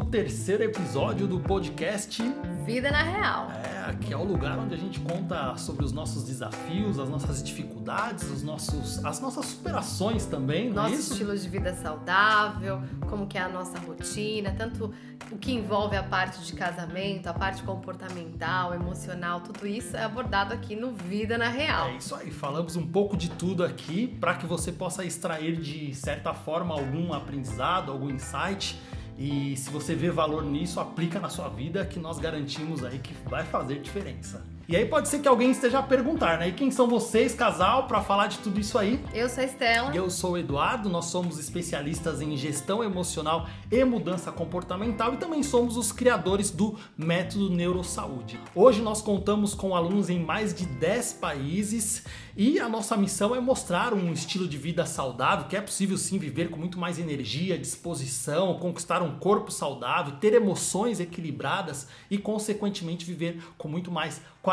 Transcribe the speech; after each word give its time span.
13 0.00 0.54
episódio 0.54 1.26
do 1.26 1.38
podcast 1.38 2.22
Vida 2.64 2.90
na 2.90 3.02
Real. 3.02 3.50
É, 3.50 3.90
aqui 3.90 4.12
é 4.12 4.16
o 4.16 4.24
lugar 4.24 4.58
onde 4.58 4.74
a 4.74 4.78
gente 4.78 4.98
conta 5.00 5.54
sobre 5.56 5.84
os 5.84 5.92
nossos 5.92 6.24
desafios, 6.24 6.98
as 6.98 7.10
nossas 7.10 7.42
dificuldades, 7.42 8.24
os 8.30 8.42
nossos, 8.42 9.04
as 9.04 9.20
nossas 9.20 9.44
superações 9.46 10.24
também, 10.24 10.68
é 10.68 10.70
Nosso 10.70 10.94
isso? 10.94 11.12
estilo 11.12 11.36
de 11.36 11.46
vida 11.48 11.74
saudável, 11.74 12.80
como 13.08 13.26
que 13.26 13.36
é 13.36 13.42
a 13.42 13.48
nossa 13.48 13.78
rotina, 13.80 14.54
tanto 14.56 14.94
o 15.30 15.36
que 15.36 15.52
envolve 15.52 15.94
a 15.94 16.02
parte 16.02 16.40
de 16.40 16.54
casamento, 16.54 17.26
a 17.26 17.34
parte 17.34 17.62
comportamental, 17.62 18.74
emocional, 18.74 19.40
tudo 19.40 19.66
isso 19.66 19.96
é 19.96 20.04
abordado 20.04 20.54
aqui 20.54 20.74
no 20.74 20.92
Vida 20.92 21.36
na 21.36 21.48
Real. 21.48 21.88
É 21.88 21.96
isso 21.96 22.14
aí, 22.14 22.30
falamos 22.30 22.76
um 22.76 22.86
pouco 22.86 23.16
de 23.16 23.28
tudo 23.30 23.62
aqui 23.62 24.08
para 24.20 24.34
que 24.36 24.46
você 24.46 24.72
possa 24.72 25.04
extrair 25.04 25.56
de 25.56 25.94
certa 25.94 26.32
forma 26.32 26.74
algum 26.74 27.12
aprendizado, 27.12 27.92
algum 27.92 28.08
insight. 28.08 28.80
E 29.18 29.56
se 29.56 29.70
você 29.70 29.94
vê 29.94 30.10
valor 30.10 30.44
nisso, 30.44 30.80
aplica 30.80 31.20
na 31.20 31.28
sua 31.28 31.48
vida 31.48 31.84
que 31.84 31.98
nós 31.98 32.18
garantimos 32.18 32.84
aí 32.84 32.98
que 32.98 33.14
vai 33.28 33.44
fazer 33.44 33.80
diferença. 33.80 34.44
E 34.68 34.76
aí 34.76 34.86
pode 34.86 35.08
ser 35.08 35.18
que 35.18 35.26
alguém 35.26 35.50
esteja 35.50 35.80
a 35.80 35.82
perguntar, 35.82 36.38
né? 36.38 36.48
E 36.48 36.52
quem 36.52 36.70
são 36.70 36.86
vocês, 36.86 37.34
casal, 37.34 37.88
para 37.88 38.00
falar 38.00 38.28
de 38.28 38.38
tudo 38.38 38.60
isso 38.60 38.78
aí? 38.78 39.04
Eu 39.12 39.28
sou 39.28 39.42
a 39.42 39.46
Estela. 39.46 39.94
Eu 39.94 40.08
sou 40.08 40.32
o 40.32 40.38
Eduardo, 40.38 40.88
nós 40.88 41.06
somos 41.06 41.36
especialistas 41.36 42.22
em 42.22 42.36
gestão 42.36 42.82
emocional 42.82 43.48
e 43.70 43.84
mudança 43.84 44.30
comportamental 44.30 45.14
e 45.14 45.16
também 45.16 45.42
somos 45.42 45.76
os 45.76 45.90
criadores 45.90 46.50
do 46.50 46.78
método 46.96 47.50
Neurosaúde. 47.50 48.38
Hoje 48.54 48.80
nós 48.80 49.02
contamos 49.02 49.52
com 49.52 49.74
alunos 49.74 50.08
em 50.08 50.20
mais 50.20 50.54
de 50.54 50.64
10 50.64 51.14
países 51.14 52.04
e 52.36 52.60
a 52.60 52.68
nossa 52.68 52.96
missão 52.96 53.34
é 53.34 53.40
mostrar 53.40 53.92
um 53.92 54.12
estilo 54.12 54.46
de 54.46 54.56
vida 54.56 54.86
saudável, 54.86 55.48
que 55.48 55.56
é 55.56 55.60
possível 55.60 55.98
sim 55.98 56.18
viver 56.18 56.50
com 56.50 56.56
muito 56.56 56.78
mais 56.78 57.00
energia, 57.00 57.58
disposição, 57.58 58.54
conquistar 58.58 59.02
um 59.02 59.18
corpo 59.18 59.50
saudável, 59.50 60.14
ter 60.20 60.32
emoções 60.34 61.00
equilibradas 61.00 61.88
e 62.08 62.16
consequentemente 62.16 63.04
viver 63.04 63.42
com 63.58 63.68
muito 63.68 63.90
mais 63.90 64.22
qualidade 64.40 64.51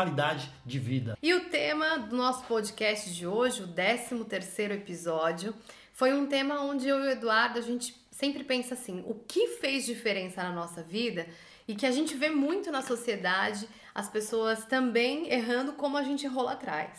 de 0.64 0.78
vida. 0.78 1.18
E 1.22 1.34
o 1.34 1.50
tema 1.50 1.98
do 1.98 2.16
nosso 2.16 2.44
podcast 2.44 3.12
de 3.12 3.26
hoje, 3.26 3.62
o 3.62 3.68
13 3.68 4.24
terceiro 4.24 4.72
episódio, 4.72 5.54
foi 5.92 6.14
um 6.14 6.26
tema 6.26 6.62
onde 6.62 6.88
eu 6.88 6.98
e 7.04 7.08
o 7.08 7.10
Eduardo, 7.10 7.58
a 7.58 7.62
gente 7.62 7.94
sempre 8.10 8.42
pensa 8.44 8.74
assim, 8.74 9.02
o 9.06 9.14
que 9.14 9.48
fez 9.58 9.84
diferença 9.84 10.42
na 10.42 10.52
nossa 10.52 10.82
vida 10.82 11.26
e 11.68 11.74
que 11.74 11.84
a 11.84 11.90
gente 11.90 12.16
vê 12.16 12.30
muito 12.30 12.70
na 12.70 12.82
sociedade, 12.82 13.68
as 13.94 14.08
pessoas 14.08 14.64
também 14.64 15.30
errando 15.30 15.74
como 15.74 15.96
a 15.96 16.02
gente 16.02 16.26
lá 16.26 16.52
atrás. 16.52 16.98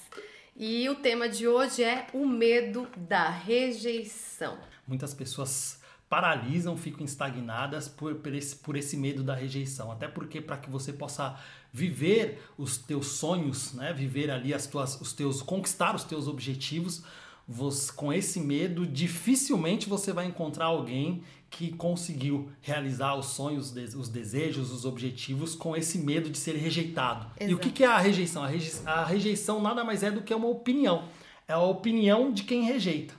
E 0.56 0.88
o 0.90 0.96
tema 0.96 1.28
de 1.28 1.48
hoje 1.48 1.84
é 1.84 2.08
o 2.14 2.28
medo 2.28 2.88
da 2.96 3.30
rejeição. 3.30 4.58
Muitas 4.88 5.14
pessoas 5.14 5.82
paralisam, 6.12 6.76
ficam 6.76 7.06
estagnadas 7.06 7.88
por, 7.88 8.16
por, 8.16 8.34
esse, 8.34 8.56
por 8.58 8.76
esse 8.76 8.98
medo 8.98 9.24
da 9.24 9.34
rejeição. 9.34 9.90
Até 9.90 10.10
porque 10.10 10.42
para 10.42 10.58
que 10.58 10.70
você 10.70 10.92
possa 10.92 11.40
viver 11.72 12.42
os 12.58 12.78
teus 12.78 13.08
sonhos, 13.08 13.74
né? 13.74 13.94
viver 13.94 14.30
ali 14.30 14.54
as 14.54 14.68
tuas, 14.68 15.00
os 15.00 15.14
teus, 15.14 15.42
conquistar 15.42 15.96
os 15.96 16.04
teus 16.04 16.28
objetivos, 16.28 17.04
você, 17.48 17.92
com 17.92 18.14
esse 18.14 18.40
medo, 18.40 18.86
dificilmente 18.86 19.90
você 19.90 20.14
vai 20.14 20.26
encontrar 20.26 20.66
alguém 20.66 21.24
que 21.50 21.72
conseguiu 21.74 22.50
realizar 22.62 23.16
os 23.16 23.28
sonhos, 23.28 23.74
os 23.96 24.08
desejos, 24.08 24.72
os 24.72 24.86
objetivos 24.86 25.54
com 25.54 25.76
esse 25.76 25.98
medo 25.98 26.30
de 26.30 26.38
ser 26.38 26.56
rejeitado. 26.56 27.28
Exato. 27.38 27.52
E 27.52 27.54
o 27.54 27.60
que 27.60 27.84
é 27.84 27.88
a 27.88 27.98
rejeição? 27.98 28.44
A, 28.44 28.48
reje 28.48 28.72
a 28.86 29.04
rejeição 29.04 29.62
nada 29.62 29.84
mais 29.84 30.02
é 30.02 30.10
do 30.10 30.22
que 30.22 30.34
uma 30.34 30.48
opinião. 30.48 31.04
É 31.48 31.54
a 31.54 31.60
opinião 31.60 32.32
de 32.32 32.44
quem 32.44 32.64
rejeita. 32.64 33.14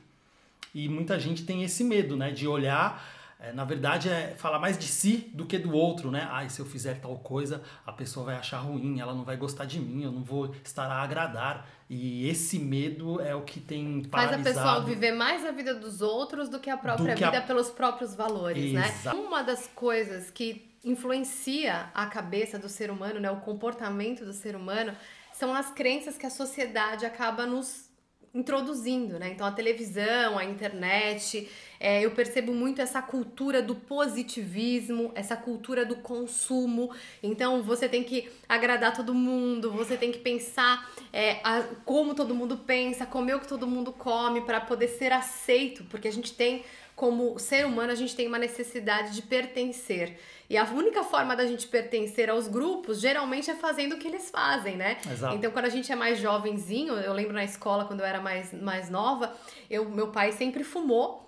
E 0.74 0.88
muita 0.88 1.20
gente 1.20 1.44
tem 1.44 1.62
esse 1.62 1.84
medo, 1.84 2.16
né? 2.16 2.30
De 2.30 2.48
olhar, 2.48 3.04
é, 3.42 3.52
na 3.52 3.64
verdade, 3.64 4.08
é 4.08 4.36
falar 4.38 4.60
mais 4.60 4.78
de 4.78 4.86
si 4.86 5.28
do 5.34 5.44
que 5.44 5.58
do 5.58 5.72
outro, 5.72 6.12
né? 6.12 6.28
Ai, 6.30 6.48
se 6.48 6.60
eu 6.60 6.64
fizer 6.64 7.00
tal 7.00 7.18
coisa, 7.18 7.60
a 7.84 7.90
pessoa 7.90 8.26
vai 8.26 8.36
achar 8.36 8.58
ruim, 8.58 9.00
ela 9.00 9.12
não 9.12 9.24
vai 9.24 9.36
gostar 9.36 9.64
de 9.64 9.80
mim, 9.80 10.04
eu 10.04 10.12
não 10.12 10.22
vou 10.22 10.54
estar 10.64 10.86
a 10.86 11.02
agradar. 11.02 11.66
E 11.90 12.28
esse 12.28 12.56
medo 12.60 13.20
é 13.20 13.34
o 13.34 13.42
que 13.42 13.58
tem 13.58 14.04
paralisado. 14.04 14.44
Faz 14.44 14.56
a 14.56 14.62
pessoa 14.62 14.84
viver 14.84 15.10
mais 15.10 15.44
a 15.44 15.50
vida 15.50 15.74
dos 15.74 16.00
outros 16.00 16.48
do 16.48 16.60
que 16.60 16.70
a 16.70 16.76
própria 16.76 17.16
que 17.16 17.24
vida 17.24 17.38
a... 17.38 17.42
pelos 17.42 17.68
próprios 17.68 18.14
valores, 18.14 18.74
Exato. 18.74 19.16
né? 19.16 19.22
Uma 19.24 19.42
das 19.42 19.66
coisas 19.66 20.30
que 20.30 20.70
influencia 20.84 21.90
a 21.92 22.06
cabeça 22.06 22.60
do 22.60 22.68
ser 22.68 22.92
humano, 22.92 23.18
né? 23.18 23.28
O 23.28 23.40
comportamento 23.40 24.24
do 24.24 24.32
ser 24.32 24.54
humano 24.54 24.94
são 25.32 25.52
as 25.52 25.68
crenças 25.72 26.16
que 26.16 26.26
a 26.26 26.30
sociedade 26.30 27.04
acaba 27.04 27.44
nos 27.44 27.90
introduzindo, 28.34 29.18
né? 29.18 29.30
Então 29.30 29.46
a 29.46 29.52
televisão, 29.52 30.38
a 30.38 30.44
internet, 30.44 31.48
é, 31.78 32.04
eu 32.04 32.12
percebo 32.12 32.54
muito 32.54 32.80
essa 32.80 33.02
cultura 33.02 33.60
do 33.60 33.74
positivismo, 33.74 35.12
essa 35.14 35.36
cultura 35.36 35.84
do 35.84 35.96
consumo. 35.96 36.90
Então 37.22 37.62
você 37.62 37.88
tem 37.88 38.02
que 38.02 38.30
agradar 38.48 38.94
todo 38.96 39.12
mundo, 39.12 39.70
você 39.70 39.96
tem 39.96 40.10
que 40.10 40.18
pensar 40.18 40.90
é, 41.12 41.40
a, 41.44 41.62
como 41.84 42.14
todo 42.14 42.34
mundo 42.34 42.56
pensa, 42.56 43.04
comer 43.04 43.34
o 43.34 43.40
que 43.40 43.48
todo 43.48 43.66
mundo 43.66 43.92
come 43.92 44.40
para 44.40 44.60
poder 44.60 44.88
ser 44.88 45.12
aceito, 45.12 45.84
porque 45.84 46.08
a 46.08 46.12
gente 46.12 46.32
tem 46.32 46.64
como 46.94 47.38
ser 47.38 47.66
humano, 47.66 47.92
a 47.92 47.94
gente 47.94 48.14
tem 48.14 48.26
uma 48.26 48.38
necessidade 48.38 49.14
de 49.14 49.22
pertencer. 49.22 50.18
E 50.48 50.56
a 50.56 50.64
única 50.64 51.02
forma 51.02 51.34
da 51.34 51.46
gente 51.46 51.66
pertencer 51.66 52.28
aos 52.28 52.46
grupos, 52.46 53.00
geralmente, 53.00 53.50
é 53.50 53.54
fazendo 53.54 53.94
o 53.94 53.98
que 53.98 54.06
eles 54.06 54.30
fazem, 54.30 54.76
né? 54.76 54.98
Exato. 55.10 55.34
Então, 55.34 55.50
quando 55.50 55.64
a 55.64 55.70
gente 55.70 55.90
é 55.90 55.96
mais 55.96 56.18
jovenzinho, 56.18 56.94
eu 56.94 57.12
lembro 57.12 57.32
na 57.32 57.44
escola, 57.44 57.86
quando 57.86 58.00
eu 58.00 58.06
era 58.06 58.20
mais, 58.20 58.52
mais 58.52 58.90
nova, 58.90 59.34
eu, 59.70 59.88
meu 59.88 60.08
pai 60.08 60.32
sempre 60.32 60.62
fumou. 60.62 61.22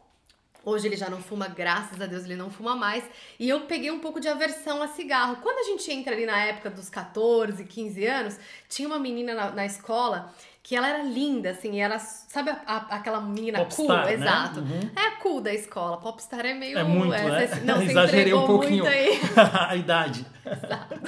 Hoje 0.64 0.88
ele 0.88 0.96
já 0.96 1.10
não 1.10 1.20
fuma, 1.20 1.46
graças 1.46 2.00
a 2.00 2.06
Deus 2.06 2.24
ele 2.24 2.36
não 2.36 2.50
fuma 2.50 2.74
mais. 2.74 3.04
E 3.38 3.48
eu 3.48 3.62
peguei 3.62 3.90
um 3.90 4.00
pouco 4.00 4.18
de 4.18 4.28
aversão 4.28 4.82
a 4.82 4.88
cigarro. 4.88 5.36
Quando 5.42 5.58
a 5.58 5.70
gente 5.70 5.90
entra 5.92 6.14
ali 6.14 6.24
na 6.24 6.42
época 6.42 6.70
dos 6.70 6.88
14, 6.88 7.64
15 7.64 8.06
anos, 8.06 8.38
tinha 8.68 8.88
uma 8.88 8.98
menina 8.98 9.34
na, 9.34 9.50
na 9.50 9.66
escola 9.66 10.32
que 10.64 10.74
ela 10.74 10.88
era 10.88 11.02
linda, 11.02 11.50
assim, 11.50 11.78
ela, 11.78 11.98
sabe 11.98 12.48
a, 12.48 12.58
a, 12.66 12.76
aquela 12.96 13.20
menina 13.20 13.58
Popstar, 13.58 13.86
cool? 13.86 13.96
Né? 13.96 14.14
Exato. 14.14 14.60
Uhum. 14.60 14.90
É 14.96 15.08
a 15.08 15.10
cool 15.16 15.42
da 15.42 15.52
escola. 15.52 15.98
Popstar 15.98 16.46
é 16.46 16.54
meio. 16.54 16.78
É 16.78 16.82
muito, 16.82 17.12
é, 17.12 17.22
né? 17.22 17.46
Você, 17.46 17.60
não, 17.60 17.82
Exagerei 17.84 18.32
um 18.32 18.46
pouquinho 18.46 18.82
muito 18.82 18.88
aí. 18.88 19.20
a 19.68 19.76
idade. 19.76 20.24
Exato. 20.42 21.00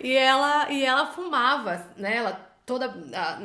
E 0.00 0.16
ela, 0.16 0.72
e 0.72 0.82
ela 0.82 1.08
fumava, 1.08 1.84
né? 1.94 2.16
Ela 2.16 2.46
toda, 2.66 2.88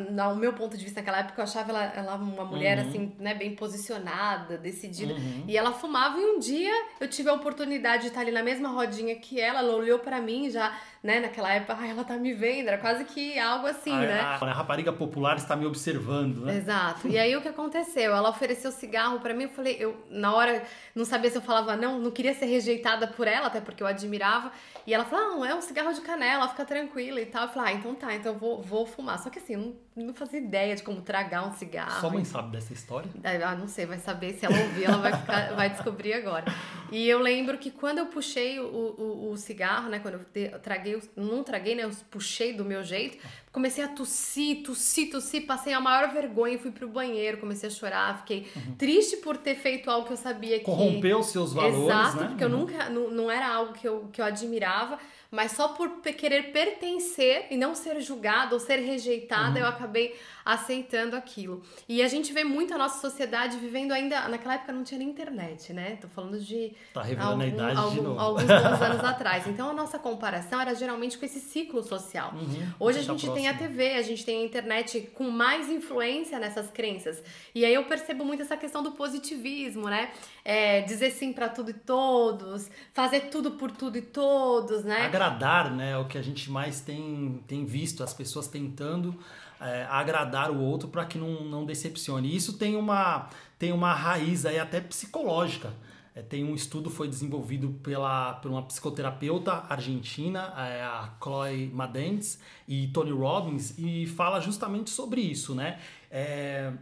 no 0.09 0.35
meu 0.35 0.51
ponto 0.53 0.75
de 0.75 0.84
vista 0.84 1.00
naquela 1.00 1.19
época, 1.19 1.40
eu 1.40 1.44
achava 1.44 1.69
ela, 1.69 1.84
ela 1.95 2.16
uma 2.16 2.44
mulher 2.44 2.79
uhum. 2.79 2.90
assim, 2.90 3.16
né, 3.19 3.35
bem 3.35 3.53
posicionada, 3.53 4.57
decidida. 4.57 5.13
Uhum. 5.13 5.44
E 5.47 5.56
ela 5.56 5.72
fumava 5.72 6.17
e 6.19 6.25
um 6.25 6.40
dia 6.40 6.73
eu 7.00 7.07
tive 7.07 7.29
a 7.29 7.34
oportunidade 7.34 8.01
de 8.01 8.07
estar 8.07 8.22
ali 8.22 8.31
na 8.31 8.41
mesma 8.41 8.69
rodinha 8.69 9.16
que 9.16 9.40
ela, 9.40 9.59
ela 9.59 9.75
olhou 9.75 10.00
para 10.00 10.19
mim 10.19 10.50
já, 10.50 10.75
né, 11.03 11.19
naquela 11.19 11.51
época, 11.51 11.75
ah, 11.79 11.88
ela 11.88 12.03
tá 12.03 12.16
me 12.16 12.31
vendo, 12.31 12.67
era 12.67 12.78
quase 12.78 13.03
que 13.06 13.38
algo 13.39 13.66
assim, 13.66 13.91
a, 13.91 14.00
né? 14.00 14.19
A, 14.22 14.35
a, 14.35 14.53
rapariga 14.53 14.94
popular 14.94 15.35
está 15.35 15.56
me 15.56 15.66
observando, 15.66 16.45
né? 16.45 16.57
Exato. 16.57 17.07
E 17.07 17.17
aí 17.17 17.35
o 17.35 17.41
que 17.41 17.47
aconteceu? 17.47 18.16
Ela 18.16 18.29
ofereceu 18.29 18.72
cigarro 18.72 19.19
para 19.19 19.34
mim, 19.34 19.44
eu 19.44 19.50
falei, 19.50 19.78
eu 19.79 19.97
na 20.11 20.31
hora 20.34 20.63
não 20.94 21.03
sabia 21.03 21.31
se 21.31 21.38
eu 21.38 21.41
falava 21.41 21.75
não, 21.75 22.00
não 22.00 22.11
queria 22.11 22.35
ser 22.35 22.45
rejeitada 22.45 23.07
por 23.07 23.28
ela, 23.28 23.47
até 23.47 23.59
porque 23.59 23.81
eu 23.81 23.88
admirava. 23.88 24.51
E 24.85 24.94
ela 24.94 25.06
falou: 25.06 25.38
não, 25.38 25.45
é 25.45 25.56
um 25.56 25.61
cigarro 25.61 25.94
de 25.94 26.01
canela, 26.01 26.47
fica 26.47 26.66
tranquila 26.66 27.19
e 27.19 27.25
tal. 27.25 27.44
Eu 27.44 27.50
falei: 27.50 27.73
ah, 27.73 27.78
então 27.78 27.95
tá, 27.95 28.13
então 28.13 28.34
eu 28.34 28.40
vou, 28.40 28.61
vou 28.61 28.85
fumar. 28.85 29.19
Só 29.19 29.29
que 29.29 29.40
assim, 29.40 29.56
não, 29.56 29.75
não 29.96 30.13
fazia 30.13 30.40
ideia 30.40 30.74
de 30.74 30.84
como 30.84 31.02
tragar 31.02 31.46
um 31.46 31.53
cigarro. 31.53 32.00
Sua 32.00 32.09
mãe 32.09 32.24
sabe 32.24 32.52
dessa 32.52 32.72
história? 32.72 33.09
Ah, 33.24 33.56
não 33.56 33.68
sei, 33.68 33.85
vai 33.85 34.00
saber. 34.00 34.34
Se 34.34 34.46
ela 34.46 34.57
ouvir, 34.57 34.85
ela 34.85 34.97
vai, 34.97 35.12
ficar, 35.18 35.53
vai 35.53 35.69
descobrir 35.69 36.13
agora. 36.13 36.46
E 36.91 37.09
eu 37.09 37.19
lembro 37.19 37.57
que 37.57 37.69
quando 37.69 37.97
eu 37.97 38.06
puxei 38.06 38.57
o, 38.59 38.66
o, 38.66 39.31
o 39.31 39.38
cigarro, 39.38 39.90
né, 39.90 40.00
quando 40.00 40.25
eu 40.35 40.59
traguei, 40.59 41.02
não 41.16 41.44
traguei, 41.44 41.75
né, 41.75 41.84
eu 41.84 41.91
puxei 42.09 42.53
do 42.53 42.63
meu 42.63 42.84
jeito, 42.84 43.18
comecei 43.52 43.84
a 43.84 43.88
tossir, 43.90 44.63
tossir, 44.63 45.12
tossir, 45.12 45.46
passei 45.46 45.74
a 45.74 45.79
maior 45.81 46.12
vergonha, 46.13 46.58
fui 46.58 46.72
pro 46.72 46.88
banheiro, 46.88 47.37
comecei 47.37 47.67
a 47.67 47.72
chorar, 47.72 48.20
fiquei 48.20 48.49
uhum. 48.55 48.76
triste 48.76 49.17
por 49.17 49.35
ter 49.35 49.55
feito 49.55 49.91
algo 49.91 50.08
que 50.08 50.14
eu 50.14 50.17
sabia 50.17 50.58
que... 50.59 50.66
Corrompeu 50.66 51.22
seus 51.22 51.52
valores, 51.52 51.78
Exato, 51.78 52.22
né? 52.22 52.28
porque 52.29 52.46
uhum. 52.46 52.52
eu 52.52 52.58
nunca, 52.58 52.90
não, 52.90 53.11
não 53.11 53.32
era 53.32 53.53
algo 53.53 53.73
que 53.73 53.87
eu, 53.87 54.08
que 54.11 54.22
eu 54.22 54.26
admirava, 54.26 54.97
mas 55.31 55.53
só 55.53 55.69
por 55.69 56.01
querer 56.01 56.51
pertencer 56.51 57.47
e 57.49 57.55
não 57.55 57.73
ser 57.73 58.01
julgada 58.01 58.53
ou 58.53 58.59
ser 58.59 58.79
rejeitada, 58.79 59.51
uhum. 59.51 59.66
eu 59.66 59.66
acabei 59.66 60.19
aceitando 60.43 61.16
aquilo. 61.16 61.61
E 61.88 62.02
a 62.02 62.08
gente 62.08 62.34
vê 62.34 62.43
muito 62.43 62.73
a 62.73 62.78
nossa 62.78 62.99
sociedade 62.99 63.58
vivendo 63.58 63.91
ainda. 63.91 64.28
Naquela 64.28 64.55
época 64.55 64.72
não 64.72 64.84
tinha 64.84 64.97
nem 64.99 65.09
internet, 65.09 65.73
né? 65.73 65.97
Tô 65.97 66.08
falando 66.08 66.40
de. 66.40 66.73
Tá 66.93 67.02
revelando 67.02 67.32
algum, 67.32 67.43
a 67.43 67.47
idade 67.47 67.78
algum, 67.78 67.96
de 67.96 68.02
novo. 68.02 68.20
Alguns 68.20 68.49
anos 68.49 69.03
atrás. 69.03 69.47
Então 69.47 69.70
a 69.70 69.73
nossa 69.73 69.99
comparação 69.99 70.59
era 70.59 70.73
geralmente 70.76 71.17
com 71.17 71.26
esse 71.26 71.40
ciclo 71.40 71.84
social. 71.84 72.34
Uhum, 72.34 72.67
Hoje 72.79 72.99
a 72.99 73.03
gente 73.03 73.29
tem 73.32 73.47
a 73.47 73.58
TV, 73.58 73.93
a 73.93 74.02
gente 74.02 74.26
tem 74.26 74.41
a 74.41 74.46
internet 74.46 75.09
com 75.14 75.29
mais 75.29 75.70
influência 75.70 76.40
nessas 76.40 76.70
crenças. 76.70 77.22
E 77.53 77.66
aí 77.66 77.73
eu 77.73 77.84
percebo 77.85 78.26
muito 78.26 78.41
essa 78.41 78.58
questão 78.58 78.82
do 78.84 78.91
positivismo, 78.91 79.90
né? 79.90 80.11
É, 80.44 80.82
dizer 80.82 81.11
sim 81.11 81.32
para 81.32 81.49
tudo 81.49 81.70
e 81.70 81.73
todos, 81.73 82.70
fazer 82.94 83.29
tudo 83.29 83.52
por 83.52 83.72
tudo 83.72 83.97
e 83.97 84.02
todos, 84.02 84.84
né? 84.84 85.05
Agradar, 85.05 85.72
né? 85.72 85.91
É 85.91 85.97
o 85.97 86.05
que 86.05 86.17
a 86.17 86.22
gente 86.22 86.49
mais 86.49 86.82
tem, 86.82 87.44
tem 87.47 87.66
visto, 87.66 88.03
as 88.03 88.14
pessoas 88.14 88.47
tentando 88.47 89.17
é, 89.61 89.85
agradar 89.90 90.49
o 90.49 90.59
outro 90.59 90.90
para 90.90 91.05
que 91.05 91.17
não, 91.17 91.43
não 91.43 91.66
decepcione. 91.66 92.29
E 92.29 92.35
isso 92.35 92.58
tem 92.58 92.75
uma, 92.75 93.29
tem 93.59 93.72
uma 93.72 93.93
raiz 93.93 94.46
aí 94.46 94.58
até 94.58 94.81
psicológica. 94.81 95.72
É, 96.13 96.22
tem 96.22 96.43
um 96.43 96.53
estudo 96.53 96.90
foi 96.90 97.08
desenvolvido 97.08 97.69
pela, 97.84 98.34
por 98.34 98.52
uma 98.52 98.63
psicoterapeuta 98.63 99.63
argentina, 99.69 100.53
é, 100.58 100.81
a 100.81 101.13
Chloe 101.23 101.67
Madentes 101.73 102.40
e 102.67 102.87
Tony 102.87 103.11
Robbins, 103.11 103.78
e 103.78 104.05
fala 104.08 104.41
justamente 104.41 104.90
sobre 104.90 105.22
isso, 105.22 105.55
né? 105.55 105.79
É, 106.09 106.73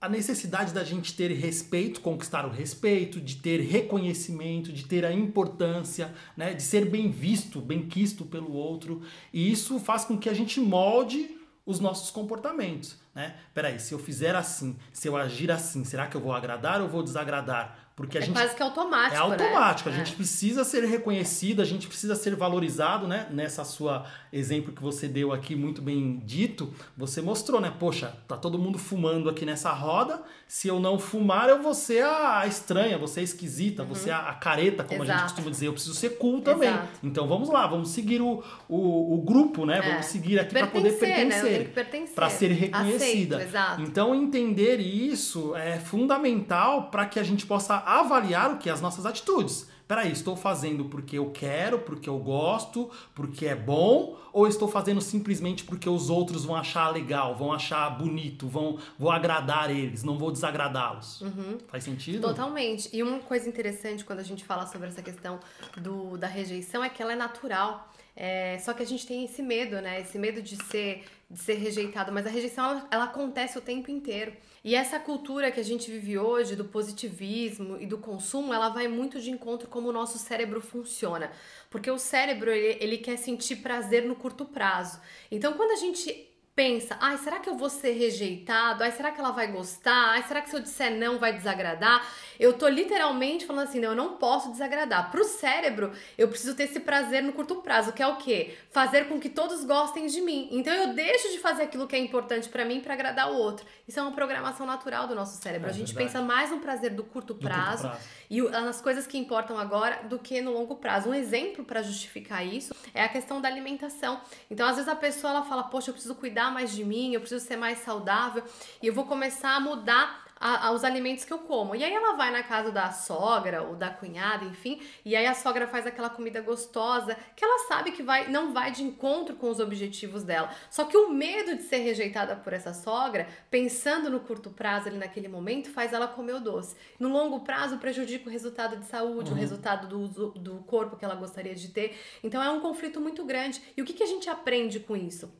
a 0.00 0.08
necessidade 0.08 0.72
da 0.72 0.84
gente 0.84 1.16
ter 1.16 1.32
respeito, 1.32 2.00
conquistar 2.00 2.46
o 2.46 2.50
respeito, 2.50 3.20
de 3.20 3.36
ter 3.36 3.60
reconhecimento, 3.60 4.72
de 4.72 4.84
ter 4.84 5.04
a 5.04 5.12
importância, 5.12 6.14
né, 6.36 6.54
de 6.54 6.62
ser 6.62 6.88
bem 6.88 7.10
visto, 7.10 7.60
bem 7.60 7.88
quisto 7.88 8.24
pelo 8.24 8.52
outro. 8.52 9.02
E 9.32 9.50
isso 9.50 9.80
faz 9.80 10.04
com 10.04 10.16
que 10.16 10.28
a 10.28 10.34
gente 10.34 10.60
molde 10.60 11.37
os 11.68 11.80
nossos 11.80 12.10
comportamentos. 12.10 12.96
Né? 13.14 13.36
Peraí, 13.52 13.78
se 13.78 13.92
eu 13.92 13.98
fizer 13.98 14.34
assim, 14.34 14.74
se 14.90 15.06
eu 15.06 15.18
agir 15.18 15.50
assim, 15.50 15.84
será 15.84 16.06
que 16.06 16.16
eu 16.16 16.20
vou 16.20 16.32
agradar 16.32 16.80
ou 16.80 16.88
vou 16.88 17.02
desagradar? 17.02 17.87
Porque 17.98 18.16
a 18.16 18.20
é 18.20 18.24
gente, 18.24 18.34
quase 18.36 18.54
que 18.54 18.62
automático. 18.62 19.16
É 19.16 19.18
automático. 19.18 19.90
Né? 19.90 19.96
A 19.96 19.98
gente 19.98 20.12
é. 20.12 20.16
precisa 20.16 20.62
ser 20.62 20.84
reconhecido, 20.84 21.60
a 21.60 21.64
gente 21.64 21.88
precisa 21.88 22.14
ser 22.14 22.36
valorizado, 22.36 23.08
né? 23.08 23.26
Nessa 23.28 23.64
sua 23.64 24.06
exemplo 24.32 24.72
que 24.72 24.80
você 24.80 25.08
deu 25.08 25.32
aqui, 25.32 25.56
muito 25.56 25.82
bem 25.82 26.22
dito, 26.24 26.72
você 26.96 27.20
mostrou, 27.20 27.60
né? 27.60 27.74
Poxa, 27.76 28.14
tá 28.28 28.36
todo 28.36 28.56
mundo 28.56 28.78
fumando 28.78 29.28
aqui 29.28 29.44
nessa 29.44 29.72
roda. 29.72 30.22
Se 30.46 30.68
eu 30.68 30.78
não 30.78 30.96
fumar, 30.96 31.48
eu 31.48 31.60
vou 31.60 31.74
ser 31.74 32.04
a 32.04 32.46
estranha, 32.46 32.96
você 32.96 33.18
é 33.18 33.22
esquisita, 33.24 33.82
uhum. 33.82 33.88
você 33.88 34.10
é 34.10 34.12
a 34.12 34.32
careta, 34.32 34.84
como 34.84 35.02
Exato. 35.02 35.10
a 35.10 35.20
gente 35.22 35.32
costuma 35.32 35.50
dizer. 35.50 35.66
Eu 35.66 35.72
preciso 35.72 35.94
ser 35.94 36.10
cool 36.18 36.40
também. 36.40 36.68
Exato. 36.68 36.88
Então 37.02 37.26
vamos 37.26 37.48
lá, 37.48 37.66
vamos 37.66 37.88
seguir 37.88 38.22
o, 38.22 38.44
o, 38.68 39.14
o 39.14 39.22
grupo, 39.22 39.66
né? 39.66 39.78
É. 39.78 39.90
Vamos 39.90 40.06
seguir 40.06 40.38
aqui 40.38 40.54
para 40.54 40.68
poder 40.68 40.92
pertencer. 40.92 41.74
Né? 41.74 42.06
Para 42.14 42.30
ser 42.30 42.52
reconhecida. 42.52 43.38
Aceito, 43.38 43.82
então 43.82 44.14
entender 44.14 44.78
isso 44.78 45.56
é 45.56 45.80
fundamental 45.80 46.90
para 46.90 47.06
que 47.06 47.18
a 47.18 47.24
gente 47.24 47.44
possa 47.44 47.87
avaliar 47.96 48.52
o 48.52 48.58
que? 48.58 48.70
As 48.70 48.80
nossas 48.80 49.06
atitudes. 49.06 49.68
Peraí, 49.86 50.12
estou 50.12 50.36
fazendo 50.36 50.84
porque 50.84 51.16
eu 51.16 51.30
quero, 51.30 51.78
porque 51.78 52.10
eu 52.10 52.18
gosto, 52.18 52.90
porque 53.14 53.46
é 53.46 53.54
bom, 53.54 54.18
ou 54.32 54.46
estou 54.46 54.68
fazendo 54.68 55.00
simplesmente 55.00 55.64
porque 55.64 55.88
os 55.88 56.10
outros 56.10 56.44
vão 56.44 56.56
achar 56.56 56.88
legal, 56.90 57.34
vão 57.34 57.52
achar 57.52 57.88
bonito, 57.90 58.46
vão, 58.46 58.78
vou 58.98 59.10
agradar 59.10 59.70
eles, 59.70 60.02
não 60.02 60.18
vou 60.18 60.30
desagradá-los? 60.30 61.20
Uhum. 61.20 61.58
Faz 61.68 61.84
sentido? 61.84 62.20
Totalmente. 62.20 62.88
E 62.92 63.02
uma 63.02 63.20
coisa 63.20 63.48
interessante 63.48 64.04
quando 64.04 64.20
a 64.20 64.24
gente 64.24 64.44
fala 64.44 64.66
sobre 64.66 64.88
essa 64.88 65.02
questão 65.02 65.38
do, 65.76 66.16
da 66.16 66.26
rejeição 66.26 66.82
é 66.82 66.88
que 66.88 67.02
ela 67.02 67.12
é 67.12 67.16
natural. 67.16 67.88
É, 68.20 68.58
só 68.58 68.72
que 68.72 68.82
a 68.82 68.86
gente 68.86 69.06
tem 69.06 69.24
esse 69.24 69.40
medo, 69.40 69.80
né? 69.80 70.00
Esse 70.00 70.18
medo 70.18 70.42
de 70.42 70.56
ser, 70.64 71.04
de 71.30 71.38
ser 71.38 71.54
rejeitado. 71.54 72.10
Mas 72.10 72.26
a 72.26 72.30
rejeição, 72.30 72.64
ela, 72.64 72.88
ela 72.90 73.04
acontece 73.04 73.56
o 73.56 73.60
tempo 73.60 73.92
inteiro. 73.92 74.32
E 74.64 74.74
essa 74.74 74.98
cultura 74.98 75.52
que 75.52 75.60
a 75.60 75.64
gente 75.64 75.88
vive 75.88 76.18
hoje 76.18 76.56
do 76.56 76.64
positivismo 76.64 77.76
e 77.80 77.86
do 77.86 77.96
consumo, 77.96 78.52
ela 78.52 78.70
vai 78.70 78.88
muito 78.88 79.20
de 79.20 79.30
encontro 79.30 79.68
como 79.68 79.88
o 79.88 79.92
nosso 79.92 80.18
cérebro 80.18 80.60
funciona. 80.60 81.30
Porque 81.70 81.88
o 81.88 81.98
cérebro, 81.98 82.50
ele, 82.50 82.76
ele 82.80 82.98
quer 82.98 83.16
sentir 83.16 83.56
prazer 83.56 84.04
no 84.04 84.16
curto 84.18 84.44
prazo. 84.44 85.00
Então, 85.30 85.54
quando 85.54 85.70
a 85.70 85.76
gente 85.76 86.28
pensa, 86.58 86.98
ai, 87.00 87.16
será 87.18 87.38
que 87.38 87.48
eu 87.48 87.54
vou 87.54 87.70
ser 87.70 87.92
rejeitado? 87.92 88.82
Ai, 88.82 88.90
será 88.90 89.12
que 89.12 89.20
ela 89.20 89.30
vai 89.30 89.46
gostar? 89.46 90.10
Ai, 90.10 90.24
será 90.24 90.40
que 90.40 90.50
se 90.50 90.56
eu 90.56 90.60
disser 90.60 90.90
não 90.90 91.16
vai 91.16 91.32
desagradar? 91.32 92.04
Eu 92.36 92.52
tô 92.52 92.66
literalmente 92.66 93.46
falando 93.46 93.68
assim, 93.68 93.78
não, 93.78 93.90
eu 93.90 93.94
não 93.94 94.16
posso 94.16 94.50
desagradar. 94.50 95.08
Pro 95.12 95.22
cérebro, 95.22 95.92
eu 96.18 96.26
preciso 96.26 96.56
ter 96.56 96.64
esse 96.64 96.80
prazer 96.80 97.22
no 97.22 97.32
curto 97.32 97.62
prazo, 97.62 97.92
que 97.92 98.02
é 98.02 98.06
o 98.08 98.16
quê? 98.16 98.56
Fazer 98.70 99.04
com 99.06 99.20
que 99.20 99.28
todos 99.28 99.62
gostem 99.62 100.06
de 100.06 100.20
mim. 100.20 100.48
Então 100.50 100.74
eu 100.74 100.94
deixo 100.94 101.30
de 101.30 101.38
fazer 101.38 101.62
aquilo 101.62 101.86
que 101.86 101.94
é 101.94 101.98
importante 102.00 102.48
para 102.48 102.64
mim 102.64 102.80
para 102.80 102.94
agradar 102.94 103.30
o 103.30 103.36
outro. 103.36 103.64
Isso 103.88 103.98
é 103.98 104.02
uma 104.02 104.12
programação 104.12 104.66
natural 104.66 105.08
do 105.08 105.14
nosso 105.14 105.40
cérebro. 105.40 105.68
É, 105.68 105.70
a 105.70 105.74
gente 105.74 105.94
verdade. 105.94 106.12
pensa 106.12 106.22
mais 106.22 106.50
no 106.50 106.58
prazer 106.58 106.90
do 106.90 107.02
curto 107.02 107.34
prazo, 107.34 107.84
do 107.84 107.88
curto 107.88 108.02
prazo. 108.02 108.08
e 108.28 108.42
nas 108.42 108.82
coisas 108.82 109.06
que 109.06 109.16
importam 109.16 109.58
agora 109.58 110.02
do 110.06 110.18
que 110.18 110.42
no 110.42 110.52
longo 110.52 110.76
prazo. 110.76 111.08
Um 111.08 111.14
exemplo 111.14 111.64
para 111.64 111.82
justificar 111.82 112.46
isso 112.46 112.74
é 112.92 113.02
a 113.02 113.08
questão 113.08 113.40
da 113.40 113.48
alimentação. 113.48 114.20
Então, 114.50 114.68
às 114.68 114.76
vezes 114.76 114.90
a 114.90 114.94
pessoa 114.94 115.32
ela 115.32 115.42
fala: 115.42 115.62
"Poxa, 115.64 115.88
eu 115.88 115.94
preciso 115.94 116.14
cuidar 116.14 116.52
mais 116.52 116.70
de 116.70 116.84
mim, 116.84 117.14
eu 117.14 117.20
preciso 117.20 117.42
ser 117.44 117.56
mais 117.56 117.78
saudável 117.78 118.44
e 118.82 118.86
eu 118.86 118.92
vou 118.92 119.06
começar 119.06 119.56
a 119.56 119.60
mudar 119.60 120.27
a, 120.40 120.68
aos 120.68 120.84
alimentos 120.84 121.24
que 121.24 121.32
eu 121.32 121.38
como. 121.38 121.74
E 121.74 121.84
aí 121.84 121.92
ela 121.92 122.14
vai 122.14 122.30
na 122.30 122.42
casa 122.42 122.70
da 122.70 122.90
sogra 122.90 123.62
ou 123.62 123.74
da 123.74 123.90
cunhada, 123.90 124.44
enfim, 124.44 124.80
e 125.04 125.16
aí 125.16 125.26
a 125.26 125.34
sogra 125.34 125.66
faz 125.66 125.86
aquela 125.86 126.10
comida 126.10 126.40
gostosa 126.40 127.16
que 127.34 127.44
ela 127.44 127.66
sabe 127.66 127.92
que 127.92 128.02
vai 128.02 128.28
não 128.28 128.52
vai 128.52 128.70
de 128.70 128.82
encontro 128.82 129.36
com 129.36 129.50
os 129.50 129.60
objetivos 129.60 130.22
dela. 130.22 130.50
Só 130.70 130.84
que 130.84 130.96
o 130.96 131.10
medo 131.10 131.56
de 131.56 131.62
ser 131.62 131.78
rejeitada 131.78 132.36
por 132.36 132.52
essa 132.52 132.72
sogra, 132.72 133.28
pensando 133.50 134.10
no 134.10 134.20
curto 134.20 134.50
prazo 134.50 134.88
ali 134.88 134.98
naquele 134.98 135.28
momento, 135.28 135.70
faz 135.70 135.92
ela 135.92 136.06
comer 136.06 136.34
o 136.34 136.40
doce. 136.40 136.76
No 136.98 137.08
longo 137.08 137.40
prazo 137.40 137.78
prejudica 137.78 138.28
o 138.28 138.32
resultado 138.32 138.76
de 138.76 138.86
saúde, 138.86 139.30
uhum. 139.30 139.36
o 139.36 139.40
resultado 139.40 139.86
do, 139.86 140.30
do 140.32 140.58
corpo 140.64 140.96
que 140.96 141.04
ela 141.04 141.14
gostaria 141.14 141.54
de 141.54 141.68
ter. 141.68 141.96
Então 142.22 142.42
é 142.42 142.50
um 142.50 142.60
conflito 142.60 143.00
muito 143.00 143.24
grande. 143.24 143.60
E 143.76 143.82
o 143.82 143.84
que, 143.84 143.92
que 143.92 144.02
a 144.02 144.06
gente 144.06 144.28
aprende 144.28 144.80
com 144.80 144.96
isso? 144.96 145.32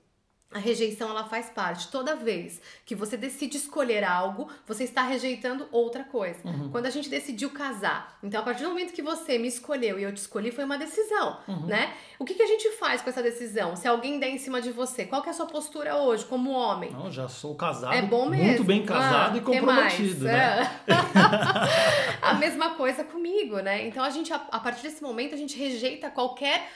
A 0.51 0.59
rejeição 0.59 1.11
ela 1.11 1.25
faz 1.25 1.51
parte. 1.51 1.89
Toda 1.89 2.17
vez 2.17 2.61
que 2.87 2.95
você 2.95 3.19
decide 3.19 3.59
escolher 3.59 4.03
algo, 4.03 4.49
você 4.67 4.85
está 4.85 5.03
rejeitando 5.03 5.69
outra 5.71 6.05
coisa. 6.05 6.39
Uhum. 6.43 6.71
Quando 6.71 6.87
a 6.87 6.91
gente 6.91 7.11
decidiu 7.11 7.51
casar, 7.51 8.19
então 8.23 8.41
a 8.41 8.43
partir 8.43 8.63
do 8.63 8.71
momento 8.71 8.95
que 8.95 9.03
você 9.03 9.37
me 9.37 9.47
escolheu 9.47 9.99
e 9.99 10.05
eu 10.05 10.13
te 10.13 10.17
escolhi, 10.17 10.51
foi 10.51 10.65
uma 10.65 10.79
decisão, 10.79 11.39
uhum. 11.47 11.67
né? 11.67 11.93
O 12.19 12.25
que, 12.25 12.33
que 12.33 12.43
a 12.43 12.47
gente 12.47 12.71
faz 12.79 13.03
com 13.03 13.11
essa 13.11 13.23
decisão? 13.23 13.77
Se 13.77 13.87
alguém 13.87 14.19
der 14.19 14.31
em 14.31 14.39
cima 14.39 14.63
de 14.63 14.73
você, 14.73 15.05
qual 15.05 15.21
que 15.21 15.29
é 15.29 15.33
a 15.33 15.35
sua 15.35 15.45
postura 15.45 15.97
hoje 15.97 16.25
como 16.25 16.51
homem? 16.51 16.93
Não, 16.93 17.11
já 17.11 17.29
sou 17.29 17.55
casado. 17.55 17.93
É 17.93 18.01
bom 18.01 18.31
mesmo. 18.31 18.47
Muito 18.47 18.65
bem 18.65 18.87
casado 18.87 19.35
ah, 19.35 19.39
e 19.39 19.41
comprometido, 19.43 20.25
né? 20.25 20.81
É. 20.87 20.95
a 22.23 22.35
mesma 22.35 22.71
coisa 22.71 23.05
comigo, 23.05 23.59
né? 23.59 23.87
Então 23.87 24.03
a 24.03 24.09
gente, 24.09 24.33
a, 24.33 24.37
a 24.51 24.61
partir 24.61 24.83
desse 24.83 25.03
momento, 25.03 25.35
a 25.35 25.39
gente 25.39 25.59
rejeita 25.59 26.11
qualquer 26.11 26.71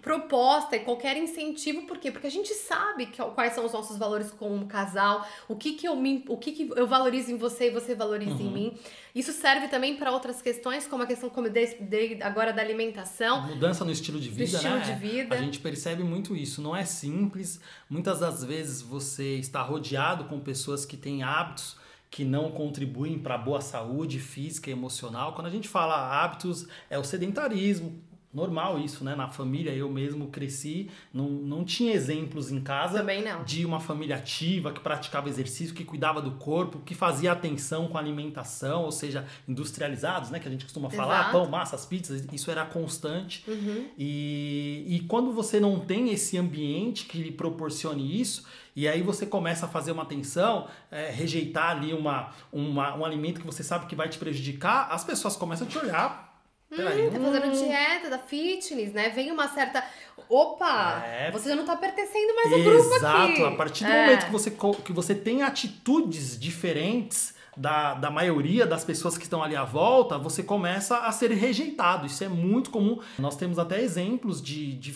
proposta 0.00 0.76
e 0.76 0.80
qualquer 0.80 1.16
incentivo, 1.16 1.82
por 1.82 1.98
quê? 1.98 2.10
Porque 2.10 2.26
a 2.26 2.30
gente 2.30 2.52
sabe 2.54 3.06
que, 3.06 3.22
quais 3.22 3.52
são 3.52 3.64
os 3.64 3.72
nossos 3.72 3.96
valores 3.96 4.30
como 4.30 4.66
casal, 4.66 5.26
o 5.48 5.56
que 5.56 5.72
que 5.72 5.86
eu 5.86 5.96
me, 5.96 6.24
o 6.28 6.36
que 6.36 6.52
que 6.52 6.70
eu 6.74 6.86
valorizo 6.86 7.30
em 7.30 7.36
você 7.36 7.68
e 7.68 7.70
você 7.70 7.94
valoriza 7.94 8.32
uhum. 8.32 8.40
em 8.40 8.52
mim. 8.52 8.78
Isso 9.14 9.32
serve 9.32 9.68
também 9.68 9.96
para 9.96 10.12
outras 10.12 10.40
questões, 10.40 10.86
como 10.86 11.02
a 11.02 11.06
questão 11.06 11.28
como 11.28 11.48
de, 11.48 11.74
de, 11.80 12.22
agora 12.22 12.52
da 12.52 12.62
alimentação. 12.62 13.46
Mudança 13.46 13.84
no 13.84 13.90
estilo 13.90 14.20
de 14.20 14.28
vida, 14.28 14.44
estilo 14.44 14.76
né? 14.76 14.80
De 14.84 14.94
vida. 14.94 15.34
A 15.34 15.38
gente 15.38 15.58
percebe 15.58 16.02
muito 16.04 16.36
isso. 16.36 16.62
Não 16.62 16.76
é 16.76 16.84
simples. 16.84 17.60
Muitas 17.90 18.20
das 18.20 18.44
vezes 18.44 18.80
você 18.80 19.36
está 19.36 19.62
rodeado 19.62 20.24
com 20.24 20.38
pessoas 20.38 20.84
que 20.84 20.96
têm 20.96 21.22
hábitos 21.22 21.76
que 22.10 22.24
não 22.24 22.50
contribuem 22.50 23.18
para 23.18 23.34
a 23.34 23.38
boa 23.38 23.60
saúde 23.60 24.18
física 24.18 24.70
e 24.70 24.72
emocional. 24.72 25.34
Quando 25.34 25.46
a 25.46 25.50
gente 25.50 25.68
fala 25.68 25.94
hábitos, 26.22 26.66
é 26.88 26.98
o 26.98 27.04
sedentarismo, 27.04 28.00
normal 28.32 28.78
isso, 28.78 29.02
né? 29.02 29.14
Na 29.14 29.28
família, 29.28 29.70
eu 29.72 29.88
mesmo 29.88 30.28
cresci, 30.28 30.90
não, 31.12 31.28
não 31.28 31.64
tinha 31.64 31.92
exemplos 31.92 32.50
em 32.52 32.60
casa 32.60 33.04
de 33.44 33.64
uma 33.64 33.80
família 33.80 34.16
ativa, 34.16 34.70
que 34.70 34.80
praticava 34.80 35.28
exercício, 35.28 35.74
que 35.74 35.84
cuidava 35.84 36.20
do 36.20 36.32
corpo, 36.32 36.78
que 36.84 36.94
fazia 36.94 37.32
atenção 37.32 37.88
com 37.88 37.96
a 37.96 38.00
alimentação, 38.00 38.82
ou 38.84 38.92
seja, 38.92 39.24
industrializados, 39.48 40.30
né? 40.30 40.38
Que 40.38 40.48
a 40.48 40.50
gente 40.50 40.64
costuma 40.64 40.88
Exato. 40.88 41.02
falar, 41.02 41.32
pão, 41.32 41.48
massas, 41.48 41.86
pizzas, 41.86 42.26
isso 42.32 42.50
era 42.50 42.64
constante. 42.66 43.44
Uhum. 43.48 43.86
E, 43.96 44.84
e 44.86 45.00
quando 45.08 45.32
você 45.32 45.58
não 45.58 45.80
tem 45.80 46.10
esse 46.10 46.36
ambiente 46.36 47.06
que 47.06 47.18
lhe 47.18 47.30
proporcione 47.30 48.20
isso, 48.20 48.44
e 48.76 48.86
aí 48.86 49.02
você 49.02 49.26
começa 49.26 49.66
a 49.66 49.68
fazer 49.68 49.90
uma 49.90 50.02
atenção, 50.02 50.68
é, 50.90 51.10
rejeitar 51.10 51.70
ali 51.70 51.92
uma, 51.92 52.30
uma, 52.52 52.94
um 52.94 53.04
alimento 53.04 53.40
que 53.40 53.46
você 53.46 53.62
sabe 53.62 53.86
que 53.86 53.96
vai 53.96 54.08
te 54.08 54.18
prejudicar, 54.18 54.88
as 54.92 55.02
pessoas 55.02 55.34
começam 55.34 55.66
a 55.66 55.70
te 55.70 55.78
olhar 55.78 56.27
Hum, 56.70 56.76
tá 56.76 57.20
fazendo 57.20 57.50
dieta, 57.52 58.10
da 58.10 58.18
fitness, 58.18 58.92
né? 58.92 59.08
Vem 59.08 59.30
uma 59.30 59.48
certa. 59.48 59.82
Opa! 60.28 61.02
É. 61.06 61.30
Você 61.30 61.48
já 61.48 61.56
não 61.56 61.64
tá 61.64 61.76
pertencendo 61.76 62.34
mais 62.34 62.52
ao 62.52 62.58
grupo 62.60 62.94
aqui. 62.94 62.96
Exato. 62.96 63.44
A 63.46 63.56
partir 63.56 63.84
do 63.84 63.90
é. 63.90 64.06
momento 64.06 64.26
que 64.26 64.32
você, 64.32 64.50
que 64.84 64.92
você 64.92 65.14
tem 65.14 65.42
atitudes 65.42 66.38
diferentes 66.38 67.34
da, 67.56 67.94
da 67.94 68.10
maioria 68.10 68.66
das 68.66 68.84
pessoas 68.84 69.16
que 69.16 69.24
estão 69.24 69.42
ali 69.42 69.56
à 69.56 69.64
volta, 69.64 70.16
você 70.16 70.42
começa 70.42 70.98
a 70.98 71.10
ser 71.10 71.30
rejeitado. 71.32 72.06
Isso 72.06 72.22
é 72.22 72.28
muito 72.28 72.70
comum. 72.70 73.00
Nós 73.18 73.36
temos 73.36 73.58
até 73.58 73.80
exemplos 73.80 74.40
de, 74.40 74.74
de 74.74 74.94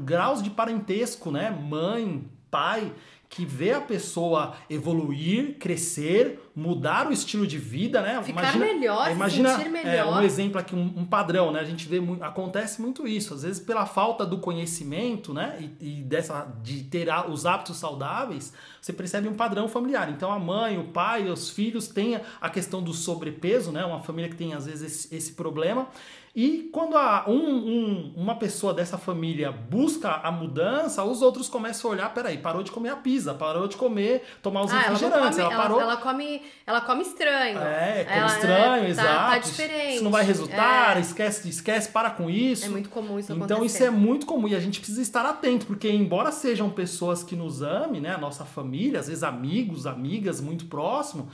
graus 0.00 0.42
de 0.42 0.50
parentesco, 0.50 1.30
né? 1.30 1.50
Mãe, 1.50 2.24
pai, 2.50 2.92
que 3.28 3.44
vê 3.44 3.72
a 3.72 3.80
pessoa 3.80 4.54
evoluir, 4.70 5.58
crescer, 5.58 6.40
mudar 6.54 7.06
o 7.06 7.12
estilo 7.12 7.46
de 7.46 7.58
vida, 7.58 8.00
né? 8.00 8.22
Ficar 8.22 8.40
imagina, 8.40 8.64
melhor, 8.64 9.10
imagina, 9.10 9.56
sentir 9.56 9.68
melhor. 9.68 9.94
É, 9.94 10.04
um 10.04 10.22
exemplo 10.22 10.58
aqui, 10.58 10.74
um, 10.74 10.94
um, 10.96 11.04
padrão, 11.04 11.52
né? 11.52 11.60
A 11.60 11.64
gente 11.64 11.86
vê 11.86 12.00
acontece 12.22 12.80
muito 12.80 13.06
isso, 13.06 13.34
às 13.34 13.42
vezes 13.42 13.60
pela 13.60 13.84
falta 13.84 14.24
do 14.24 14.38
conhecimento, 14.38 15.34
né? 15.34 15.58
E, 15.60 15.98
e, 16.00 16.02
dessa 16.02 16.46
de 16.62 16.84
ter 16.84 17.08
os 17.28 17.44
hábitos 17.44 17.76
saudáveis, 17.76 18.52
você 18.80 18.92
percebe 18.92 19.28
um 19.28 19.34
padrão 19.34 19.68
familiar. 19.68 20.08
Então 20.10 20.32
a 20.32 20.38
mãe, 20.38 20.78
o 20.78 20.84
pai, 20.84 21.28
os 21.28 21.50
filhos 21.50 21.86
têm 21.86 22.18
a 22.40 22.48
questão 22.48 22.82
do 22.82 22.94
sobrepeso, 22.94 23.70
né? 23.70 23.84
Uma 23.84 24.00
família 24.00 24.30
que 24.30 24.36
tem 24.36 24.54
às 24.54 24.64
vezes 24.64 24.82
esse, 24.82 25.14
esse 25.14 25.32
problema 25.32 25.88
E 26.34 26.68
quando 26.72 26.96
a, 26.96 27.24
um, 27.26 27.32
um, 27.34 28.14
uma 28.16 28.36
pessoa 28.36 28.72
dessa 28.72 28.96
família 28.96 29.50
busca 29.50 30.20
a 30.22 30.30
mudança, 30.30 31.02
os 31.02 31.22
outros 31.22 31.48
começam 31.48 31.90
a 31.90 31.94
olhar, 31.94 32.14
peraí, 32.14 32.38
parou 32.38 32.62
de 32.62 32.70
comer 32.70 32.90
a 32.90 32.96
pizza, 32.96 33.34
parou 33.34 33.66
de 33.66 33.76
comer, 33.76 34.24
tomar 34.42 34.62
os 34.62 34.72
ah, 34.72 34.78
refrigerantes, 34.78 35.38
ela, 35.38 35.48
come, 35.48 35.54
ela 35.54 35.62
parou... 35.62 35.80
Ela, 35.80 35.92
ela, 35.92 36.00
come, 36.00 36.42
ela 36.66 36.80
come 36.80 37.02
estranho. 37.02 37.58
É, 37.58 38.04
come 38.04 38.18
ela, 38.18 38.26
estranho, 38.26 38.84
é, 38.84 38.88
exato. 38.90 39.08
Tá, 39.08 39.30
tá 39.30 39.38
diferente. 39.38 39.94
Isso 39.94 40.04
não 40.04 40.10
vai 40.10 40.24
resultar, 40.24 40.96
é. 40.96 41.00
esquece, 41.00 41.48
esquece, 41.48 41.88
para 41.90 42.10
com 42.10 42.30
isso. 42.30 42.66
É 42.66 42.68
muito 42.68 42.88
comum 42.88 43.18
isso 43.18 43.32
Então 43.32 43.56
acontecer. 43.56 43.66
isso 43.66 43.84
é 43.84 43.90
muito 43.90 44.26
comum 44.26 44.48
e 44.48 44.54
a 44.54 44.60
gente 44.60 44.78
precisa 44.78 45.02
estar 45.02 45.24
atento, 45.24 45.66
porque 45.66 45.90
embora 45.90 46.30
sejam 46.30 46.70
pessoas 46.70 47.22
que 47.22 47.34
nos 47.34 47.62
amem, 47.62 48.00
né, 48.00 48.14
a 48.14 48.18
nossa 48.18 48.44
família, 48.44 49.00
às 49.00 49.08
vezes 49.08 49.22
amigos, 49.22 49.86
amigas 49.86 50.40
muito 50.40 50.66
próximos, 50.66 51.26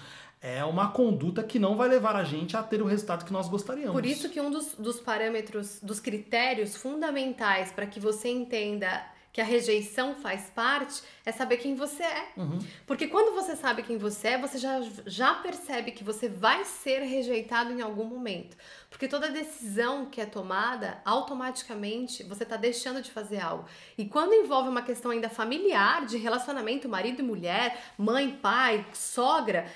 é 0.44 0.62
uma 0.62 0.90
conduta 0.90 1.42
que 1.42 1.58
não 1.58 1.74
vai 1.74 1.88
levar 1.88 2.14
a 2.14 2.22
gente 2.22 2.54
a 2.54 2.62
ter 2.62 2.82
o 2.82 2.84
resultado 2.84 3.24
que 3.24 3.32
nós 3.32 3.48
gostaríamos. 3.48 3.92
Por 3.92 4.04
isso 4.04 4.28
que 4.28 4.38
um 4.38 4.50
dos, 4.50 4.74
dos 4.74 5.00
parâmetros, 5.00 5.80
dos 5.80 5.98
critérios 5.98 6.76
fundamentais 6.76 7.72
para 7.72 7.86
que 7.86 7.98
você 7.98 8.28
entenda 8.28 9.02
que 9.32 9.40
a 9.40 9.44
rejeição 9.44 10.14
faz 10.14 10.48
parte 10.54 11.02
é 11.26 11.32
saber 11.32 11.56
quem 11.56 11.74
você 11.74 12.04
é. 12.04 12.28
Uhum. 12.36 12.58
Porque 12.86 13.08
quando 13.08 13.34
você 13.34 13.56
sabe 13.56 13.82
quem 13.82 13.98
você 13.98 14.28
é, 14.28 14.38
você 14.38 14.58
já, 14.58 14.80
já 15.06 15.34
percebe 15.34 15.90
que 15.90 16.04
você 16.04 16.28
vai 16.28 16.64
ser 16.64 17.00
rejeitado 17.00 17.72
em 17.72 17.80
algum 17.80 18.04
momento. 18.04 18.56
Porque 18.88 19.08
toda 19.08 19.28
decisão 19.28 20.06
que 20.06 20.20
é 20.20 20.26
tomada, 20.26 21.02
automaticamente 21.04 22.22
você 22.22 22.44
está 22.44 22.56
deixando 22.56 23.02
de 23.02 23.10
fazer 23.10 23.40
algo. 23.40 23.64
E 23.98 24.04
quando 24.04 24.34
envolve 24.34 24.68
uma 24.68 24.82
questão 24.82 25.10
ainda 25.10 25.28
familiar, 25.28 26.06
de 26.06 26.16
relacionamento 26.16 26.88
marido 26.88 27.18
e 27.18 27.24
mulher, 27.24 27.82
mãe, 27.98 28.38
pai, 28.40 28.86
sogra, 28.92 29.66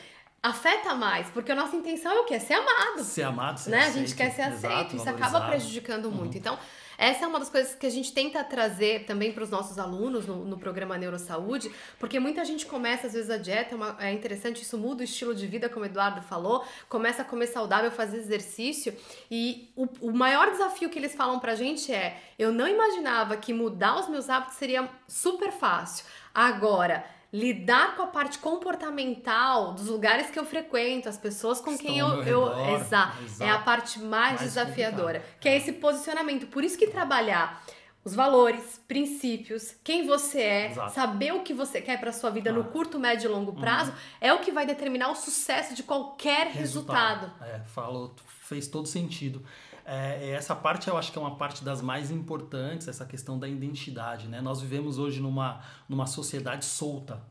afeta 0.43 0.95
mais, 0.95 1.29
porque 1.31 1.53
a 1.53 1.55
nossa 1.55 1.77
intenção 1.77 2.13
é 2.13 2.21
o 2.21 2.25
quê? 2.25 2.39
Ser 2.39 2.55
amado. 2.55 3.03
Ser 3.03 3.23
amado, 3.23 3.59
ser 3.59 3.71
né? 3.71 3.81
aceito. 3.81 3.97
A 3.97 3.99
gente 4.01 4.15
quer 4.15 4.31
ser 4.31 4.43
aceito, 4.43 4.95
Exato, 4.95 4.97
isso 4.97 5.09
acaba 5.09 5.41
prejudicando 5.43 6.07
uhum. 6.07 6.13
muito. 6.13 6.39
Então, 6.39 6.59
essa 6.99 7.25
é 7.25 7.29
uma 7.29 7.39
das 7.39 7.49
coisas 7.49 7.77
que 7.77 7.87
a 7.87 7.91
gente 7.91 8.13
tenta 8.13 8.43
trazer 8.43 9.05
também 9.05 9.33
para 9.33 9.45
os 9.45 9.51
nossos 9.51 9.79
alunos 9.79 10.27
no, 10.27 10.45
no, 10.45 10.59
programa 10.59 10.99
Neurosaúde, 10.99 11.71
porque 11.97 12.19
muita 12.19 12.45
gente 12.45 12.67
começa, 12.67 13.07
às 13.07 13.13
vezes, 13.13 13.31
a 13.31 13.37
dieta, 13.37 13.75
é, 13.75 13.77
uma, 13.77 13.97
é, 14.01 14.13
interessante, 14.13 14.63
isso 14.63 14.77
muda 14.77 15.03
o 15.03 15.05
estilo 15.05 15.33
de 15.33 15.47
vida, 15.47 15.69
como 15.69 15.85
o 15.85 15.87
Eduardo 15.87 16.21
falou, 16.23 16.65
começa 16.89 17.23
a 17.23 17.25
comer 17.25 17.47
saudável, 17.47 17.89
fazer 17.93 18.17
exercício, 18.17 18.97
e 19.31 19.71
o, 19.77 19.87
o 20.01 20.13
maior 20.13 20.51
desafio 20.51 20.91
que 20.91 20.99
eles 20.99 21.15
falam 21.15 21.39
pra 21.39 21.55
gente 21.55 21.93
é: 21.93 22.21
eu 22.37 22.51
não 22.51 22.67
imaginava 22.67 23.37
que 23.37 23.53
mudar 23.53 24.01
os 24.01 24.09
meus 24.09 24.29
hábitos 24.29 24.57
seria 24.57 24.89
super 25.07 25.53
fácil. 25.53 26.05
Agora, 26.35 27.05
lidar 27.33 27.95
com 27.97 28.03
a 28.03 28.07
parte 28.07 28.39
comportamental 28.39 29.73
dos 29.75 29.89
lugares 29.89 30.31
que 30.31 30.39
eu 30.39 30.47
frequento, 30.47 31.09
as 31.09 31.19
pessoas 31.19 31.61
com 31.61 31.73
Estão 31.73 31.87
quem 31.87 31.99
eu, 31.99 32.23
eu 32.25 32.77
exato, 32.77 33.19
é 33.41 33.51
a 33.51 33.59
parte 33.59 33.99
mais, 33.99 34.37
mais 34.37 34.41
desafiadora, 34.41 35.21
complicado. 35.21 35.41
que 35.41 35.49
é 35.49 35.57
esse 35.57 35.73
posicionamento. 35.73 36.47
Por 36.47 36.65
isso 36.65 36.79
que 36.79 36.87
trabalhar 36.87 37.63
os 38.05 38.15
valores, 38.15 38.81
princípios, 38.89 39.75
quem 39.85 40.07
você 40.07 40.41
é, 40.41 40.71
Exato. 40.71 40.95
saber 40.95 41.35
o 41.35 41.41
que 41.41 41.53
você 41.53 41.83
quer 41.83 42.01
para 42.01 42.13
sua 42.13 42.31
vida 42.31 42.49
ah. 42.49 42.53
no 42.55 42.65
curto, 42.65 42.99
médio 42.99 43.29
e 43.29 43.33
longo 43.33 43.51
uhum. 43.51 43.61
prazo, 43.61 43.91
uhum. 43.91 43.99
é 44.21 44.33
o 44.33 44.39
que 44.39 44.51
vai 44.51 44.65
determinar 44.65 45.11
o 45.11 45.15
sucesso 45.15 45.75
de 45.75 45.83
qualquer 45.83 46.47
resultado. 46.47 47.27
resultado. 47.27 47.45
É, 47.45 47.61
falou, 47.67 48.15
fez 48.41 48.67
todo 48.67 48.87
sentido. 48.87 49.45
É, 49.91 50.33
essa 50.33 50.55
parte 50.55 50.87
eu 50.87 50.99
acho 50.99 51.11
que 51.11 51.19
é 51.19 51.21
uma 51.21 51.37
parte 51.37 51.65
das 51.65 51.81
mais 51.81 52.11
importantes, 52.11 52.87
essa 52.89 53.07
questão 53.07 53.39
da 53.39 53.49
identidade. 53.49 54.29
Né? 54.29 54.39
Nós 54.43 54.61
vivemos 54.61 54.99
hoje 54.99 55.19
numa, 55.19 55.61
numa 55.89 56.07
sociedade 56.07 56.67
solta. 56.67 57.23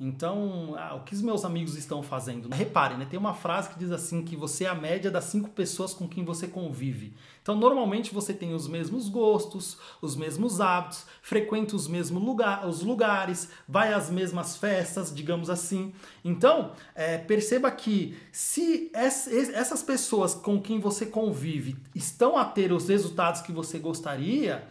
Então, 0.00 0.76
ah, 0.78 0.94
o 0.94 1.02
que 1.02 1.12
os 1.12 1.20
meus 1.20 1.44
amigos 1.44 1.74
estão 1.74 2.04
fazendo? 2.04 2.48
Reparem, 2.54 2.96
né? 2.96 3.04
tem 3.04 3.18
uma 3.18 3.34
frase 3.34 3.68
que 3.68 3.76
diz 3.76 3.90
assim 3.90 4.22
que 4.22 4.36
você 4.36 4.62
é 4.62 4.68
a 4.68 4.74
média 4.74 5.10
das 5.10 5.24
cinco 5.24 5.50
pessoas 5.50 5.92
com 5.92 6.06
quem 6.06 6.24
você 6.24 6.46
convive. 6.46 7.14
Então, 7.42 7.56
normalmente 7.56 8.14
você 8.14 8.32
tem 8.32 8.54
os 8.54 8.68
mesmos 8.68 9.08
gostos, 9.08 9.76
os 10.00 10.14
mesmos 10.14 10.60
hábitos, 10.60 11.04
frequenta 11.20 11.74
os 11.74 11.88
mesmos 11.88 12.22
lugar, 12.22 12.64
os 12.68 12.80
lugares, 12.80 13.50
vai 13.66 13.92
às 13.92 14.08
mesmas 14.08 14.56
festas, 14.56 15.12
digamos 15.12 15.50
assim. 15.50 15.92
Então, 16.24 16.74
é, 16.94 17.18
perceba 17.18 17.68
que 17.68 18.16
se 18.30 18.92
essas 18.94 19.82
pessoas 19.82 20.32
com 20.32 20.62
quem 20.62 20.78
você 20.78 21.06
convive 21.06 21.76
estão 21.92 22.38
a 22.38 22.44
ter 22.44 22.70
os 22.70 22.88
resultados 22.88 23.40
que 23.40 23.50
você 23.50 23.80
gostaria, 23.80 24.68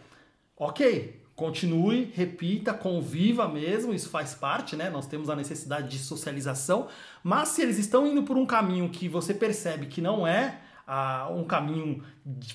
ok, 0.56 1.20
continue, 1.38 2.12
repita, 2.16 2.74
conviva 2.74 3.46
mesmo, 3.46 3.94
isso 3.94 4.10
faz 4.10 4.34
parte, 4.34 4.74
né? 4.74 4.90
Nós 4.90 5.06
temos 5.06 5.30
a 5.30 5.36
necessidade 5.36 5.88
de 5.88 5.96
socialização, 5.96 6.88
mas 7.22 7.50
se 7.50 7.62
eles 7.62 7.78
estão 7.78 8.04
indo 8.04 8.24
por 8.24 8.36
um 8.36 8.44
caminho 8.44 8.88
que 8.88 9.08
você 9.08 9.32
percebe 9.32 9.86
que 9.86 10.00
não 10.00 10.26
é 10.26 10.58
ah, 10.84 11.28
um 11.30 11.44
caminho 11.44 12.02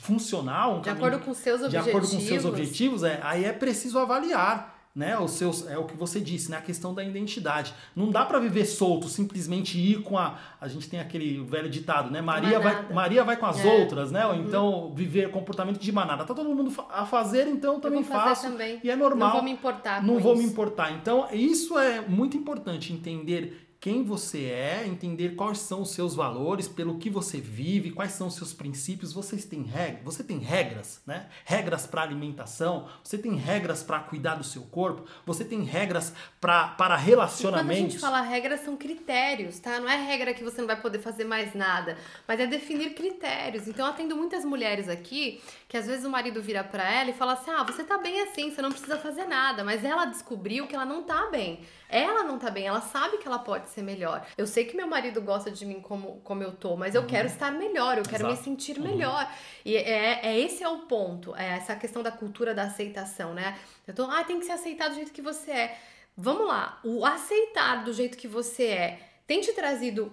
funcional, 0.02 0.76
um 0.76 0.82
de 0.82 0.90
caminho, 0.90 1.06
acordo 1.06 1.26
com 1.26 1.34
seus 1.34 1.62
objetivos, 1.62 1.86
de 1.86 1.90
acordo 1.90 2.08
com 2.10 2.20
seus 2.20 2.44
objetivos, 2.44 3.04
é, 3.04 3.22
aí 3.24 3.46
é 3.46 3.54
preciso 3.54 3.98
avaliar 3.98 4.73
né? 4.96 5.18
Os 5.18 5.32
seus 5.32 5.68
é 5.68 5.78
o 5.78 5.86
que 5.86 5.98
você 5.98 6.20
disse, 6.20 6.52
né? 6.52 6.58
A 6.58 6.62
questão 6.62 6.94
da 6.94 7.04
identidade. 7.04 7.74
Não 7.96 8.12
dá 8.12 8.24
para 8.26 8.40
viver 8.40 8.66
solto, 8.66 9.08
simplesmente 9.08 9.80
ir 9.80 10.04
com 10.04 10.18
a 10.18 10.38
a 10.62 10.68
gente 10.68 10.90
tem 10.90 11.00
aquele 11.00 11.44
velho 11.44 11.70
ditado, 11.70 12.12
né? 12.12 12.22
Maria 12.22 12.60
vai 12.60 12.94
Maria 12.94 13.24
vai 13.24 13.36
com 13.36 13.46
as 13.46 13.64
é. 13.64 13.80
outras, 13.80 14.12
né? 14.12 14.26
Ou 14.26 14.34
uhum. 14.34 14.44
então 14.44 14.94
viver 14.94 15.32
comportamento 15.32 15.80
de 15.80 15.92
manada. 15.92 16.24
Tá 16.24 16.34
todo 16.34 16.54
mundo 16.54 16.72
a 16.90 17.06
fazer, 17.06 17.48
então 17.48 17.80
também 17.80 18.04
faço. 18.04 18.50
Também. 18.50 18.80
E 18.84 18.90
é 18.90 18.96
normal. 18.96 19.30
Não 19.30 19.36
vou 19.36 19.44
me 19.44 19.52
importar. 19.52 20.04
Não 20.04 20.20
vou 20.20 20.34
isso. 20.34 20.44
me 20.44 20.48
importar. 20.48 20.92
Então, 20.92 21.28
isso 21.32 21.78
é 21.78 22.02
muito 22.02 22.38
importante 22.38 22.94
entender 22.94 23.73
quem 23.84 24.02
você 24.02 24.46
é, 24.46 24.88
entender 24.88 25.36
quais 25.36 25.58
são 25.58 25.82
os 25.82 25.92
seus 25.92 26.16
valores, 26.16 26.70
pelo 26.70 26.98
que 27.00 27.10
você 27.10 27.42
vive, 27.42 27.92
quais 27.92 28.14
são 28.14 28.28
os 28.28 28.36
seus 28.36 28.54
princípios. 28.54 29.12
Vocês 29.12 29.44
têm 29.44 29.62
regras, 29.64 30.02
você 30.06 30.24
tem 30.24 30.38
regras, 30.38 31.02
né? 31.06 31.28
Regras 31.44 31.86
para 31.86 32.02
alimentação, 32.02 32.88
você 33.04 33.18
tem 33.18 33.36
regras 33.36 33.84
para 33.84 34.00
cuidar 34.00 34.36
do 34.36 34.44
seu 34.46 34.62
corpo, 34.62 35.04
você 35.26 35.44
tem 35.44 35.64
regras 35.64 36.14
pra, 36.40 36.70
para 36.70 36.96
relacionamentos. 36.96 37.74
E 37.74 37.76
quando 37.76 37.88
a 37.88 37.90
gente 37.90 38.00
fala 38.00 38.22
regras, 38.22 38.62
são 38.62 38.78
critérios, 38.78 39.60
tá? 39.60 39.82
Não 39.82 39.90
é 39.90 39.98
regra 39.98 40.34
que 40.34 40.46
você 40.46 40.62
não 40.62 40.68
vai 40.68 40.80
poder 40.80 41.00
fazer 41.00 41.26
mais 41.26 41.54
nada, 41.54 41.98
mas 42.26 42.40
é 42.40 42.48
definir 42.48 42.94
critérios. 42.94 43.68
Então, 43.68 43.86
eu 43.86 43.92
atendo 43.92 44.16
muitas 44.16 44.46
mulheres 44.46 44.88
aqui 44.88 45.42
que 45.68 45.76
às 45.76 45.88
vezes 45.88 46.06
o 46.06 46.10
marido 46.10 46.42
vira 46.42 46.64
para 46.64 46.90
ela 46.90 47.10
e 47.10 47.14
fala 47.14 47.34
assim: 47.34 47.52
"Ah, 47.52 47.64
você 47.64 47.84
tá 47.84 47.98
bem 47.98 48.22
assim, 48.22 48.50
você 48.50 48.62
não 48.62 48.72
precisa 48.72 48.98
fazer 48.98 49.26
nada", 49.26 49.62
mas 49.62 49.84
ela 49.84 50.06
descobriu 50.06 50.68
que 50.68 50.74
ela 50.74 50.86
não 50.86 51.04
tá 51.04 51.30
bem. 51.30 51.66
Ela 51.94 52.24
não 52.24 52.40
tá 52.40 52.50
bem, 52.50 52.66
ela 52.66 52.82
sabe 52.82 53.18
que 53.18 53.28
ela 53.28 53.38
pode 53.38 53.70
ser 53.70 53.84
melhor. 53.84 54.26
Eu 54.36 54.48
sei 54.48 54.66
que 54.66 54.76
meu 54.76 54.88
marido 54.88 55.22
gosta 55.22 55.52
de 55.52 55.64
mim 55.64 55.80
como, 55.80 56.20
como 56.24 56.42
eu 56.42 56.52
tô, 56.52 56.76
mas 56.76 56.96
eu 56.96 57.02
uhum. 57.02 57.08
quero 57.08 57.28
estar 57.28 57.52
melhor, 57.52 58.00
eu 58.00 58.04
quero 58.04 58.24
Exato. 58.24 58.36
me 58.36 58.44
sentir 58.44 58.78
uhum. 58.78 58.84
melhor. 58.84 59.32
E 59.64 59.76
é, 59.76 60.20
é 60.24 60.40
esse 60.40 60.64
é 60.64 60.68
o 60.68 60.80
ponto, 60.80 61.36
é 61.36 61.50
essa 61.50 61.76
questão 61.76 62.02
da 62.02 62.12
cultura 62.12 62.54
da 62.56 62.64
aceitação, 62.64 63.36
né? 63.36 63.60
Eu 63.86 63.94
tô, 63.94 64.06
ah, 64.06 64.24
tem 64.24 64.40
que 64.40 64.46
ser 64.46 64.54
aceitado 64.54 64.94
do 64.94 64.96
jeito 64.96 65.12
que 65.12 65.22
você 65.22 65.52
é. 65.52 65.80
Vamos 66.18 66.48
lá, 66.48 66.80
o 66.84 67.06
aceitar 67.06 67.84
do 67.84 67.94
jeito 67.94 68.18
que 68.18 68.28
você 68.28 68.66
é 68.66 69.00
tem 69.28 69.42
te 69.42 69.54
trazido 69.54 70.12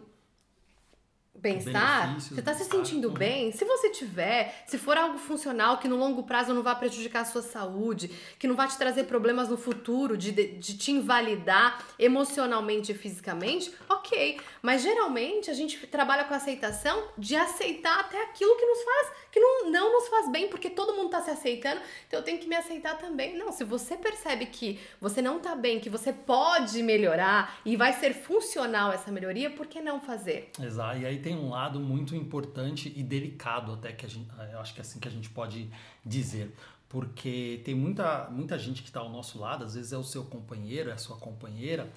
bem-estar, 1.40 2.20
você 2.20 2.40
está 2.40 2.54
se 2.54 2.64
sentindo 2.64 3.08
uhum. 3.08 3.14
bem? 3.14 3.52
Se 3.52 3.64
você 3.64 3.90
tiver, 3.90 4.64
se 4.66 4.78
for 4.78 4.96
algo 4.96 5.18
funcional 5.18 5.78
que 5.78 5.88
no 5.88 5.96
longo 5.96 6.22
prazo 6.22 6.52
não 6.52 6.62
vai 6.62 6.78
prejudicar 6.78 7.22
a 7.22 7.24
sua 7.24 7.42
saúde, 7.42 8.10
que 8.38 8.46
não 8.46 8.54
vai 8.54 8.68
te 8.68 8.76
trazer 8.76 9.04
problemas 9.04 9.48
no 9.48 9.56
futuro, 9.56 10.16
de, 10.16 10.30
de 10.32 10.76
te 10.76 10.92
invalidar 10.92 11.84
emocionalmente 11.98 12.92
e 12.92 12.94
fisicamente, 12.94 13.72
ok. 13.88 14.38
Mas 14.60 14.82
geralmente 14.82 15.50
a 15.50 15.54
gente 15.54 15.86
trabalha 15.86 16.24
com 16.24 16.34
a 16.34 16.36
aceitação 16.36 17.08
de 17.16 17.34
aceitar 17.34 18.00
até 18.00 18.22
aquilo 18.24 18.54
que 18.56 18.66
nos 18.66 18.82
faz, 18.82 19.12
que 19.32 19.40
não, 19.40 19.70
não 19.70 19.92
nos 19.92 20.08
faz 20.08 20.30
bem, 20.30 20.48
porque 20.48 20.68
todo 20.68 20.92
mundo 20.92 21.06
está 21.06 21.22
se 21.22 21.30
aceitando, 21.30 21.80
então 22.06 22.20
eu 22.20 22.24
tenho 22.24 22.38
que 22.38 22.46
me 22.46 22.56
aceitar 22.56 22.98
também. 22.98 23.38
Não, 23.38 23.50
se 23.50 23.64
você 23.64 23.96
percebe 23.96 24.46
que 24.46 24.78
você 25.00 25.22
não 25.22 25.38
está 25.38 25.56
bem, 25.56 25.80
que 25.80 25.88
você 25.88 26.12
pode 26.12 26.82
melhorar 26.82 27.58
e 27.64 27.76
vai 27.76 27.94
ser 27.94 28.12
funcional 28.12 28.92
essa 28.92 29.10
melhoria, 29.10 29.48
por 29.48 29.66
que 29.66 29.80
não 29.80 30.00
fazer? 30.00 30.50
Exato, 30.60 30.98
e 30.98 31.06
aí 31.06 31.18
tem 31.18 31.30
tem 31.30 31.36
um 31.36 31.50
lado 31.50 31.78
muito 31.78 32.16
importante 32.16 32.92
e 32.96 33.04
delicado 33.04 33.72
até 33.72 33.92
que 33.92 34.04
a 34.04 34.08
gente, 34.08 34.28
eu 34.52 34.58
acho 34.58 34.74
que 34.74 34.80
é 34.80 34.82
assim 34.82 34.98
que 34.98 35.06
a 35.06 35.10
gente 35.10 35.30
pode 35.30 35.70
dizer, 36.04 36.52
porque 36.88 37.60
tem 37.64 37.72
muita, 37.72 38.28
muita 38.30 38.58
gente 38.58 38.82
que 38.82 38.88
está 38.88 38.98
ao 38.98 39.08
nosso 39.08 39.38
lado, 39.38 39.64
às 39.64 39.76
vezes 39.76 39.92
é 39.92 39.96
o 39.96 40.02
seu 40.02 40.24
companheiro, 40.24 40.90
é 40.90 40.92
a 40.92 40.98
sua 40.98 41.16
companheira, 41.16 41.88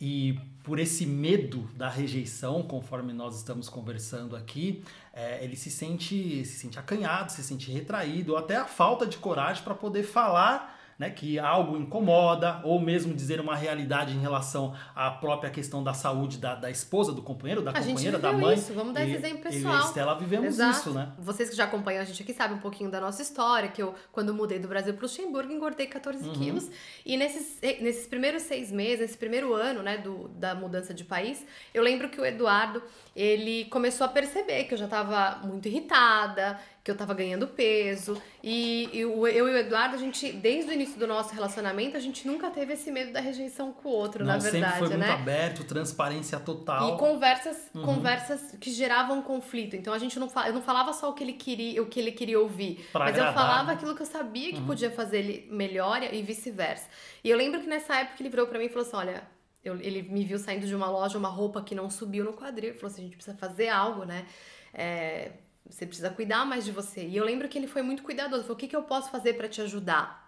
e 0.00 0.38
por 0.62 0.78
esse 0.78 1.06
medo 1.06 1.68
da 1.76 1.88
rejeição, 1.88 2.62
conforme 2.62 3.12
nós 3.12 3.36
estamos 3.36 3.68
conversando 3.68 4.34
aqui, 4.34 4.82
é, 5.12 5.44
ele 5.44 5.56
se 5.56 5.70
sente, 5.70 6.44
se 6.44 6.58
sente 6.58 6.78
acanhado, 6.78 7.30
se 7.30 7.42
sente 7.42 7.70
retraído, 7.70 8.32
ou 8.32 8.38
até 8.38 8.56
a 8.56 8.64
falta 8.64 9.06
de 9.06 9.18
coragem 9.18 9.62
para 9.62 9.74
poder 9.74 10.02
falar 10.02 10.80
né, 10.98 11.10
que 11.10 11.38
algo 11.38 11.76
incomoda, 11.76 12.60
ou 12.64 12.80
mesmo 12.80 13.14
dizer 13.14 13.40
uma 13.40 13.56
realidade 13.56 14.14
em 14.14 14.20
relação 14.20 14.74
à 14.94 15.10
própria 15.10 15.50
questão 15.50 15.82
da 15.82 15.92
saúde 15.92 16.38
da, 16.38 16.54
da 16.54 16.70
esposa, 16.70 17.12
do 17.12 17.22
companheiro, 17.22 17.62
da 17.62 17.70
a 17.70 17.74
companheira, 17.74 18.18
da 18.18 18.32
mãe. 18.32 18.54
Isso. 18.54 18.72
Vamos 18.72 18.94
dar 18.94 19.04
esse 19.04 19.16
exemplo 19.16 19.42
pessoal. 19.42 19.74
Eu 19.74 19.80
e 19.80 19.84
Estela 19.84 20.18
vivemos 20.18 20.46
Exato. 20.46 20.78
isso, 20.78 20.90
né? 20.92 21.12
Vocês 21.18 21.50
que 21.50 21.56
já 21.56 21.64
acompanham 21.64 22.02
a 22.02 22.04
gente 22.04 22.22
aqui 22.22 22.32
sabem 22.32 22.56
um 22.56 22.60
pouquinho 22.60 22.90
da 22.90 23.00
nossa 23.00 23.22
história, 23.22 23.68
que 23.68 23.82
eu, 23.82 23.94
quando 24.12 24.32
mudei 24.34 24.58
do 24.58 24.68
Brasil 24.68 24.94
para 24.94 25.00
o 25.00 25.02
Luxemburgo, 25.02 25.52
engordei 25.52 25.86
14 25.86 26.28
uhum. 26.28 26.34
quilos. 26.34 26.70
E 27.04 27.16
nesses, 27.16 27.60
nesses 27.80 28.06
primeiros 28.06 28.42
seis 28.42 28.70
meses, 28.70 29.00
nesse 29.00 29.18
primeiro 29.18 29.52
ano, 29.54 29.82
né, 29.82 29.98
do, 29.98 30.28
da 30.28 30.54
mudança 30.54 30.94
de 30.94 31.04
país, 31.04 31.44
eu 31.72 31.82
lembro 31.82 32.08
que 32.08 32.20
o 32.20 32.24
Eduardo, 32.24 32.82
ele 33.14 33.64
começou 33.66 34.04
a 34.04 34.08
perceber 34.08 34.64
que 34.64 34.74
eu 34.74 34.78
já 34.78 34.86
estava 34.86 35.46
muito 35.46 35.68
irritada, 35.68 36.58
que 36.84 36.90
eu 36.90 36.96
tava 36.96 37.14
ganhando 37.14 37.48
peso. 37.48 38.20
E, 38.42 38.90
e 38.92 39.00
eu, 39.00 39.26
eu 39.26 39.48
e 39.48 39.52
o 39.52 39.56
Eduardo, 39.56 39.96
a 39.96 39.98
gente, 39.98 40.30
desde 40.32 40.70
o 40.70 40.74
início 40.74 40.83
do 40.92 41.06
nosso 41.06 41.34
relacionamento, 41.34 41.96
a 41.96 42.00
gente 42.00 42.26
nunca 42.26 42.50
teve 42.50 42.74
esse 42.74 42.90
medo 42.90 43.12
da 43.12 43.20
rejeição 43.20 43.72
com 43.72 43.88
o 43.88 43.92
outro, 43.92 44.24
Não, 44.24 44.32
na 44.32 44.38
verdade, 44.38 44.64
sempre 44.64 44.78
foi 44.78 44.96
né? 44.96 45.06
muito 45.06 45.20
aberto, 45.20 45.64
transparência 45.64 46.38
total. 46.38 46.94
E 46.94 46.98
conversas, 46.98 47.56
uhum. 47.74 47.82
conversas 47.82 48.56
que 48.60 48.70
geravam 48.70 49.22
conflito. 49.22 49.74
Então 49.76 49.92
a 49.92 49.98
gente 49.98 50.18
não 50.18 50.30
eu 50.46 50.52
não 50.52 50.62
falava 50.62 50.92
só 50.92 51.10
o 51.10 51.14
que 51.14 51.24
ele 51.24 51.32
queria, 51.32 51.82
o 51.82 51.86
que 51.86 51.98
ele 51.98 52.12
queria 52.12 52.38
ouvir, 52.38 52.86
pra 52.92 53.06
mas 53.06 53.14
agradar, 53.14 53.32
eu 53.32 53.38
falava 53.38 53.68
né? 53.68 53.72
aquilo 53.74 53.94
que 53.94 54.02
eu 54.02 54.06
sabia 54.06 54.52
que 54.52 54.58
uhum. 54.58 54.66
podia 54.66 54.90
fazer 54.90 55.18
ele 55.18 55.48
melhor 55.50 56.02
e 56.02 56.22
vice-versa. 56.22 56.88
E 57.22 57.30
eu 57.30 57.36
lembro 57.36 57.60
que 57.60 57.66
nessa 57.66 57.96
época 57.96 58.16
ele 58.20 58.28
virou 58.28 58.46
para 58.46 58.58
mim 58.58 58.66
e 58.66 58.68
falou 58.68 58.86
assim: 58.86 58.96
"Olha, 58.96 59.22
eu, 59.64 59.80
ele 59.80 60.02
me 60.02 60.24
viu 60.24 60.38
saindo 60.38 60.66
de 60.66 60.74
uma 60.74 60.90
loja, 60.90 61.16
uma 61.16 61.28
roupa 61.28 61.62
que 61.62 61.74
não 61.74 61.88
subiu 61.88 62.24
no 62.24 62.34
quadril. 62.34 62.70
Ele 62.70 62.78
falou 62.78 62.92
assim: 62.92 63.02
a 63.02 63.04
gente 63.04 63.16
precisa 63.16 63.36
fazer 63.36 63.68
algo, 63.68 64.04
né? 64.04 64.26
É, 64.72 65.32
você 65.68 65.86
precisa 65.86 66.10
cuidar 66.10 66.44
mais 66.44 66.64
de 66.64 66.70
você. 66.70 67.06
E 67.06 67.16
eu 67.16 67.24
lembro 67.24 67.48
que 67.48 67.56
ele 67.56 67.66
foi 67.66 67.80
muito 67.80 68.02
cuidadoso. 68.02 68.42
Falou: 68.42 68.56
o 68.56 68.58
que, 68.58 68.68
que 68.68 68.76
eu 68.76 68.82
posso 68.82 69.10
fazer 69.10 69.34
para 69.34 69.48
te 69.48 69.62
ajudar? 69.62 70.23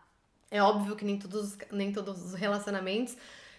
É 0.51 0.63
óbvio 0.63 0.97
que 0.97 1.05
nem 1.05 1.19
todos, 1.19 1.57
nem 1.71 1.93
todos 1.93 2.23
os 2.23 2.35
relacionamentos 2.35 3.17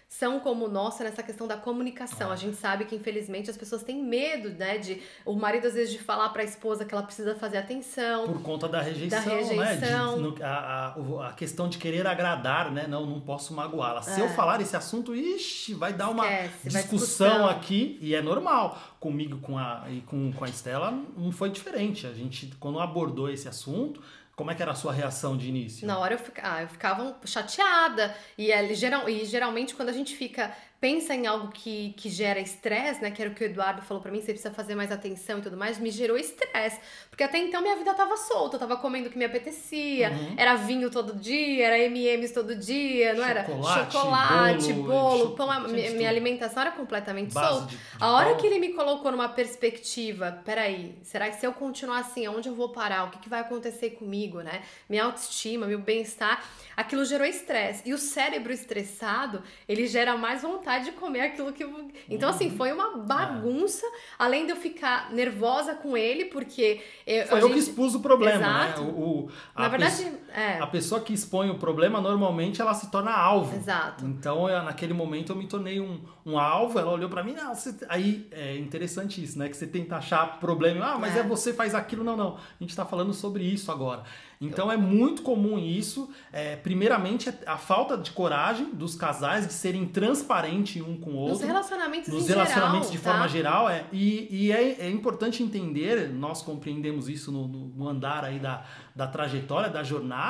são 0.09 0.39
como 0.39 0.65
o 0.65 0.69
nosso 0.69 1.03
nessa 1.03 1.21
questão 1.21 1.47
da 1.47 1.57
comunicação. 1.57 2.29
Ah. 2.29 2.33
A 2.33 2.35
gente 2.35 2.55
sabe 2.55 2.85
que, 2.85 2.95
infelizmente, 2.95 3.49
as 3.49 3.57
pessoas 3.57 3.83
têm 3.83 4.01
medo, 4.01 4.49
né? 4.51 4.77
De 4.77 5.01
o 5.25 5.33
marido, 5.33 5.67
às 5.67 5.73
vezes, 5.73 5.91
de 5.91 5.99
falar 5.99 6.29
para 6.29 6.43
a 6.43 6.45
esposa 6.45 6.85
que 6.85 6.93
ela 6.93 7.03
precisa 7.03 7.35
fazer 7.35 7.57
atenção. 7.57 8.25
Por 8.25 8.41
conta 8.41 8.69
da 8.69 8.81
rejeição, 8.81 9.23
da 9.23 9.29
rejeição. 9.29 10.17
né? 10.17 10.29
De, 10.31 10.39
no, 10.39 10.45
a, 10.45 10.47
a, 10.47 11.27
a, 11.27 11.33
questão 11.33 11.67
de 11.67 11.77
querer 11.77 12.07
agradar, 12.07 12.71
né? 12.71 12.87
Não, 12.87 13.05
não 13.05 13.19
posso 13.19 13.53
magoá-la. 13.53 14.01
Se 14.01 14.21
é. 14.21 14.23
eu 14.23 14.29
falar 14.29 14.61
esse 14.61 14.77
assunto, 14.77 15.13
ixi, 15.13 15.73
vai 15.73 15.91
dar 15.91 16.09
uma 16.09 16.25
Esquece, 16.25 16.69
discussão, 16.69 16.97
discussão 16.97 17.49
aqui. 17.49 17.97
E 18.01 18.15
é 18.15 18.21
normal. 18.21 18.79
Comigo 18.99 19.39
com 19.39 19.57
a, 19.57 19.85
e 19.89 20.01
com, 20.01 20.31
com 20.31 20.45
a 20.45 20.49
Estela 20.49 20.91
não 21.17 21.31
foi 21.33 21.49
diferente. 21.49 22.07
A 22.07 22.13
gente, 22.13 22.47
quando 22.59 22.79
abordou 22.79 23.29
esse 23.29 23.47
assunto 23.47 24.01
como 24.37 24.51
é 24.51 24.55
que 24.55 24.61
era 24.61 24.71
a 24.71 24.75
sua 24.75 24.93
reação 24.93 25.35
de 25.35 25.49
início? 25.49 25.87
Na 25.87 25.97
hora 25.97 26.13
eu, 26.13 26.19
fica, 26.19 26.41
ah, 26.45 26.61
eu 26.61 26.69
ficava 26.69 27.19
chateada. 27.25 28.15
E, 28.37 28.51
é, 28.51 28.71
geral, 28.75 29.09
e 29.09 29.25
geralmente 29.25 29.73
quando 29.73 29.89
a 29.89 29.91
gente 29.91 30.15
fica 30.15 30.55
pensa 30.79 31.15
em 31.15 31.25
algo 31.25 31.49
que, 31.49 31.93
que 31.97 32.09
gera 32.09 32.39
estresse, 32.39 33.01
né? 33.01 33.09
Que 33.09 33.21
era 33.21 33.31
o 33.31 33.33
que 33.33 33.43
o 33.43 33.45
Eduardo 33.45 33.81
falou 33.81 34.01
para 34.01 34.11
mim, 34.11 34.19
você 34.19 34.31
precisa 34.31 34.53
fazer 34.53 34.75
mais 34.75 34.91
atenção 34.91 35.39
e 35.39 35.41
tudo 35.41 35.57
mais, 35.57 35.79
me 35.79 35.89
gerou 35.89 36.17
estresse. 36.17 36.79
Porque 37.09 37.23
até 37.23 37.39
então 37.39 37.61
minha 37.61 37.75
vida 37.75 37.93
tava 37.95 38.15
solta, 38.15 38.55
eu 38.55 38.59
tava 38.59 38.77
comendo 38.77 39.07
o 39.07 39.11
que 39.11 39.17
me 39.17 39.25
apetecia, 39.25 40.11
uhum. 40.11 40.35
era 40.37 40.55
vinho 40.55 40.91
todo 40.91 41.15
dia, 41.15 41.65
era 41.65 41.79
MMs 41.79 42.31
todo 42.31 42.55
dia, 42.55 43.15
não 43.15 43.23
Chocolate, 43.23 43.79
era? 43.79 43.91
Chocolate, 43.91 44.73
bolo, 44.73 44.87
bolo 44.87 45.35
pão. 45.35 45.51
A, 45.51 45.59
minha, 45.61 45.91
minha 45.91 46.09
alimentação 46.09 46.61
era 46.61 46.71
completamente 46.71 47.33
solta. 47.33 47.73
A 47.99 48.11
hora 48.11 48.35
que 48.35 48.45
ele 48.45 48.59
me 48.59 48.73
colocou 48.73 49.11
numa 49.11 49.29
perspectiva, 49.29 50.41
peraí, 50.45 50.95
será 51.01 51.29
que 51.29 51.37
se 51.37 51.45
eu 51.45 51.53
continuar 51.53 51.99
assim, 51.99 52.25
aonde 52.25 52.49
eu 52.49 52.55
vou 52.55 52.69
parar? 52.69 53.05
O 53.05 53.09
que, 53.09 53.17
que 53.17 53.29
vai 53.29 53.39
acontecer 53.39 53.91
comigo, 53.91 54.41
né? 54.41 54.61
Minha 54.87 55.05
autoestima, 55.05 55.65
meu 55.65 55.79
bem-estar, 55.79 56.43
aquilo 56.75 57.03
gerou 57.03 57.25
estresse. 57.25 57.81
E 57.83 57.93
o 57.93 57.97
cérebro 57.97 58.53
estressado, 58.53 59.41
ele 59.67 59.87
gera 59.87 60.15
mais 60.15 60.43
vontade 60.43 60.66
vontade 60.67 60.85
de 60.85 60.91
comer 60.91 61.21
aquilo 61.21 61.53
que 61.53 61.63
eu... 61.63 61.87
Então, 62.09 62.29
assim, 62.29 62.49
uhum. 62.49 62.57
foi 62.57 62.71
uma 62.73 62.97
bagunça. 62.97 63.85
Além 64.19 64.45
de 64.45 64.51
eu 64.51 64.57
ficar 64.57 65.11
nervosa 65.13 65.73
com 65.73 65.95
ele, 65.95 66.25
porque... 66.25 66.81
Eu, 67.05 67.25
foi 67.25 67.37
eu 67.37 67.43
gente... 67.43 67.53
que 67.53 67.59
expus 67.59 67.95
o 67.95 68.01
problema, 68.01 68.39
né? 68.39 68.65
Exato. 68.65 68.83
né? 68.83 68.91
O, 68.91 69.25
o 69.25 69.29
Na 69.55 69.69
verdade. 69.69 70.11
É. 70.37 70.59
A 70.59 70.67
pessoa 70.67 71.01
que 71.01 71.11
expõe 71.11 71.49
o 71.49 71.55
problema, 71.55 71.99
normalmente, 71.99 72.61
ela 72.61 72.75
se 72.75 72.91
torna 72.91 73.11
alvo. 73.11 73.55
Exato. 73.55 74.05
Então, 74.05 74.47
eu, 74.47 74.61
naquele 74.61 74.93
momento, 74.93 75.31
eu 75.31 75.35
me 75.35 75.47
tornei 75.47 75.81
um, 75.81 75.99
um 76.23 76.37
alvo. 76.37 76.77
Ela 76.77 76.91
olhou 76.91 77.09
para 77.09 77.23
mim, 77.23 77.33
não, 77.33 77.55
você... 77.55 77.75
aí 77.89 78.27
é 78.29 78.55
interessante 78.55 79.23
isso, 79.23 79.39
né? 79.39 79.49
Que 79.49 79.57
você 79.57 79.65
tenta 79.65 79.95
achar 79.95 80.39
problema. 80.39 80.85
Ah, 80.85 80.99
mas 80.99 81.15
é, 81.15 81.21
é 81.21 81.23
você 81.23 81.53
faz 81.53 81.73
aquilo. 81.73 82.03
Não, 82.03 82.15
não. 82.15 82.35
A 82.35 82.63
gente 82.63 82.75
tá 82.75 82.85
falando 82.85 83.15
sobre 83.15 83.43
isso 83.43 83.71
agora. 83.71 84.03
Então 84.39 84.71
é 84.71 84.77
muito 84.77 85.23
comum 85.23 85.57
isso. 85.57 86.09
É, 86.31 86.55
primeiramente, 86.55 87.33
a 87.45 87.57
falta 87.57 87.97
de 87.97 88.11
coragem 88.11 88.69
dos 88.73 88.95
casais 88.95 89.47
de 89.47 89.53
serem 89.53 89.87
transparentes 89.87 90.81
um 90.81 90.97
com 90.97 91.11
o 91.11 91.15
outro. 91.15 91.39
Nos 91.39 91.41
relacionamentos 91.41 92.13
Nos 92.13 92.27
relacionamentos 92.27 92.89
geral, 92.89 92.91
de 92.91 92.97
tá? 92.99 93.11
forma 93.11 93.27
geral, 93.27 93.69
é. 93.69 93.85
E, 93.91 94.27
e 94.29 94.51
é, 94.51 94.81
é, 94.81 94.89
importante 94.89 95.41
entender, 95.41 96.09
nós 96.09 96.41
compreendemos 96.43 97.09
isso 97.09 97.31
no, 97.31 97.47
no 97.47 97.89
andar 97.89 98.23
aí 98.23 98.39
da, 98.39 98.63
da 98.95 99.07
trajetória, 99.07 99.69
da 99.69 99.83
jornada, 99.83 100.26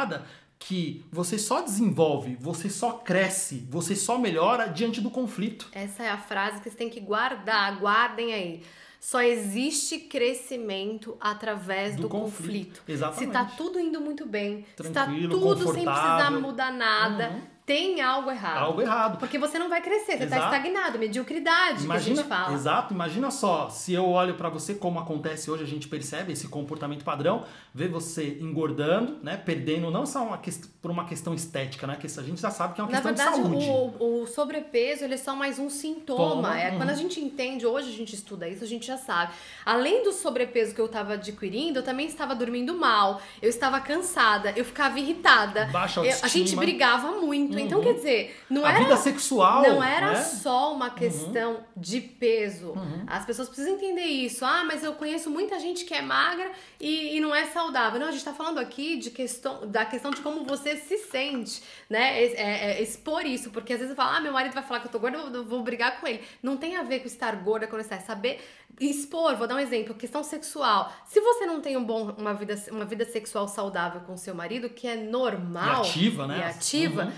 que 0.59 1.05
você 1.11 1.37
só 1.37 1.61
desenvolve, 1.61 2.35
você 2.39 2.69
só 2.69 2.93
cresce, 2.93 3.67
você 3.69 3.95
só 3.95 4.17
melhora 4.17 4.67
diante 4.67 4.99
do 4.99 5.09
conflito. 5.09 5.67
Essa 5.71 6.03
é 6.03 6.09
a 6.09 6.17
frase 6.17 6.61
que 6.61 6.69
você 6.69 6.75
tem 6.75 6.89
que 6.89 6.99
guardar, 6.99 7.79
guardem 7.79 8.33
aí. 8.33 8.63
Só 8.99 9.21
existe 9.21 9.99
crescimento 9.99 11.15
através 11.21 11.95
do, 11.95 12.03
do 12.03 12.09
conflito. 12.09 12.79
conflito. 12.79 12.83
Exatamente. 12.87 13.25
Se 13.25 13.31
tá 13.31 13.45
tudo 13.55 13.79
indo 13.79 14.01
muito 14.01 14.25
bem, 14.25 14.65
Tranquilo, 14.75 14.85
se 14.85 14.93
tá 14.93 15.39
tudo 15.39 15.73
sem 15.73 15.85
precisar 15.85 16.31
mudar 16.31 16.73
nada, 16.73 17.29
uhum 17.29 17.56
tem 17.67 17.99
algo 17.99 18.31
errado. 18.31 18.57
Algo 18.59 18.81
errado. 18.81 19.17
Porque 19.19 19.37
você 19.37 19.59
não 19.59 19.67
vai 19.67 19.81
crescer, 19.81 20.17
você 20.17 20.23
está 20.23 20.37
estagnado, 20.45 20.97
mediocridade 20.97 21.83
imagina, 21.83 21.93
que 21.93 21.97
a 21.97 22.15
gente 22.15 22.27
fala. 22.29 22.53
Exato, 22.55 22.93
imagina 22.93 23.29
só, 23.29 23.67
se 23.67 23.93
eu 23.93 24.07
olho 24.07 24.35
para 24.35 24.47
você 24.47 24.73
como 24.73 24.97
acontece 24.99 25.51
hoje, 25.51 25.63
a 25.63 25.67
gente 25.67 25.85
percebe 25.89 26.31
esse 26.31 26.47
comportamento 26.47 27.03
padrão, 27.03 27.43
vê 27.73 27.89
você 27.89 28.37
engordando, 28.39 29.17
né, 29.21 29.35
perdendo 29.35 29.91
não 29.91 30.05
só 30.05 30.23
uma 30.23 30.37
questão, 30.37 30.69
por 30.81 30.89
uma 30.89 31.03
questão 31.03 31.33
estética, 31.33 31.85
né, 31.85 31.97
que 31.97 32.07
a 32.07 32.23
gente 32.23 32.39
já 32.39 32.49
sabe 32.49 32.73
que 32.73 32.79
é 32.79 32.85
uma 32.85 32.89
Na 32.89 33.01
questão 33.01 33.13
verdade, 33.13 33.57
de 33.57 33.65
saúde. 33.65 33.99
O, 33.99 34.21
o 34.21 34.27
sobrepeso, 34.27 35.03
ele 35.03 35.15
é 35.15 35.17
só 35.17 35.35
mais 35.35 35.59
um 35.59 35.69
sintoma. 35.69 36.17
Toma, 36.17 36.57
é, 36.57 36.71
uhum. 36.71 36.77
Quando 36.77 36.91
a 36.91 36.95
gente 36.95 37.19
entende, 37.19 37.65
hoje 37.65 37.89
a 37.89 37.93
gente 37.93 38.15
estuda 38.15 38.47
isso, 38.47 38.63
a 38.63 38.67
gente 38.67 38.87
já 38.87 38.95
sabe. 38.95 39.33
Além 39.65 40.03
do 40.03 40.13
sobrepeso 40.13 40.73
que 40.73 40.79
eu 40.79 40.85
estava 40.85 41.15
adquirindo, 41.15 41.79
eu 41.79 41.83
também 41.83 42.07
estava 42.07 42.33
dormindo 42.33 42.73
mal, 42.73 43.19
eu 43.41 43.49
estava 43.49 43.81
cansada, 43.81 44.53
eu 44.55 44.63
ficava 44.63 44.97
irritada. 44.97 45.65
Baixa 45.65 45.99
autoestima. 45.99 46.21
Eu, 46.21 46.25
a 46.25 46.29
gente 46.29 46.55
brigava 46.55 47.11
muito. 47.11 47.56
Uhum. 47.61 47.67
Então, 47.67 47.81
quer 47.81 47.93
dizer, 47.93 48.43
não 48.49 48.65
a 48.65 48.69
era. 48.69 48.79
vida 48.79 48.97
sexual. 48.97 49.61
Não 49.61 49.83
era 49.83 50.13
né? 50.13 50.23
só 50.23 50.73
uma 50.73 50.89
questão 50.89 51.53
uhum. 51.53 51.61
de 51.75 52.01
peso. 52.01 52.71
Uhum. 52.71 53.03
As 53.07 53.25
pessoas 53.25 53.47
precisam 53.47 53.73
entender 53.73 54.03
isso. 54.03 54.45
Ah, 54.45 54.63
mas 54.63 54.83
eu 54.83 54.93
conheço 54.93 55.29
muita 55.29 55.59
gente 55.59 55.85
que 55.85 55.93
é 55.93 56.01
magra 56.01 56.51
e, 56.79 57.17
e 57.17 57.19
não 57.19 57.33
é 57.33 57.45
saudável. 57.45 57.99
Não, 57.99 58.07
a 58.07 58.11
gente 58.11 58.23
tá 58.23 58.33
falando 58.33 58.59
aqui 58.59 58.97
de 58.97 59.11
questão, 59.11 59.67
da 59.67 59.85
questão 59.85 60.11
de 60.11 60.21
como 60.21 60.43
você 60.45 60.77
se 60.77 60.97
sente, 60.97 61.61
né? 61.89 62.23
É, 62.23 62.33
é, 62.33 62.71
é 62.71 62.81
expor 62.81 63.25
isso, 63.25 63.49
porque 63.49 63.73
às 63.73 63.79
vezes 63.79 63.91
eu 63.91 63.95
falo, 63.95 64.17
ah, 64.17 64.19
meu 64.21 64.33
marido 64.33 64.53
vai 64.53 64.63
falar 64.63 64.79
que 64.79 64.87
eu 64.87 64.91
tô 64.91 64.99
gorda, 64.99 65.17
eu 65.17 65.31
vou, 65.31 65.45
vou 65.45 65.63
brigar 65.63 65.99
com 65.99 66.07
ele. 66.07 66.21
Não 66.41 66.57
tem 66.57 66.75
a 66.75 66.83
ver 66.83 66.99
com 66.99 67.07
estar 67.07 67.35
gorda 67.35 67.67
quando 67.67 67.83
você 67.83 67.95
é 67.95 67.99
saber 67.99 68.39
expor, 68.79 69.35
vou 69.35 69.47
dar 69.47 69.55
um 69.55 69.59
exemplo, 69.59 69.95
questão 69.95 70.23
sexual. 70.23 70.93
Se 71.05 71.19
você 71.19 71.45
não 71.45 71.61
tem 71.61 71.75
um 71.75 71.83
bom, 71.83 72.11
uma, 72.17 72.33
vida, 72.33 72.55
uma 72.71 72.85
vida 72.85 73.05
sexual 73.05 73.47
saudável 73.47 74.01
com 74.01 74.15
seu 74.15 74.35
marido, 74.35 74.69
que 74.69 74.87
é 74.87 74.95
normal. 74.95 75.83
E 75.83 75.89
ativa, 75.89 76.27
né? 76.27 76.39
E 76.39 76.43
ativa. 76.43 77.05
Uhum. 77.05 77.11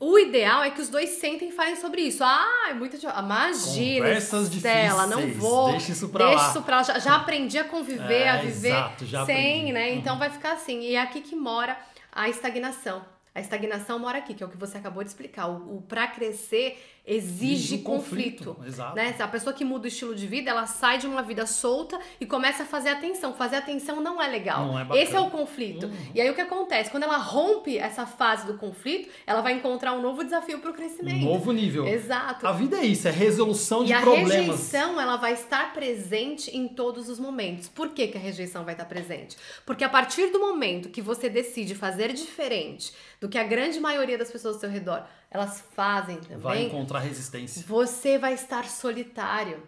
O 0.00 0.18
ideal 0.18 0.64
é 0.64 0.70
que 0.70 0.80
os 0.80 0.88
dois 0.88 1.10
sentem 1.10 1.48
e 1.48 1.52
falem 1.52 1.76
sobre 1.76 2.02
isso. 2.02 2.24
Ah, 2.24 2.66
é 2.70 2.74
muito. 2.74 2.96
Imagina. 2.96 4.06
Conversas 4.06 4.48
Stella, 4.48 5.06
não 5.06 5.28
vou. 5.28 5.70
Deixa 5.70 5.92
isso 5.92 6.08
pra 6.08 6.26
deixa 6.26 6.42
lá. 6.42 6.50
Isso 6.50 6.62
pra 6.62 6.76
lá. 6.78 6.82
Já, 6.82 6.98
já 6.98 7.16
aprendi 7.16 7.56
a 7.56 7.64
conviver, 7.64 8.22
é, 8.22 8.28
a 8.28 8.36
viver 8.38 8.68
exato, 8.68 9.06
já 9.06 9.24
sem, 9.24 9.36
aprendi. 9.36 9.72
né? 9.72 9.94
Então 9.94 10.14
uhum. 10.14 10.18
vai 10.18 10.30
ficar 10.30 10.52
assim. 10.52 10.80
E 10.80 10.96
é 10.96 11.00
aqui 11.00 11.20
que 11.20 11.36
mora 11.36 11.78
a 12.12 12.28
estagnação. 12.28 13.04
A 13.32 13.40
estagnação 13.40 13.98
mora 13.98 14.18
aqui, 14.18 14.34
que 14.34 14.42
é 14.42 14.46
o 14.46 14.48
que 14.48 14.56
você 14.56 14.78
acabou 14.78 15.04
de 15.04 15.10
explicar. 15.10 15.46
O, 15.46 15.76
o 15.76 15.82
para 15.82 16.06
crescer 16.08 16.82
exige 17.06 17.78
conflito. 17.78 18.54
conflito. 18.54 18.68
Exato. 18.68 18.96
Né? 18.96 19.14
A 19.18 19.28
pessoa 19.28 19.54
que 19.54 19.64
muda 19.64 19.84
o 19.84 19.88
estilo 19.88 20.14
de 20.14 20.26
vida, 20.26 20.50
ela 20.50 20.66
sai 20.66 20.98
de 20.98 21.06
uma 21.06 21.22
vida 21.22 21.46
solta 21.46 21.98
e 22.20 22.26
começa 22.26 22.64
a 22.64 22.66
fazer 22.66 22.88
atenção. 22.88 23.32
Fazer 23.32 23.56
atenção 23.56 24.00
não 24.00 24.20
é 24.20 24.26
legal. 24.26 24.66
Não 24.66 24.78
é 24.78 25.02
Esse 25.02 25.14
é 25.14 25.20
o 25.20 25.30
conflito. 25.30 25.86
Uhum. 25.86 25.96
E 26.14 26.20
aí 26.20 26.28
o 26.28 26.34
que 26.34 26.40
acontece? 26.40 26.90
Quando 26.90 27.04
ela 27.04 27.18
rompe 27.18 27.78
essa 27.78 28.04
fase 28.06 28.46
do 28.46 28.54
conflito, 28.54 29.08
ela 29.24 29.40
vai 29.40 29.52
encontrar 29.52 29.92
um 29.92 30.02
novo 30.02 30.24
desafio 30.24 30.58
para 30.58 30.70
o 30.70 30.74
crescimento. 30.74 31.24
Um 31.24 31.32
novo 31.32 31.52
nível. 31.52 31.86
Exato. 31.86 32.46
A 32.46 32.52
vida 32.52 32.78
é 32.78 32.84
isso, 32.84 33.06
é 33.06 33.12
resolução 33.12 33.84
de 33.84 33.92
e 33.92 34.00
problemas. 34.00 34.32
E 34.32 34.34
a 34.34 34.40
rejeição, 34.40 35.00
ela 35.00 35.16
vai 35.16 35.34
estar 35.34 35.72
presente 35.72 36.56
em 36.56 36.66
todos 36.66 37.08
os 37.08 37.20
momentos. 37.20 37.68
Por 37.68 37.90
que, 37.90 38.08
que 38.08 38.18
a 38.18 38.20
rejeição 38.20 38.64
vai 38.64 38.74
estar 38.74 38.86
presente? 38.86 39.36
Porque 39.64 39.84
a 39.84 39.88
partir 39.88 40.32
do 40.32 40.40
momento 40.40 40.88
que 40.88 41.00
você 41.00 41.28
decide 41.28 41.74
fazer 41.74 42.12
diferente 42.12 42.92
do 43.20 43.28
que 43.28 43.38
a 43.38 43.44
grande 43.44 43.78
maioria 43.78 44.18
das 44.18 44.30
pessoas 44.30 44.54
ao 44.56 44.60
seu 44.60 44.70
redor 44.70 45.06
elas 45.36 45.60
fazem 45.74 46.18
também. 46.18 46.38
Vai 46.38 46.62
encontrar 46.62 47.00
resistência. 47.00 47.62
Você 47.66 48.18
vai 48.18 48.34
estar 48.34 48.64
solitário. 48.64 49.62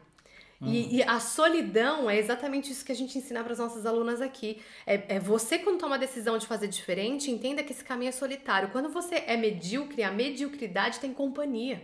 Hum. 0.61 0.69
E, 0.69 0.97
e, 0.97 1.03
a 1.05 1.21
solidão 1.21 2.11
é 2.11 2.19
exatamente 2.19 2.73
isso 2.73 2.85
que 2.85 2.91
a 2.91 2.95
gente 2.95 3.17
ensina 3.17 3.45
para 3.45 3.53
as 3.53 3.61
nossas 3.61 3.87
alunas 3.87 4.21
aqui. 4.21 4.61
É, 4.85 5.17
é, 5.17 5.21
você, 5.21 5.59
quando 5.59 5.79
toma 5.79 5.95
a 5.95 5.99
decisão 5.99 6.37
de 6.37 6.47
fazer 6.47 6.67
diferente, 6.67 7.31
entenda 7.31 7.63
que 7.63 7.73
esse 7.73 7.85
caminho 7.85 8.09
é 8.09 8.13
solitário. 8.13 8.71
Quando 8.71 8.89
você 8.89 9.23
é 9.27 9.37
medíocre, 9.37 10.03
a 10.03 10.11
mediocridade 10.11 10.99
tem 10.99 11.15
companhia. 11.15 11.83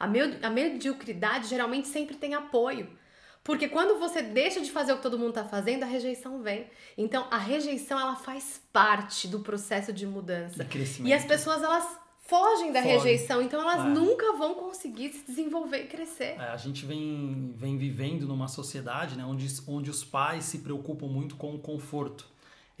A, 0.00 0.06
a 0.42 0.50
mediocridade 0.50 1.46
geralmente 1.46 1.86
sempre 1.86 2.16
tem 2.16 2.34
apoio. 2.34 2.98
Porque 3.44 3.68
quando 3.68 3.98
você 3.98 4.20
deixa 4.20 4.60
de 4.60 4.70
fazer 4.70 4.92
o 4.92 4.96
que 4.96 5.02
todo 5.02 5.18
mundo 5.18 5.30
está 5.30 5.44
fazendo, 5.44 5.84
a 5.84 5.86
rejeição 5.86 6.42
vem. 6.42 6.68
Então, 6.96 7.26
a 7.30 7.38
rejeição 7.38 7.98
ela 7.98 8.16
faz 8.16 8.60
parte 8.72 9.28
do 9.28 9.40
processo 9.40 9.92
de 9.92 10.06
mudança. 10.06 10.66
E 11.04 11.12
as 11.12 11.24
pessoas 11.24 11.62
elas 11.62 11.86
fogem 12.30 12.70
da 12.70 12.80
Foge. 12.80 12.94
rejeição, 12.94 13.42
então 13.42 13.60
elas 13.60 13.84
é. 13.84 13.88
nunca 13.88 14.36
vão 14.36 14.54
conseguir 14.54 15.12
se 15.12 15.26
desenvolver 15.26 15.82
e 15.82 15.86
crescer. 15.88 16.36
É, 16.38 16.50
a 16.50 16.56
gente 16.56 16.86
vem, 16.86 17.52
vem 17.56 17.76
vivendo 17.76 18.28
numa 18.28 18.46
sociedade 18.46 19.18
né, 19.18 19.24
onde, 19.24 19.48
onde 19.66 19.90
os 19.90 20.04
pais 20.04 20.44
se 20.44 20.58
preocupam 20.58 21.08
muito 21.08 21.34
com 21.34 21.52
o 21.56 21.58
conforto. 21.58 22.24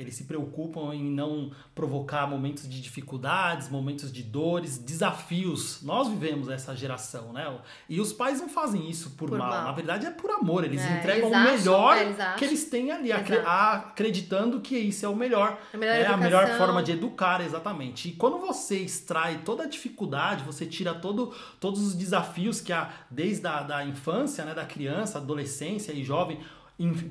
Eles 0.00 0.14
se 0.14 0.24
preocupam 0.24 0.94
em 0.94 1.04
não 1.04 1.50
provocar 1.74 2.26
momentos 2.26 2.68
de 2.68 2.80
dificuldades, 2.80 3.68
momentos 3.68 4.10
de 4.10 4.22
dores, 4.22 4.78
desafios. 4.78 5.82
Nós 5.82 6.08
vivemos 6.08 6.48
essa 6.48 6.74
geração, 6.74 7.32
né? 7.32 7.54
E 7.88 8.00
os 8.00 8.12
pais 8.12 8.40
não 8.40 8.48
fazem 8.48 8.88
isso 8.88 9.10
por, 9.10 9.28
por 9.28 9.38
mal. 9.38 9.48
mal. 9.48 9.64
Na 9.64 9.72
verdade 9.72 10.06
é 10.06 10.10
por 10.10 10.30
amor. 10.30 10.64
Eles 10.64 10.80
é, 10.80 10.98
entregam 10.98 11.28
eles 11.28 11.38
o 11.38 11.58
melhor 11.68 11.96
é, 11.96 12.08
acham, 12.08 12.36
que 12.36 12.44
eles 12.44 12.64
têm 12.64 12.90
ali, 12.90 13.10
acreditando 13.12 14.60
que 14.60 14.78
isso 14.78 15.04
é 15.04 15.08
o 15.08 15.14
melhor. 15.14 15.58
A 15.72 15.76
melhor, 15.76 15.94
é 15.94 16.06
a 16.06 16.16
melhor 16.16 16.48
forma 16.56 16.82
de 16.82 16.92
educar, 16.92 17.40
exatamente. 17.42 18.08
E 18.08 18.12
quando 18.12 18.38
você 18.38 18.78
extrai 18.78 19.42
toda 19.44 19.64
a 19.64 19.66
dificuldade, 19.66 20.44
você 20.44 20.64
tira 20.64 20.94
todo, 20.94 21.34
todos 21.58 21.82
os 21.82 21.94
desafios 21.94 22.60
que 22.60 22.72
há 22.72 22.90
desde 23.10 23.46
a 23.46 23.62
da 23.62 23.84
infância, 23.84 24.44
né, 24.44 24.54
da 24.54 24.64
criança, 24.64 25.18
adolescência 25.18 25.92
e 25.92 26.02
jovem, 26.02 26.40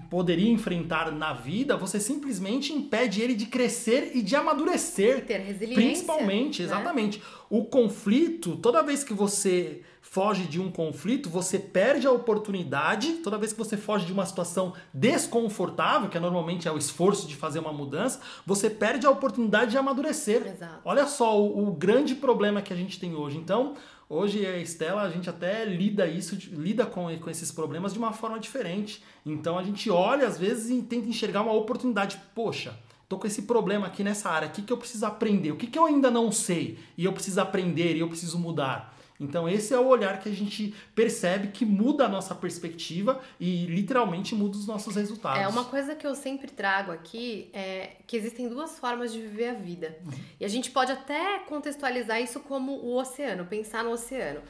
poderia 0.10 0.50
enfrentar 0.50 1.12
na 1.12 1.34
vida, 1.34 1.78
você 1.78 2.00
simplesmente 2.00 2.74
impede 2.74 3.22
ele 3.22 3.36
de 3.36 3.46
crescer 3.46 4.12
e 4.16 4.22
de 4.22 4.36
amadurecer. 4.36 5.26
Ter 5.26 5.38
resiliência. 5.38 5.76
Principalmente, 5.76 6.62
né? 6.62 6.68
exatamente. 6.68 7.22
O 7.50 7.66
conflito, 7.66 8.56
toda 8.58 8.82
vez 8.82 9.04
que 9.04 9.14
você 9.14 9.82
foge 10.02 10.46
de 10.46 10.60
um 10.60 10.72
conflito, 10.72 11.30
você 11.30 11.60
perde 11.60 12.08
a 12.08 12.12
oportunidade. 12.12 13.14
Toda 13.24 13.38
vez 13.38 13.54
que 13.54 13.60
você 13.60 13.78
foge 13.78 14.06
de 14.06 14.14
uma 14.14 14.26
situação 14.26 14.74
desconfortável, 14.92 16.10
que 16.10 16.20
normalmente 16.20 16.68
é 16.68 16.72
o 16.72 16.78
esforço 16.78 17.28
de 17.28 17.36
fazer 17.36 17.60
uma 17.60 17.72
mudança, 17.72 18.20
você 18.46 18.70
perde 18.70 19.06
a 19.06 19.12
oportunidade 19.12 19.72
de 19.72 19.78
amadurecer. 19.78 20.48
Exato. 20.48 20.82
Olha 20.84 21.06
só 21.06 21.40
o, 21.40 21.68
o 21.68 21.72
grande 21.72 22.16
problema 22.16 22.62
que 22.62 22.74
a 22.74 22.76
gente 22.76 23.00
tem 23.00 23.16
hoje. 23.16 23.38
Então, 23.38 23.76
Hoje 24.12 24.44
a 24.44 24.58
Estela, 24.58 25.04
a 25.04 25.10
gente 25.12 25.30
até 25.30 25.64
lida 25.64 26.08
isso, 26.08 26.36
lida 26.52 26.84
com, 26.84 27.16
com 27.20 27.30
esses 27.30 27.52
problemas 27.52 27.94
de 27.94 28.00
uma 28.00 28.12
forma 28.12 28.40
diferente. 28.40 29.04
Então 29.24 29.56
a 29.56 29.62
gente 29.62 29.88
olha 29.92 30.26
às 30.26 30.36
vezes 30.36 30.72
e 30.72 30.82
tenta 30.82 31.08
enxergar 31.08 31.44
uma 31.44 31.54
oportunidade. 31.54 32.20
Poxa, 32.34 32.76
tô 33.08 33.20
com 33.20 33.28
esse 33.28 33.44
problema 33.44 33.86
aqui 33.86 34.04
nessa 34.04 34.28
área, 34.32 34.48
o 34.48 34.52
que, 34.52 34.64
que 34.64 34.74
eu 34.74 34.78
preciso 34.78 35.06
aprender? 35.06 35.52
O 35.52 35.58
que, 35.58 35.68
que 35.68 35.78
eu 35.78 35.86
ainda 35.86 36.10
não 36.10 36.32
sei? 36.32 36.80
E 36.98 37.06
eu 37.06 37.14
preciso 37.14 37.40
aprender 37.40 37.96
e 37.96 38.00
eu 38.00 38.08
preciso 38.08 38.40
mudar. 38.40 38.98
Então 39.20 39.50
esse 39.50 39.74
é 39.74 39.80
o 39.80 39.86
olhar 39.88 40.20
que 40.20 40.30
a 40.30 40.32
gente 40.32 40.74
percebe 40.96 41.50
que 41.50 41.66
muda 41.66 42.06
a 42.06 42.10
nossa 42.10 42.34
perspectiva 42.34 43.20
e 43.40 43.66
literalmente 43.66 44.34
muda 44.34 44.58
os 44.58 44.66
nossos 44.66 44.96
resultados. 44.96 45.42
É 45.42 45.48
uma 45.48 45.66
coisa 45.66 45.96
que 45.96 46.08
eu 46.08 46.16
sempre 46.16 46.50
trago 46.50 46.92
aqui 46.92 47.50
é 47.54 47.98
que 48.08 48.16
existem 48.16 48.48
duas 48.48 48.80
formas 48.80 49.12
de 49.12 49.22
viver 49.22 49.50
a 49.50 49.54
vida. 49.54 49.98
Uhum. 50.06 50.12
E 50.40 50.46
a 50.46 50.48
gente 50.48 50.72
pode 50.72 50.92
até 50.92 51.40
contextualizar 51.40 52.22
isso 52.22 52.40
como 52.40 52.72
o 52.72 52.96
oceano, 52.98 53.46
pensar 53.46 53.84
no 53.84 53.92
oceano. 53.92 54.42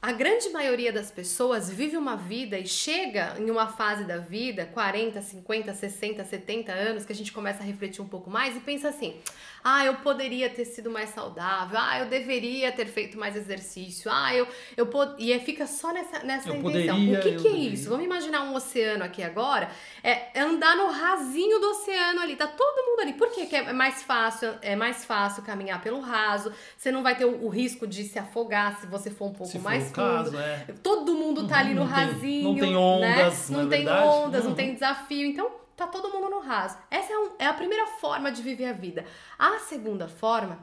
A 0.00 0.12
grande 0.12 0.48
maioria 0.50 0.92
das 0.92 1.10
pessoas 1.10 1.68
vive 1.68 1.96
uma 1.96 2.14
vida 2.16 2.56
e 2.56 2.68
chega 2.68 3.34
em 3.36 3.50
uma 3.50 3.66
fase 3.66 4.04
da 4.04 4.18
vida, 4.18 4.64
40, 4.64 5.20
50, 5.20 5.74
60, 5.74 6.24
70 6.24 6.72
anos, 6.72 7.04
que 7.04 7.12
a 7.12 7.16
gente 7.16 7.32
começa 7.32 7.64
a 7.64 7.66
refletir 7.66 8.00
um 8.00 8.06
pouco 8.06 8.30
mais 8.30 8.56
e 8.56 8.60
pensa 8.60 8.90
assim: 8.90 9.16
ah, 9.62 9.84
eu 9.84 9.96
poderia 9.96 10.48
ter 10.48 10.66
sido 10.66 10.88
mais 10.88 11.10
saudável, 11.10 11.76
ah, 11.80 11.98
eu 11.98 12.06
deveria 12.06 12.70
ter 12.70 12.86
feito 12.86 13.18
mais 13.18 13.34
exercício, 13.34 14.08
ah, 14.08 14.32
eu, 14.32 14.46
eu 14.76 14.86
pod... 14.86 15.16
E 15.18 15.36
fica 15.40 15.66
só 15.66 15.92
nessa, 15.92 16.20
nessa 16.20 16.48
eu 16.50 16.54
intenção. 16.54 16.94
Poderia, 16.94 17.18
o 17.18 17.22
que, 17.22 17.42
que 17.42 17.48
é 17.48 17.56
isso? 17.56 17.90
Vamos 17.90 18.04
imaginar 18.04 18.42
um 18.42 18.54
oceano 18.54 19.02
aqui 19.02 19.20
agora, 19.20 19.68
é 20.04 20.40
andar 20.40 20.76
no 20.76 20.92
rasinho 20.92 21.58
do 21.58 21.70
oceano 21.70 22.20
ali, 22.20 22.36
tá 22.36 22.46
todo 22.46 22.86
mundo 22.86 23.00
ali. 23.00 23.14
Por 23.14 23.32
que, 23.32 23.52
é 23.52 23.72
mais 23.72 24.00
fácil? 24.04 24.54
É 24.62 24.76
mais 24.76 25.04
fácil 25.04 25.42
caminhar 25.42 25.82
pelo 25.82 25.98
raso, 25.98 26.52
você 26.76 26.92
não 26.92 27.02
vai 27.02 27.16
ter 27.16 27.24
o, 27.24 27.46
o 27.46 27.48
risco 27.48 27.84
de 27.84 28.04
se 28.04 28.16
afogar 28.16 28.78
se 28.78 28.86
você 28.86 29.10
for 29.10 29.26
um 29.26 29.32
pouco 29.32 29.50
se 29.50 29.58
mais 29.58 29.87
Caso, 29.92 30.38
é. 30.38 30.66
Todo 30.82 31.14
mundo 31.14 31.46
tá 31.46 31.58
ali 31.58 31.74
no 31.74 31.80
não 31.80 31.86
rasinho. 31.86 32.20
Tem, 32.20 32.42
não 32.44 32.54
tem 32.56 32.76
ondas, 32.76 33.50
né? 33.50 33.56
Não, 33.56 33.62
não 33.62 33.66
é 33.66 33.70
tem 33.70 33.84
verdade? 33.84 34.06
ondas, 34.06 34.42
uhum. 34.42 34.48
não 34.48 34.56
tem 34.56 34.74
desafio. 34.74 35.26
Então, 35.26 35.50
tá 35.76 35.86
todo 35.86 36.10
mundo 36.10 36.28
no 36.28 36.40
raso. 36.40 36.76
Essa 36.90 37.12
é, 37.12 37.18
um, 37.18 37.30
é 37.38 37.46
a 37.46 37.54
primeira 37.54 37.86
forma 37.86 38.32
de 38.32 38.42
viver 38.42 38.66
a 38.66 38.72
vida. 38.72 39.04
A 39.38 39.58
segunda 39.60 40.08
forma 40.08 40.58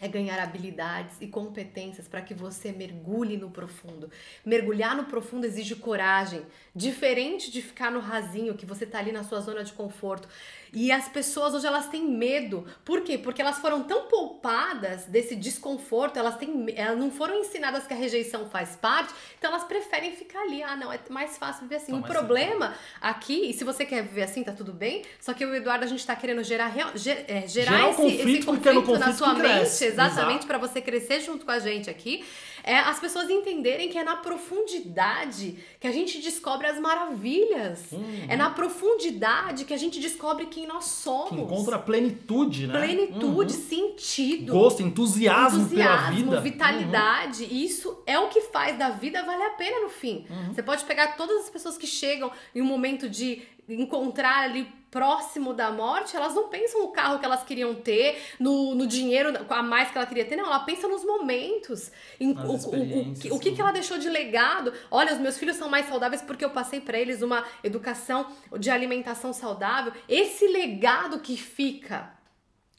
é 0.00 0.08
ganhar 0.08 0.40
habilidades 0.40 1.16
e 1.20 1.26
competências 1.28 2.08
para 2.08 2.20
que 2.20 2.34
você 2.34 2.72
mergulhe 2.72 3.36
no 3.36 3.50
profundo. 3.50 4.10
Mergulhar 4.44 4.96
no 4.96 5.04
profundo 5.04 5.46
exige 5.46 5.76
coragem, 5.76 6.42
diferente 6.74 7.50
de 7.50 7.62
ficar 7.62 7.90
no 7.90 8.00
rasinho, 8.00 8.54
que 8.54 8.66
você 8.66 8.84
tá 8.84 8.98
ali 8.98 9.12
na 9.12 9.22
sua 9.22 9.40
zona 9.40 9.62
de 9.62 9.72
conforto. 9.72 10.28
E 10.74 10.90
as 10.90 11.08
pessoas 11.08 11.54
hoje 11.54 11.66
elas 11.66 11.88
têm 11.88 12.06
medo. 12.06 12.66
Por 12.84 13.02
quê? 13.02 13.16
Porque 13.16 13.40
elas 13.40 13.58
foram 13.58 13.82
tão 13.84 14.06
poupadas 14.06 15.04
desse 15.04 15.36
desconforto, 15.36 16.18
elas 16.18 16.36
têm 16.36 16.66
elas 16.76 16.98
não 16.98 17.10
foram 17.10 17.38
ensinadas 17.40 17.86
que 17.86 17.94
a 17.94 17.96
rejeição 17.96 18.48
faz 18.48 18.76
parte, 18.76 19.12
então 19.38 19.50
elas 19.50 19.64
preferem 19.64 20.14
ficar 20.14 20.40
ali. 20.40 20.62
Ah, 20.62 20.76
não, 20.76 20.92
é 20.92 20.98
mais 21.08 21.38
fácil 21.38 21.62
viver 21.62 21.76
assim. 21.76 21.92
Tá 21.92 21.98
o 21.98 22.02
problema 22.02 22.74
aqui, 23.00 23.50
e 23.50 23.52
se 23.52 23.64
você 23.64 23.84
quer 23.84 24.02
viver 24.02 24.22
assim, 24.22 24.42
tá 24.42 24.52
tudo 24.52 24.72
bem, 24.72 25.04
só 25.20 25.32
que 25.32 25.44
o 25.44 25.54
Eduardo 25.54 25.84
a 25.84 25.88
gente 25.88 26.04
tá 26.04 26.16
querendo 26.16 26.42
gerar 26.42 26.72
ger, 26.94 27.24
é, 27.28 27.46
gerar, 27.46 27.90
esse, 27.90 27.96
conflito, 27.96 28.28
esse 28.28 28.42
conflito, 28.42 28.74
conflito 28.82 28.98
na 28.98 29.12
sua 29.12 29.34
mente, 29.34 29.84
exatamente 29.84 30.46
para 30.46 30.58
você 30.58 30.80
crescer 30.80 31.20
junto 31.20 31.44
com 31.44 31.50
a 31.50 31.58
gente 31.58 31.88
aqui 31.88 32.24
é 32.64 32.78
as 32.78 32.98
pessoas 32.98 33.28
entenderem 33.28 33.90
que 33.90 33.98
é 33.98 34.02
na 34.02 34.16
profundidade 34.16 35.58
que 35.78 35.86
a 35.86 35.92
gente 35.92 36.18
descobre 36.20 36.66
as 36.66 36.80
maravilhas. 36.80 37.92
Uhum. 37.92 38.26
É 38.26 38.36
na 38.36 38.48
profundidade 38.48 39.66
que 39.66 39.74
a 39.74 39.76
gente 39.76 40.00
descobre 40.00 40.46
quem 40.46 40.66
nós 40.66 40.86
somos. 40.86 41.28
Que 41.28 41.40
encontra 41.40 41.78
plenitude, 41.78 42.66
né? 42.66 42.78
Plenitude, 42.78 43.54
uhum. 43.54 43.62
sentido. 43.62 44.52
Gosto, 44.54 44.82
entusiasmo, 44.82 45.60
entusiasmo 45.60 46.30
pela 46.30 46.40
vida. 46.40 46.40
vitalidade. 46.40 47.44
Uhum. 47.44 47.50
Isso 47.50 48.02
é 48.06 48.18
o 48.18 48.28
que 48.28 48.40
faz 48.40 48.78
da 48.78 48.88
vida 48.88 49.22
valer 49.22 49.46
a 49.46 49.50
pena 49.50 49.80
no 49.80 49.90
fim. 49.90 50.24
Uhum. 50.30 50.54
Você 50.54 50.62
pode 50.62 50.84
pegar 50.84 51.16
todas 51.16 51.44
as 51.44 51.50
pessoas 51.50 51.76
que 51.76 51.86
chegam 51.86 52.32
em 52.54 52.62
um 52.62 52.66
momento 52.66 53.10
de 53.10 53.42
encontrar 53.68 54.44
ali 54.44 54.66
próximo 54.94 55.52
da 55.52 55.72
morte, 55.72 56.16
elas 56.16 56.36
não 56.36 56.48
pensam 56.48 56.82
no 56.82 56.92
carro 56.92 57.18
que 57.18 57.24
elas 57.24 57.42
queriam 57.42 57.74
ter, 57.74 58.16
no, 58.38 58.76
no 58.76 58.86
dinheiro 58.86 59.32
a 59.48 59.60
mais 59.60 59.90
que 59.90 59.98
ela 59.98 60.06
queria 60.06 60.24
ter, 60.24 60.36
não, 60.36 60.46
ela 60.46 60.60
pensa 60.60 60.86
nos 60.86 61.04
momentos, 61.04 61.90
em 62.20 62.30
o, 62.30 62.40
o, 62.40 62.54
o, 62.54 63.34
o, 63.34 63.38
que, 63.40 63.50
que 63.50 63.60
ela 63.60 63.72
deixou 63.72 63.98
de 63.98 64.08
legado. 64.08 64.72
Olha, 64.92 65.12
os 65.12 65.18
meus 65.18 65.36
filhos 65.36 65.56
são 65.56 65.68
mais 65.68 65.88
saudáveis 65.88 66.22
porque 66.22 66.44
eu 66.44 66.50
passei 66.50 66.80
para 66.80 66.96
eles 66.96 67.22
uma 67.22 67.44
educação 67.64 68.28
de 68.56 68.70
alimentação 68.70 69.32
saudável. 69.32 69.92
Esse 70.08 70.46
legado 70.46 71.18
que 71.18 71.36
fica 71.36 72.14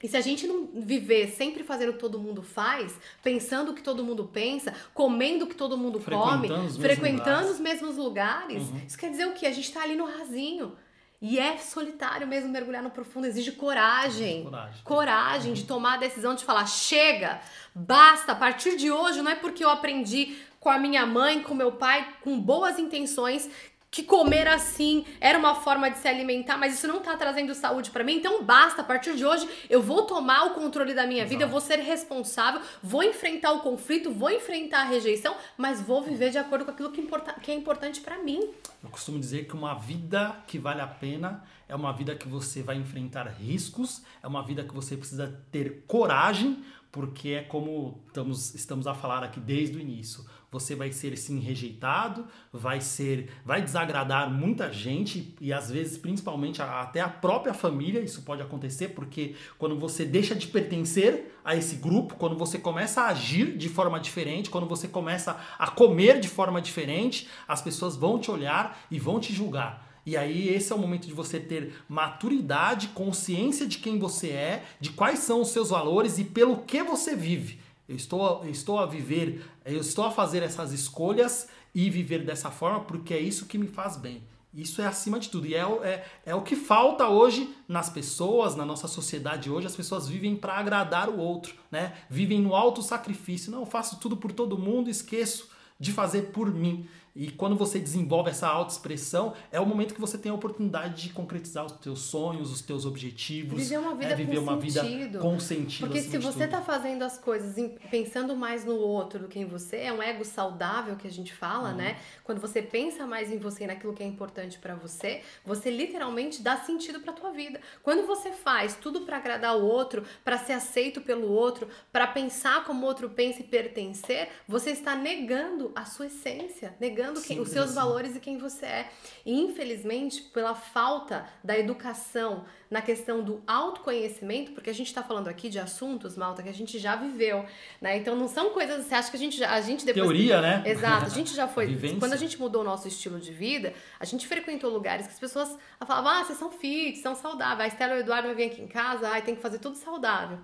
e 0.04 0.08
se 0.08 0.18
a 0.18 0.22
gente 0.22 0.46
não 0.46 0.68
viver 0.74 1.30
sempre 1.30 1.64
fazendo 1.64 1.90
o 1.90 1.94
que 1.94 2.00
todo 2.00 2.20
mundo 2.20 2.44
faz, 2.44 2.94
pensando 3.24 3.72
o 3.72 3.74
que 3.74 3.82
todo 3.82 4.04
mundo 4.04 4.26
pensa, 4.26 4.74
comendo 4.94 5.46
o 5.46 5.48
que 5.48 5.56
todo 5.56 5.78
mundo 5.78 6.00
come, 6.00 6.52
os 6.52 6.78
frequentando 6.78 7.50
os 7.50 7.60
mesmos 7.60 7.96
lugares, 7.96 8.64
uhum. 8.64 8.82
isso 8.86 8.98
quer 8.98 9.10
dizer 9.10 9.26
o 9.26 9.34
quê? 9.34 9.48
A 9.48 9.52
gente 9.52 9.72
tá 9.72 9.82
ali 9.82 9.96
no 9.96 10.06
rasinho. 10.06 10.76
E 11.22 11.40
é 11.40 11.58
solitário 11.58 12.28
mesmo 12.28 12.50
mergulhar 12.50 12.84
no 12.84 12.92
profundo, 12.92 13.26
exige 13.26 13.54
coragem. 13.54 14.44
Coragem, 14.44 14.82
coragem 14.84 15.54
de 15.54 15.64
tomar 15.64 15.94
a 15.94 15.98
decisão 15.98 16.36
de 16.36 16.44
falar: 16.44 16.68
chega, 16.68 17.40
basta, 17.74 18.34
a 18.34 18.36
partir 18.36 18.76
de 18.76 18.92
hoje, 18.92 19.22
não 19.22 19.32
é 19.32 19.36
porque 19.36 19.64
eu 19.64 19.70
aprendi 19.70 20.38
com 20.60 20.70
a 20.70 20.78
minha 20.78 21.06
mãe, 21.06 21.42
com 21.42 21.56
meu 21.56 21.72
pai, 21.72 22.16
com 22.22 22.40
boas 22.40 22.78
intenções, 22.78 23.50
que 23.90 24.04
comer 24.04 24.48
assim 24.48 25.06
era 25.22 25.38
uma 25.38 25.56
forma 25.56 25.90
de 25.90 25.98
se 26.00 26.08
alimentar, 26.08 26.58
mas 26.58 26.74
isso 26.74 26.88
não 26.88 27.00
tá 27.00 27.16
trazendo 27.16 27.54
saúde 27.56 27.92
para 27.92 28.04
mim, 28.04 28.16
então 28.16 28.44
basta, 28.44 28.82
a 28.82 28.86
partir 28.86 29.16
de 29.16 29.26
hoje 29.26 29.48
eu 29.70 29.82
vou 29.82 30.04
tomar 30.04 30.48
o 30.48 30.50
controle 30.54 30.94
da 30.94 31.08
minha 31.08 31.26
vida, 31.26 31.44
eu 31.44 31.50
vou 31.50 31.62
ser 31.62 31.80
responsável, 31.80 32.62
vou 32.84 33.04
enfrentar 33.04 33.54
o 33.54 33.62
conflito, 33.62 34.12
vou 34.12 34.30
enfrentar 34.30 34.82
a 34.82 34.84
rejeição, 34.84 35.36
mas 35.58 35.82
vou 35.82 36.02
viver 36.02 36.30
de 36.30 36.38
acordo 36.38 36.66
com 36.66 36.72
aquilo 36.72 36.92
que, 36.92 37.00
importa, 37.00 37.34
que 37.34 37.52
é 37.52 37.54
importante 37.54 38.02
para 38.02 38.18
mim. 38.22 38.50
Eu 38.84 38.90
costumo 38.90 39.20
dizer 39.20 39.48
que 39.48 39.54
uma 39.54 39.74
vida 39.76 40.36
que 40.46 40.60
vale 40.60 40.82
a 40.82 40.88
pena 40.88 41.44
é 41.68 41.76
uma 41.76 41.92
vida 41.92 42.16
que 42.16 42.28
você 42.28 42.62
vai 42.62 42.76
enfrentar 42.76 43.28
riscos, 43.28 44.04
é 44.22 44.28
uma 44.28 44.44
vida 44.44 44.64
que 44.64 44.74
você 44.74 44.96
precisa 44.96 45.42
ter 45.52 45.84
coragem, 45.88 46.64
porque 46.92 47.30
é 47.30 47.42
como 47.42 48.02
estamos, 48.08 48.56
estamos 48.56 48.88
a 48.88 48.94
falar 48.94 49.24
aqui 49.24 49.40
desde 49.40 49.78
o 49.78 49.82
início 49.82 50.26
você 50.56 50.74
vai 50.74 50.90
ser 50.94 51.18
sim 51.18 51.38
rejeitado, 51.38 52.26
vai 52.52 52.80
ser, 52.80 53.30
vai 53.44 53.62
desagradar 53.62 54.32
muita 54.32 54.72
gente 54.72 55.36
e 55.42 55.52
às 55.52 55.70
vezes 55.70 55.98
principalmente 55.98 56.62
até 56.62 57.02
a 57.02 57.10
própria 57.10 57.54
família, 57.54 58.00
isso 58.00 58.22
pode 58.22 58.42
acontecer 58.42 58.90
porque 58.90 59.36
quando 59.58 59.78
você 59.78 60.06
deixa 60.06 60.34
de 60.34 60.48
pertencer 60.48 61.38
a 61.44 61.58
esse 61.58 61.76
grupo, 61.76 62.16
quando 62.16 62.38
você 62.38 62.58
começa 62.58 63.02
a 63.02 63.08
agir 63.08 63.58
de 63.58 63.68
forma 63.68 64.00
diferente, 64.00 64.50
quando 64.50 64.66
você 64.66 64.88
começa 64.88 65.38
a 65.60 65.70
comer 65.70 66.22
de 66.22 66.30
forma 66.30 66.62
diferente, 66.62 67.28
as 67.46 67.62
pessoas 67.62 67.98
vão 67.98 68.18
te 68.18 68.32
olhar 68.32 68.80
e 68.90 68.98
vão 68.98 69.20
te 69.20 69.34
julgar. 69.34 69.86
E 70.06 70.16
aí 70.16 70.48
esse 70.48 70.72
é 70.72 70.76
o 70.76 70.80
momento 70.80 71.06
de 71.06 71.14
você 71.14 71.38
ter 71.38 71.74
maturidade, 71.90 72.90
consciência 72.90 73.68
de 73.68 73.80
quem 73.80 74.00
você 74.00 74.30
é, 74.30 74.64
de 74.80 74.92
quais 74.92 75.20
são 75.20 75.42
os 75.42 75.50
seus 75.50 75.70
valores 75.70 76.18
e 76.18 76.24
pelo 76.24 76.60
que 76.60 76.82
você 76.82 77.14
vive. 77.14 77.65
Eu 77.88 77.96
estou, 77.96 78.46
estou 78.48 78.80
a 78.80 78.86
viver, 78.86 79.46
eu 79.64 79.80
estou 79.80 80.06
a 80.06 80.12
fazer 80.12 80.42
essas 80.42 80.72
escolhas 80.72 81.48
e 81.74 81.90
viver 81.90 82.26
dessa 82.26 82.50
forma 82.50 82.82
porque 82.82 83.14
é 83.14 83.20
isso 83.20 83.46
que 83.46 83.58
me 83.58 83.68
faz 83.68 83.98
bem. 83.98 84.24
Isso 84.56 84.82
é 84.82 84.86
acima 84.86 85.20
de 85.20 85.30
tudo. 85.30 85.46
E 85.46 85.54
é, 85.54 85.62
é, 85.84 86.06
é 86.28 86.36
o 86.36 86.42
que 86.42 86.56
falta 86.56 87.10
hoje 87.10 87.54
nas 87.68 87.90
pessoas, 87.90 88.56
na 88.56 88.66
nossa 88.66 88.88
sociedade 88.88 89.50
hoje. 89.50 89.68
As 89.68 89.76
pessoas 89.76 90.08
vivem 90.08 90.34
para 90.34 90.54
agradar 90.54 91.10
o 91.10 91.18
outro, 91.18 91.54
né? 91.70 91.94
Vivem 92.10 92.40
no 92.40 92.56
alto 92.56 92.82
sacrifício. 92.82 93.52
Não, 93.52 93.60
eu 93.60 93.66
faço 93.66 94.00
tudo 94.00 94.16
por 94.16 94.32
todo 94.32 94.58
mundo, 94.58 94.90
esqueço 94.90 95.50
de 95.78 95.92
fazer 95.92 96.32
por 96.32 96.54
mim. 96.54 96.88
E 97.16 97.32
quando 97.32 97.56
você 97.56 97.80
desenvolve 97.80 98.30
essa 98.30 98.46
autoexpressão, 98.46 99.34
é 99.50 99.58
o 99.58 99.66
momento 99.66 99.94
que 99.94 100.02
você 100.02 100.18
tem 100.18 100.30
a 100.30 100.36
oportunidade 100.36 101.04
de 101.04 101.14
concretizar 101.14 101.66
os 101.66 101.72
teus 101.74 102.00
sonhos, 102.00 102.52
os 102.52 102.60
teus 102.60 102.86
objetivos. 102.86 103.58
Viver 103.58 103.78
uma 103.78 103.96
vida, 103.96 104.12
é, 104.12 104.16
viver 104.16 104.36
com, 104.36 104.42
uma 104.42 104.60
sentido. 104.60 104.84
vida 104.84 105.20
com 105.20 105.40
sentido. 105.40 105.88
Porque 105.88 106.02
se 106.02 106.18
você 106.18 106.44
está 106.44 106.62
fazendo 106.62 107.04
as 107.04 107.18
coisas 107.18 107.56
pensando 107.90 108.36
mais 108.36 108.66
no 108.66 108.76
outro 108.76 109.20
do 109.20 109.28
que 109.30 109.40
em 109.40 109.46
você, 109.46 109.78
é 109.78 109.94
um 109.94 110.04
ego 110.04 110.26
saudável 110.26 110.98
que 110.98 111.08
a 111.08 111.12
gente 111.12 111.34
fala, 111.34 111.70
uhum. 111.70 111.78
né? 111.78 111.98
Quando 112.22 112.42
você 112.42 112.62
pensa 112.62 113.08
mais 113.08 113.32
em 113.32 113.38
você 113.38 113.64
e 113.64 113.68
naquilo 113.68 113.94
que 113.94 114.04
é 114.04 114.06
importante 114.06 114.60
para 114.60 114.76
você, 114.76 115.22
você 115.46 115.72
literalmente 115.72 116.42
dá 116.42 116.58
sentido 116.58 117.00
para 117.00 117.14
tua 117.14 117.32
vida. 117.32 117.62
Quando 117.82 118.06
você 118.06 118.34
faz 118.34 118.76
tudo 118.76 119.02
para 119.02 119.16
agradar 119.16 119.56
o 119.56 119.64
outro, 119.64 120.04
para 120.22 120.38
ser 120.38 120.54
aceito 120.54 121.00
pelo 121.00 121.32
outro, 121.32 121.70
para 121.94 122.08
pensar 122.08 122.66
como 122.66 122.84
o 122.84 122.86
outro 122.86 123.10
pensa 123.10 123.40
e 123.40 123.46
pertencer, 123.46 124.28
você 124.46 124.72
está 124.72 124.96
negando 124.96 125.72
a 125.74 125.86
sua 125.86 126.08
essência, 126.08 126.76
negando 126.78 127.05
quem, 127.14 127.40
os 127.40 127.50
seus 127.50 127.74
valores 127.74 128.16
e 128.16 128.20
quem 128.20 128.38
você 128.38 128.66
é. 128.66 128.90
E 129.26 129.34
infelizmente, 129.40 130.22
pela 130.22 130.54
falta 130.56 131.26
da 131.44 131.58
educação 131.58 132.46
na 132.70 132.82
questão 132.82 133.24
do 133.24 133.42
autoconhecimento, 133.48 134.52
porque 134.52 134.70
a 134.70 134.74
gente 134.74 134.88
está 134.88 135.04
falando 135.04 135.28
aqui 135.28 135.50
de 135.50 135.60
assuntos, 135.60 136.18
Malta, 136.18 136.44
que 136.44 136.50
a 136.50 136.54
gente 136.54 136.80
já 136.80 136.96
viveu, 136.96 137.46
né? 137.80 137.98
Então 137.98 138.16
não 138.16 138.28
são 138.28 138.50
coisas, 138.50 138.86
você 138.86 138.96
acha 138.96 139.10
que 139.10 139.18
a 139.18 139.20
gente 139.20 139.38
já, 139.38 139.52
a 139.52 139.62
gente 139.62 139.86
depois 139.86 140.04
teoria, 140.04 140.42
né? 140.42 140.64
Exato, 140.66 141.06
a 141.06 141.10
gente 141.10 141.34
já 141.34 141.48
foi, 141.50 141.78
quando 142.00 142.14
a 142.14 142.18
gente 142.18 142.40
mudou 142.40 142.62
o 142.62 142.66
nosso 142.66 142.88
estilo 142.88 143.20
de 143.20 143.32
vida, 143.32 143.74
a 144.00 144.06
gente 144.06 144.28
frequentou 144.28 144.70
lugares 144.70 145.06
que 145.06 145.14
as 145.14 145.20
pessoas 145.20 145.58
falavam: 145.86 146.12
"Ah, 146.12 146.24
vocês 146.24 146.40
são 146.40 146.52
fit, 146.52 146.98
são 146.98 147.16
saudáveis". 147.16 147.66
A 147.66 147.68
Estela 147.68 147.94
e 147.94 147.98
o 147.98 148.00
Eduardo 148.02 148.34
vir 148.36 148.46
aqui 148.46 148.62
em 148.62 148.68
casa, 148.68 149.10
ai, 149.10 149.22
tem 149.22 149.36
que 149.36 149.42
fazer 149.42 149.60
tudo 149.60 149.78
saudável. 149.78 150.40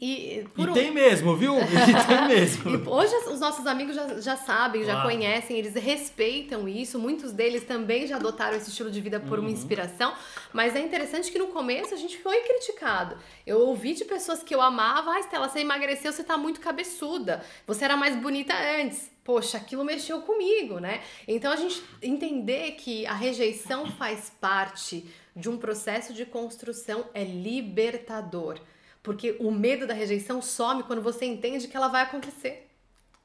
E, 0.00 0.44
e 0.56 0.60
um... 0.60 0.72
tem 0.72 0.90
mesmo, 0.90 1.36
viu? 1.36 1.54
E 1.62 2.06
tem 2.06 2.26
mesmo. 2.26 2.70
e 2.70 2.88
hoje 2.88 3.14
os 3.30 3.38
nossos 3.38 3.66
amigos 3.66 3.94
já, 3.94 4.20
já 4.20 4.36
sabem, 4.36 4.84
já 4.84 5.02
conhecem, 5.02 5.56
eles 5.56 5.74
respeitam 5.74 6.68
isso. 6.68 6.98
Muitos 6.98 7.32
deles 7.32 7.64
também 7.64 8.06
já 8.06 8.16
adotaram 8.16 8.56
esse 8.56 8.70
estilo 8.70 8.90
de 8.90 9.00
vida 9.00 9.20
por 9.20 9.38
uhum. 9.38 9.44
uma 9.44 9.50
inspiração. 9.50 10.12
Mas 10.52 10.74
é 10.74 10.80
interessante 10.80 11.30
que 11.30 11.38
no 11.38 11.48
começo 11.48 11.94
a 11.94 11.96
gente 11.96 12.18
foi 12.18 12.40
criticado. 12.40 13.16
Eu 13.46 13.60
ouvi 13.60 13.94
de 13.94 14.04
pessoas 14.04 14.42
que 14.42 14.54
eu 14.54 14.60
amava, 14.60 15.12
ah, 15.12 15.20
Estela, 15.20 15.48
você 15.48 15.60
emagreceu, 15.60 16.12
você 16.12 16.24
tá 16.24 16.36
muito 16.36 16.60
cabeçuda. 16.60 17.44
Você 17.66 17.84
era 17.84 17.96
mais 17.96 18.16
bonita 18.16 18.54
antes. 18.80 19.10
Poxa, 19.22 19.56
aquilo 19.56 19.84
mexeu 19.84 20.20
comigo, 20.22 20.80
né? 20.80 21.00
Então 21.28 21.52
a 21.52 21.56
gente 21.56 21.80
entender 22.02 22.72
que 22.72 23.06
a 23.06 23.14
rejeição 23.14 23.86
faz 23.92 24.32
parte 24.40 25.08
de 25.34 25.48
um 25.48 25.56
processo 25.56 26.12
de 26.12 26.26
construção 26.26 27.06
é 27.14 27.22
libertador. 27.22 28.58
Porque 29.02 29.36
o 29.40 29.50
medo 29.50 29.86
da 29.86 29.94
rejeição 29.94 30.40
some 30.40 30.82
quando 30.84 31.02
você 31.02 31.24
entende 31.24 31.66
que 31.66 31.76
ela 31.76 31.88
vai 31.88 32.02
acontecer. 32.02 32.68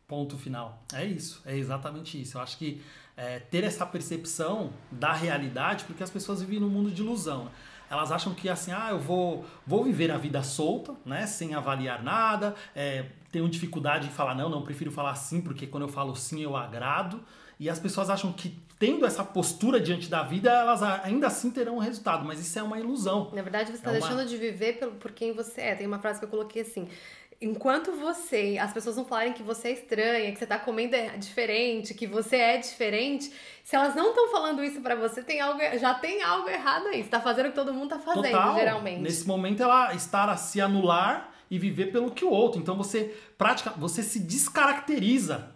Ponto 0.07 0.37
final. 0.37 0.81
É 0.93 1.05
isso, 1.05 1.41
é 1.45 1.55
exatamente 1.55 2.19
isso. 2.19 2.37
Eu 2.37 2.41
acho 2.41 2.57
que 2.57 2.81
é, 3.15 3.39
ter 3.39 3.63
essa 3.63 3.85
percepção 3.85 4.71
da 4.91 5.11
realidade, 5.11 5.83
porque 5.85 6.03
as 6.03 6.09
pessoas 6.09 6.41
vivem 6.41 6.59
num 6.59 6.69
mundo 6.69 6.89
de 6.89 7.01
ilusão. 7.01 7.51
Elas 7.89 8.11
acham 8.11 8.33
que 8.33 8.49
assim, 8.49 8.71
ah, 8.71 8.89
eu 8.91 8.99
vou, 8.99 9.45
vou 9.65 9.83
viver 9.83 10.11
a 10.11 10.17
vida 10.17 10.43
solta, 10.43 10.93
né, 11.05 11.25
sem 11.25 11.55
avaliar 11.55 12.03
nada, 12.03 12.53
é, 12.75 13.05
tenho 13.31 13.47
dificuldade 13.49 14.07
em 14.07 14.11
falar 14.11 14.35
não, 14.35 14.49
não, 14.49 14.61
prefiro 14.61 14.91
falar 14.91 15.15
sim, 15.15 15.41
porque 15.41 15.67
quando 15.67 15.83
eu 15.83 15.89
falo 15.89 16.15
sim 16.15 16.41
eu 16.41 16.55
agrado. 16.55 17.21
E 17.59 17.69
as 17.69 17.79
pessoas 17.79 18.09
acham 18.09 18.31
que 18.31 18.55
tendo 18.77 19.05
essa 19.05 19.23
postura 19.23 19.79
diante 19.79 20.07
da 20.07 20.21
vida, 20.21 20.51
elas 20.51 20.83
ainda 20.83 21.27
assim 21.27 21.49
terão 21.49 21.77
um 21.77 21.79
resultado, 21.79 22.23
mas 22.23 22.39
isso 22.39 22.57
é 22.59 22.61
uma 22.61 22.79
ilusão. 22.79 23.31
Na 23.33 23.41
verdade, 23.41 23.71
você 23.71 23.77
está 23.77 23.89
é 23.89 23.93
uma... 23.93 23.99
deixando 23.99 24.27
de 24.27 24.37
viver 24.37 24.77
por 24.99 25.11
quem 25.11 25.33
você 25.33 25.61
é. 25.61 25.75
Tem 25.75 25.87
uma 25.87 25.97
frase 25.97 26.19
que 26.19 26.25
eu 26.25 26.29
coloquei 26.29 26.61
assim: 26.61 26.87
enquanto 27.41 27.91
você, 27.93 28.57
as 28.59 28.73
pessoas 28.73 28.95
não 28.95 29.05
falarem 29.05 29.33
que 29.33 29.43
você 29.43 29.69
é 29.69 29.71
estranha, 29.71 30.31
que 30.31 30.37
você 30.37 30.45
tá 30.45 30.59
comendo 30.59 30.95
é 30.95 31.17
diferente, 31.17 31.93
que 31.93 32.05
você 32.05 32.35
é 32.35 32.57
diferente, 32.57 33.31
se 33.63 33.75
elas 33.75 33.95
não 33.95 34.09
estão 34.09 34.29
falando 34.29 34.63
isso 34.63 34.81
para 34.81 34.95
você, 34.95 35.23
tem 35.23 35.39
algo, 35.39 35.59
já 35.79 35.93
tem 35.93 36.21
algo 36.21 36.49
errado 36.49 36.87
aí. 36.87 37.03
Você 37.03 37.09
tá 37.09 37.19
fazendo 37.19 37.47
o 37.47 37.49
que 37.49 37.55
todo 37.55 37.73
mundo 37.73 37.89
tá 37.89 37.99
fazendo, 37.99 38.31
Total. 38.31 38.55
geralmente. 38.55 39.01
Nesse 39.01 39.27
momento 39.27 39.63
ela 39.63 39.93
estar 39.93 40.29
a 40.29 40.37
se 40.37 40.61
anular 40.61 41.33
e 41.49 41.57
viver 41.57 41.91
pelo 41.91 42.11
que 42.11 42.25
o 42.25 42.29
outro. 42.29 42.59
Então 42.59 42.75
você 42.75 43.15
pratica, 43.37 43.71
você 43.71 44.03
se 44.03 44.19
descaracteriza 44.19 45.55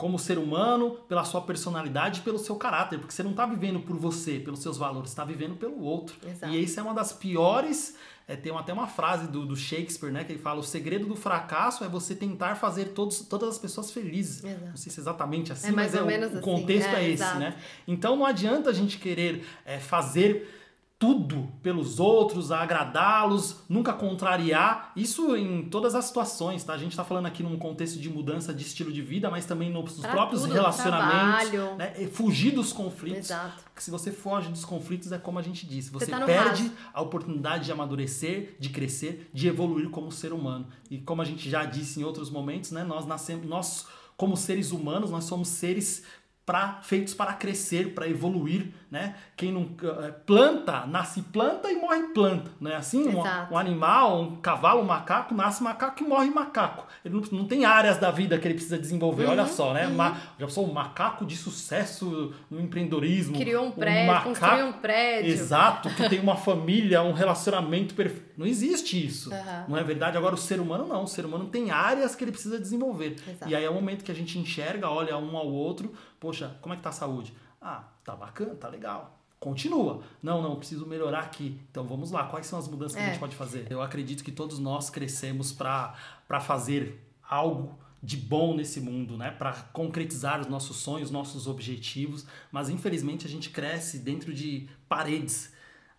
como 0.00 0.18
ser 0.18 0.38
humano, 0.38 0.92
pela 1.06 1.24
sua 1.24 1.42
personalidade, 1.42 2.22
pelo 2.22 2.38
seu 2.38 2.56
caráter, 2.56 2.98
porque 2.98 3.12
você 3.12 3.22
não 3.22 3.32
está 3.32 3.44
vivendo 3.44 3.80
por 3.80 3.98
você, 3.98 4.38
pelos 4.38 4.60
seus 4.60 4.78
valores, 4.78 5.10
está 5.10 5.26
vivendo 5.26 5.56
pelo 5.56 5.78
outro. 5.82 6.16
Exato. 6.26 6.50
E 6.50 6.64
isso 6.64 6.80
é 6.80 6.82
uma 6.82 6.94
das 6.94 7.12
piores. 7.12 7.98
É, 8.26 8.34
tem 8.34 8.56
até 8.56 8.72
uma 8.72 8.86
frase 8.86 9.28
do, 9.28 9.44
do, 9.44 9.54
Shakespeare, 9.54 10.10
né, 10.10 10.24
que 10.24 10.32
ele 10.32 10.38
fala: 10.38 10.60
o 10.60 10.62
segredo 10.62 11.04
do 11.04 11.16
fracasso 11.16 11.84
é 11.84 11.88
você 11.88 12.14
tentar 12.14 12.54
fazer 12.54 12.90
todos, 12.90 13.20
todas 13.20 13.50
as 13.50 13.58
pessoas 13.58 13.90
felizes. 13.90 14.42
Exato. 14.42 14.64
Não 14.66 14.76
sei 14.76 14.90
se 14.90 15.00
é 15.00 15.02
exatamente 15.02 15.52
assim, 15.52 15.68
é 15.68 15.72
mas 15.72 15.94
é, 15.94 16.00
o, 16.00 16.06
o, 16.06 16.08
assim. 16.08 16.40
contexto 16.40 16.88
é, 16.88 17.04
é 17.04 17.04
esse, 17.04 17.22
exato. 17.22 17.38
né? 17.38 17.56
Então 17.86 18.16
não 18.16 18.24
adianta 18.24 18.70
a 18.70 18.72
gente 18.72 18.96
querer 18.96 19.44
é, 19.66 19.78
fazer 19.78 20.59
tudo 21.00 21.48
pelos 21.62 21.98
outros, 21.98 22.52
a 22.52 22.60
agradá-los, 22.60 23.62
nunca 23.70 23.90
contrariar. 23.90 24.92
Isso 24.94 25.34
em 25.34 25.62
todas 25.62 25.94
as 25.94 26.04
situações, 26.04 26.62
tá? 26.62 26.74
A 26.74 26.76
gente 26.76 26.90
está 26.90 27.02
falando 27.02 27.24
aqui 27.24 27.42
num 27.42 27.58
contexto 27.58 27.98
de 27.98 28.10
mudança 28.10 28.52
de 28.52 28.62
estilo 28.62 28.92
de 28.92 29.00
vida, 29.00 29.30
mas 29.30 29.46
também 29.46 29.72
nos 29.72 29.98
pra 29.98 30.10
próprios 30.10 30.42
tudo, 30.42 30.52
relacionamentos. 30.52 31.78
Né? 31.78 32.06
Fugir 32.12 32.50
dos 32.50 32.70
conflitos. 32.70 33.30
Exato. 33.30 33.64
Porque 33.64 33.80
se 33.80 33.90
você 33.90 34.12
foge 34.12 34.50
dos 34.50 34.62
conflitos, 34.62 35.10
é 35.10 35.16
como 35.16 35.38
a 35.38 35.42
gente 35.42 35.66
disse, 35.66 35.90
você, 35.90 36.04
você 36.04 36.10
tá 36.10 36.20
perde 36.26 36.64
raso. 36.64 36.74
a 36.92 37.00
oportunidade 37.00 37.64
de 37.64 37.72
amadurecer, 37.72 38.56
de 38.58 38.68
crescer, 38.68 39.30
de 39.32 39.48
evoluir 39.48 39.88
como 39.88 40.12
ser 40.12 40.34
humano. 40.34 40.66
E 40.90 40.98
como 40.98 41.22
a 41.22 41.24
gente 41.24 41.48
já 41.48 41.64
disse 41.64 41.98
em 41.98 42.04
outros 42.04 42.28
momentos, 42.28 42.72
né? 42.72 42.84
Nós 42.84 43.06
nascemos, 43.06 43.46
nós 43.46 43.86
como 44.18 44.36
seres 44.36 44.70
humanos, 44.70 45.10
nós 45.10 45.24
somos 45.24 45.48
seres 45.48 46.04
pra, 46.44 46.80
feitos 46.82 47.14
para 47.14 47.32
crescer, 47.32 47.94
para 47.94 48.08
evoluir, 48.08 48.74
né? 48.90 49.14
Quem 49.36 49.52
não 49.52 49.68
eh, 49.82 50.10
planta, 50.26 50.86
nasce 50.86 51.22
planta 51.22 51.70
e 51.70 51.76
morre 51.76 52.02
planta, 52.14 52.50
né? 52.60 52.76
Assim, 52.76 53.08
um, 53.08 53.22
um, 53.52 53.58
animal, 53.58 54.22
um 54.22 54.36
cavalo, 54.36 54.80
um 54.80 54.84
macaco, 54.84 55.34
nasce 55.34 55.62
macaco 55.62 56.02
e 56.02 56.06
morre 56.06 56.30
macaco. 56.30 56.86
Ele 57.04 57.14
não, 57.14 57.22
não 57.32 57.44
tem 57.46 57.64
áreas 57.64 57.98
da 57.98 58.10
vida 58.10 58.38
que 58.38 58.46
ele 58.46 58.54
precisa 58.54 58.78
desenvolver. 58.78 59.24
Uhum, 59.24 59.30
Olha 59.30 59.46
só, 59.46 59.72
né? 59.72 59.86
Uhum. 59.86 59.94
Ma, 59.94 60.16
já 60.38 60.48
sou 60.48 60.68
um 60.68 60.72
macaco 60.72 61.24
de 61.24 61.36
sucesso 61.36 62.34
no 62.50 62.60
empreendedorismo. 62.60 63.36
Criou 63.36 63.66
um 63.66 63.70
prédio, 63.70 64.02
um 64.02 64.06
macaco, 64.06 64.28
construiu 64.28 64.66
um 64.66 64.72
prédio. 64.72 65.32
Exato, 65.32 65.90
que 65.90 66.08
tem 66.08 66.20
uma 66.20 66.36
família, 66.38 67.02
um 67.02 67.12
relacionamento 67.12 67.94
perfeito. 67.94 68.30
Não 68.36 68.46
existe 68.46 69.04
isso. 69.04 69.30
Uhum. 69.30 69.64
Não 69.68 69.76
é 69.76 69.84
verdade? 69.84 70.16
Agora, 70.16 70.34
o 70.34 70.38
ser 70.38 70.60
humano 70.60 70.86
não. 70.86 71.04
O 71.04 71.08
ser 71.08 71.24
humano 71.24 71.46
tem 71.46 71.70
áreas 71.70 72.14
que 72.14 72.24
ele 72.24 72.32
precisa 72.32 72.58
desenvolver. 72.58 73.16
Exato. 73.28 73.50
E 73.50 73.54
aí 73.54 73.64
é 73.64 73.70
o 73.70 73.74
momento 73.74 74.04
que 74.04 74.10
a 74.10 74.14
gente 74.14 74.38
enxerga, 74.38 74.88
olha 74.88 75.16
um 75.16 75.36
ao 75.36 75.46
outro 75.46 75.92
Poxa, 76.20 76.54
como 76.60 76.74
é 76.74 76.76
que 76.76 76.82
tá 76.82 76.90
a 76.90 76.92
saúde? 76.92 77.32
Ah, 77.62 77.84
tá 78.10 78.16
bacana, 78.16 78.54
tá 78.54 78.68
legal. 78.68 79.18
Continua. 79.38 80.02
Não, 80.22 80.42
não, 80.42 80.56
preciso 80.56 80.86
melhorar 80.86 81.20
aqui. 81.20 81.58
Então 81.70 81.84
vamos 81.84 82.10
lá, 82.10 82.24
quais 82.24 82.46
são 82.46 82.58
as 82.58 82.68
mudanças 82.68 82.96
que 82.96 83.02
a 83.02 83.06
gente 83.06 83.16
é. 83.16 83.20
pode 83.20 83.36
fazer? 83.36 83.66
Eu 83.70 83.80
acredito 83.80 84.22
que 84.22 84.32
todos 84.32 84.58
nós 84.58 84.90
crescemos 84.90 85.52
para 85.52 85.94
fazer 86.40 87.00
algo 87.26 87.78
de 88.02 88.16
bom 88.16 88.54
nesse 88.54 88.80
mundo, 88.80 89.16
né? 89.16 89.30
Para 89.30 89.52
concretizar 89.72 90.40
os 90.40 90.46
nossos 90.46 90.78
sonhos, 90.78 91.10
nossos 91.10 91.46
objetivos, 91.46 92.26
mas 92.50 92.68
infelizmente 92.68 93.26
a 93.26 93.30
gente 93.30 93.50
cresce 93.50 93.98
dentro 93.98 94.32
de 94.32 94.68
paredes. 94.88 95.52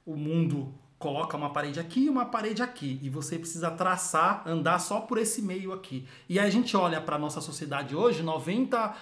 O 0.06 0.16
mundo 0.16 0.74
coloca 0.98 1.36
uma 1.36 1.52
parede 1.52 1.80
aqui 1.80 2.06
e 2.06 2.10
uma 2.10 2.26
parede 2.26 2.62
aqui, 2.62 3.00
e 3.02 3.10
você 3.10 3.40
precisa 3.40 3.72
traçar, 3.72 4.48
andar 4.48 4.78
só 4.78 5.02
por 5.02 5.18
esse 5.18 5.42
meio 5.42 5.74
aqui. 5.74 6.08
E 6.30 6.40
aí 6.40 6.48
a 6.48 6.52
gente 6.52 6.78
olha 6.78 7.02
para 7.02 7.18
nossa 7.18 7.42
sociedade 7.42 7.96
hoje, 7.96 8.22
90 8.22 8.96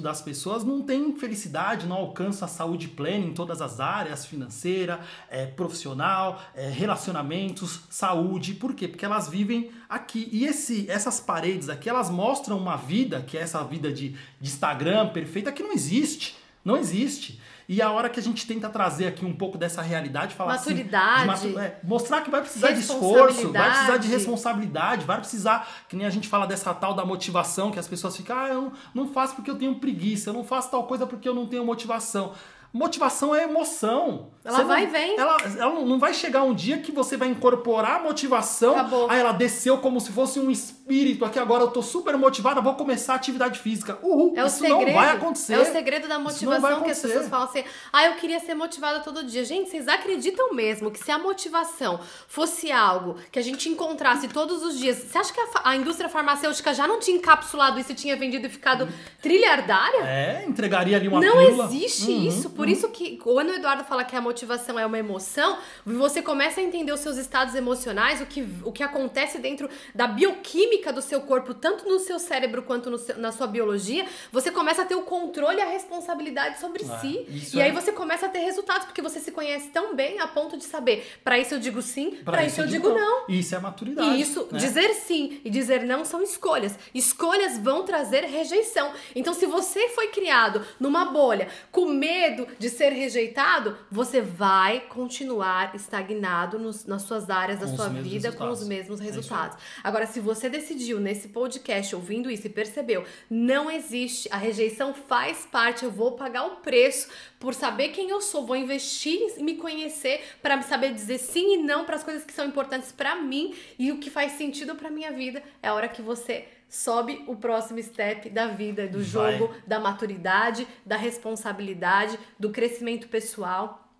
das 0.00 0.22
pessoas 0.22 0.64
não 0.64 0.80
tem 0.80 1.14
felicidade, 1.14 1.86
não 1.86 1.96
alcança 1.96 2.46
a 2.46 2.48
saúde 2.48 2.88
plena 2.88 3.26
em 3.26 3.34
todas 3.34 3.60
as 3.60 3.80
áreas, 3.80 4.24
financeira, 4.24 4.98
é, 5.28 5.44
profissional, 5.44 6.40
é, 6.54 6.70
relacionamentos, 6.70 7.80
saúde. 7.90 8.54
Por 8.54 8.72
quê? 8.72 8.88
Porque 8.88 9.04
elas 9.04 9.28
vivem 9.28 9.70
aqui. 9.90 10.26
E 10.32 10.46
esse, 10.46 10.90
essas 10.90 11.20
paredes 11.20 11.68
aqui, 11.68 11.86
elas 11.90 12.08
mostram 12.08 12.56
uma 12.56 12.76
vida, 12.76 13.20
que 13.20 13.36
é 13.36 13.42
essa 13.42 13.62
vida 13.62 13.92
de, 13.92 14.16
de 14.40 14.48
Instagram 14.48 15.10
perfeita, 15.10 15.52
que 15.52 15.62
não 15.62 15.72
existe. 15.72 16.34
Não 16.64 16.78
existe. 16.78 17.38
E 17.72 17.80
a 17.80 17.90
hora 17.90 18.10
que 18.10 18.20
a 18.20 18.22
gente 18.22 18.46
tenta 18.46 18.68
trazer 18.68 19.06
aqui 19.06 19.24
um 19.24 19.32
pouco 19.32 19.56
dessa 19.56 19.80
realidade, 19.80 20.34
falar 20.34 20.56
assim, 20.56 20.74
Maturidade. 20.74 21.30
assim, 21.30 21.58
é, 21.58 21.80
mostrar 21.82 22.20
que 22.20 22.30
vai 22.30 22.42
precisar 22.42 22.70
de 22.72 22.80
esforço, 22.80 23.50
vai 23.50 23.70
precisar 23.70 23.96
de 23.96 24.08
responsabilidade, 24.08 25.06
vai 25.06 25.16
precisar, 25.16 25.66
que 25.88 25.96
nem 25.96 26.06
a 26.06 26.10
gente 26.10 26.28
fala 26.28 26.46
dessa 26.46 26.74
tal 26.74 26.92
da 26.92 27.02
motivação, 27.02 27.70
que 27.70 27.78
as 27.78 27.88
pessoas 27.88 28.14
ficam, 28.14 28.38
ah, 28.38 28.48
eu 28.48 28.60
não, 28.60 28.72
não 28.94 29.08
faço 29.08 29.34
porque 29.34 29.50
eu 29.50 29.56
tenho 29.56 29.74
preguiça, 29.76 30.28
eu 30.28 30.34
não 30.34 30.44
faço 30.44 30.70
tal 30.70 30.84
coisa 30.86 31.06
porque 31.06 31.26
eu 31.26 31.34
não 31.34 31.46
tenho 31.46 31.64
motivação. 31.64 32.34
Motivação 32.72 33.34
é 33.34 33.44
emoção. 33.44 34.32
Ela 34.44 34.56
você 34.56 34.64
vai 34.64 34.84
e 34.84 34.86
vem. 34.86 35.16
Ela, 35.16 35.36
ela 35.58 35.80
não 35.84 35.98
vai 35.98 36.12
chegar 36.12 36.42
um 36.42 36.52
dia 36.52 36.78
que 36.78 36.90
você 36.90 37.16
vai 37.16 37.28
incorporar 37.28 38.00
a 38.00 38.02
motivação. 38.02 38.72
Acabou. 38.72 39.08
Aí 39.08 39.20
ela 39.20 39.30
desceu 39.30 39.78
como 39.78 40.00
se 40.00 40.10
fosse 40.10 40.40
um 40.40 40.50
espírito 40.50 41.24
aqui. 41.24 41.38
Agora 41.38 41.62
eu 41.62 41.68
tô 41.68 41.80
super 41.80 42.16
motivada, 42.16 42.60
vou 42.60 42.74
começar 42.74 43.12
a 43.12 43.16
atividade 43.16 43.60
física. 43.60 43.98
Uhul, 44.02 44.32
é 44.34 44.42
o 44.42 44.46
isso 44.46 44.58
segredo, 44.58 44.86
não 44.86 44.94
vai 44.94 45.10
acontecer. 45.10 45.54
É 45.54 45.60
o 45.60 45.64
segredo 45.64 46.08
da 46.08 46.18
motivação 46.18 46.82
que 46.82 46.90
as 46.90 46.98
pessoas 46.98 47.28
falam 47.28 47.46
assim: 47.46 47.62
ah, 47.92 48.06
eu 48.06 48.14
queria 48.14 48.40
ser 48.40 48.54
motivada 48.54 49.00
todo 49.00 49.22
dia. 49.22 49.44
Gente, 49.44 49.70
vocês 49.70 49.86
acreditam 49.86 50.52
mesmo 50.52 50.90
que 50.90 50.98
se 50.98 51.10
a 51.10 51.18
motivação 51.18 52.00
fosse 52.26 52.72
algo 52.72 53.16
que 53.30 53.38
a 53.38 53.42
gente 53.42 53.68
encontrasse 53.68 54.26
todos 54.28 54.64
os 54.64 54.76
dias, 54.78 54.96
você 54.96 55.18
acha 55.18 55.32
que 55.32 55.40
a, 55.40 55.46
a 55.70 55.76
indústria 55.76 56.08
farmacêutica 56.08 56.74
já 56.74 56.88
não 56.88 56.98
tinha 56.98 57.16
encapsulado 57.16 57.78
isso 57.78 57.92
e 57.92 57.94
tinha 57.94 58.16
vendido 58.16 58.46
e 58.46 58.50
ficado 58.50 58.88
trilhardária? 59.20 60.00
É, 60.00 60.44
entregaria 60.48 60.96
ali 60.96 61.06
uma 61.06 61.20
Não 61.20 61.36
pílula. 61.36 61.64
existe 61.66 62.10
uhum, 62.10 62.26
isso. 62.26 62.50
Por 62.50 62.61
uhum. 62.66 62.72
isso 62.72 62.88
que 62.88 63.16
quando 63.16 63.50
o 63.50 63.54
Eduardo 63.54 63.84
fala 63.84 64.04
que 64.04 64.16
a 64.16 64.20
motivação 64.20 64.78
é 64.78 64.86
uma 64.86 64.98
emoção, 64.98 65.58
você 65.84 66.22
começa 66.22 66.60
a 66.60 66.62
entender 66.62 66.92
os 66.92 67.00
seus 67.00 67.16
estados 67.16 67.54
emocionais, 67.54 68.20
o 68.20 68.26
que, 68.26 68.46
o 68.64 68.72
que 68.72 68.82
acontece 68.82 69.38
dentro 69.38 69.68
da 69.94 70.06
bioquímica 70.06 70.92
do 70.92 71.02
seu 71.02 71.20
corpo, 71.22 71.54
tanto 71.54 71.88
no 71.88 71.98
seu 71.98 72.18
cérebro 72.18 72.62
quanto 72.62 72.96
seu, 72.98 73.18
na 73.18 73.32
sua 73.32 73.46
biologia, 73.46 74.06
você 74.30 74.50
começa 74.50 74.82
a 74.82 74.84
ter 74.84 74.94
o 74.94 75.02
controle 75.02 75.58
e 75.58 75.60
a 75.60 75.66
responsabilidade 75.66 76.60
sobre 76.60 76.84
ah, 76.88 76.98
si. 76.98 77.26
E 77.54 77.60
é... 77.60 77.64
aí 77.64 77.72
você 77.72 77.92
começa 77.92 78.26
a 78.26 78.28
ter 78.28 78.40
resultados, 78.40 78.86
porque 78.86 79.02
você 79.02 79.20
se 79.20 79.32
conhece 79.32 79.68
tão 79.68 79.94
bem 79.94 80.20
a 80.20 80.26
ponto 80.26 80.56
de 80.56 80.64
saber, 80.64 81.06
para 81.24 81.38
isso 81.38 81.54
eu 81.54 81.58
digo 81.58 81.82
sim, 81.82 82.18
para 82.24 82.44
isso, 82.44 82.54
isso 82.54 82.60
eu 82.62 82.66
digo 82.66 82.88
não. 82.88 82.96
não. 82.96 83.24
Isso 83.28 83.54
é 83.54 83.58
maturidade. 83.58 84.16
E 84.16 84.20
isso, 84.20 84.48
né? 84.50 84.58
dizer 84.58 84.94
sim 84.94 85.40
e 85.44 85.50
dizer 85.50 85.84
não 85.84 86.04
são 86.04 86.22
escolhas. 86.22 86.78
Escolhas 86.94 87.58
vão 87.58 87.84
trazer 87.84 88.24
rejeição. 88.24 88.92
Então, 89.14 89.34
se 89.34 89.46
você 89.46 89.88
foi 89.90 90.08
criado 90.08 90.64
numa 90.78 91.06
bolha 91.06 91.48
com 91.70 91.86
medo 91.86 92.46
de 92.58 92.68
ser 92.68 92.90
rejeitado, 92.90 93.76
você 93.90 94.20
vai 94.20 94.80
continuar 94.80 95.74
estagnado 95.74 96.58
nos, 96.58 96.84
nas 96.84 97.02
suas 97.02 97.30
áreas 97.30 97.58
com 97.58 97.66
da 97.66 97.76
sua 97.76 97.88
vida 97.88 98.28
resultados. 98.28 98.38
com 98.38 98.48
os 98.50 98.68
mesmos 98.68 99.00
resultados. 99.00 99.56
É 99.56 99.80
Agora, 99.84 100.06
se 100.06 100.20
você 100.20 100.48
decidiu 100.48 101.00
nesse 101.00 101.28
podcast 101.28 101.94
ouvindo 101.94 102.30
isso 102.30 102.46
e 102.46 102.50
percebeu, 102.50 103.04
não 103.28 103.70
existe, 103.70 104.28
a 104.30 104.36
rejeição 104.36 104.94
faz 104.94 105.46
parte, 105.50 105.84
eu 105.84 105.90
vou 105.90 106.12
pagar 106.12 106.46
o 106.46 106.56
preço 106.56 107.08
por 107.38 107.54
saber 107.54 107.88
quem 107.88 108.10
eu 108.10 108.20
sou, 108.20 108.46
vou 108.46 108.56
investir 108.56 109.18
em 109.36 109.42
me 109.42 109.56
conhecer 109.56 110.22
para 110.40 110.60
saber 110.62 110.94
dizer 110.94 111.18
sim 111.18 111.54
e 111.54 111.56
não 111.56 111.84
para 111.84 111.96
as 111.96 112.04
coisas 112.04 112.24
que 112.24 112.32
são 112.32 112.46
importantes 112.46 112.92
para 112.92 113.16
mim 113.16 113.54
e 113.78 113.90
o 113.90 113.98
que 113.98 114.10
faz 114.10 114.32
sentido 114.32 114.74
para 114.74 114.90
minha 114.90 115.12
vida. 115.12 115.42
É 115.62 115.68
a 115.68 115.74
hora 115.74 115.88
que 115.88 116.00
você 116.00 116.46
sobe 116.72 117.22
o 117.26 117.36
próximo 117.36 117.82
step 117.82 118.30
da 118.30 118.46
vida, 118.46 118.88
do 118.88 119.04
Vai. 119.04 119.36
jogo, 119.36 119.54
da 119.66 119.78
maturidade, 119.78 120.66
da 120.86 120.96
responsabilidade, 120.96 122.18
do 122.38 122.48
crescimento 122.48 123.08
pessoal. 123.08 123.92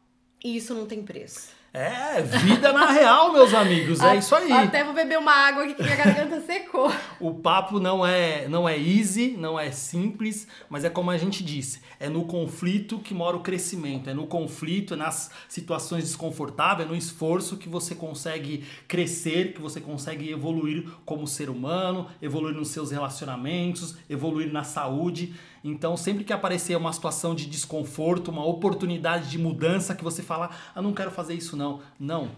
E 0.42 0.56
isso 0.56 0.72
não 0.74 0.86
tem 0.86 1.02
preço. 1.02 1.50
É, 1.74 2.20
vida 2.20 2.70
na 2.70 2.90
real, 2.90 3.32
meus 3.32 3.54
amigos. 3.54 3.98
É 4.00 4.16
isso 4.16 4.34
aí. 4.34 4.52
Até 4.52 4.84
vou 4.84 4.92
beber 4.92 5.18
uma 5.18 5.32
água 5.32 5.64
aqui 5.64 5.72
que 5.72 5.82
minha 5.82 5.96
garganta 5.96 6.38
secou. 6.42 6.92
O 7.18 7.32
papo 7.32 7.80
não 7.80 8.04
é, 8.06 8.46
não 8.46 8.68
é 8.68 8.78
easy, 8.78 9.36
não 9.38 9.58
é 9.58 9.70
simples, 9.70 10.46
mas 10.68 10.84
é 10.84 10.90
como 10.90 11.10
a 11.10 11.16
gente 11.16 11.42
disse: 11.42 11.80
é 11.98 12.10
no 12.10 12.26
conflito 12.26 12.98
que 12.98 13.14
mora 13.14 13.38
o 13.38 13.40
crescimento, 13.40 14.10
é 14.10 14.12
no 14.12 14.26
conflito, 14.26 14.92
é 14.92 14.96
nas 14.98 15.30
situações 15.48 16.04
desconfortáveis, 16.04 16.86
é 16.86 16.92
no 16.92 16.96
esforço 16.96 17.56
que 17.56 17.70
você 17.70 17.94
consegue 17.94 18.64
crescer, 18.86 19.54
que 19.54 19.60
você 19.62 19.80
consegue 19.80 20.30
evoluir 20.30 20.86
como 21.06 21.26
ser 21.26 21.48
humano, 21.48 22.06
evoluir 22.20 22.54
nos 22.54 22.68
seus 22.68 22.90
relacionamentos, 22.90 23.96
evoluir 24.10 24.52
na 24.52 24.62
saúde. 24.62 25.32
Então, 25.64 25.96
sempre 25.96 26.24
que 26.24 26.32
aparecer 26.32 26.76
uma 26.76 26.92
situação 26.92 27.34
de 27.34 27.46
desconforto, 27.46 28.30
uma 28.30 28.44
oportunidade 28.44 29.30
de 29.30 29.38
mudança 29.38 29.94
que 29.94 30.02
você 30.02 30.22
fala, 30.22 30.50
ah, 30.74 30.82
não 30.82 30.92
quero 30.92 31.10
fazer 31.10 31.34
isso 31.34 31.56
não. 31.56 31.80
Não. 31.98 32.30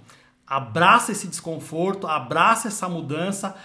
Abraça 0.47 1.13
esse 1.13 1.27
desconforto, 1.27 2.07
abraça 2.07 2.69
essa 2.69 2.87
mudança, 2.87 3.57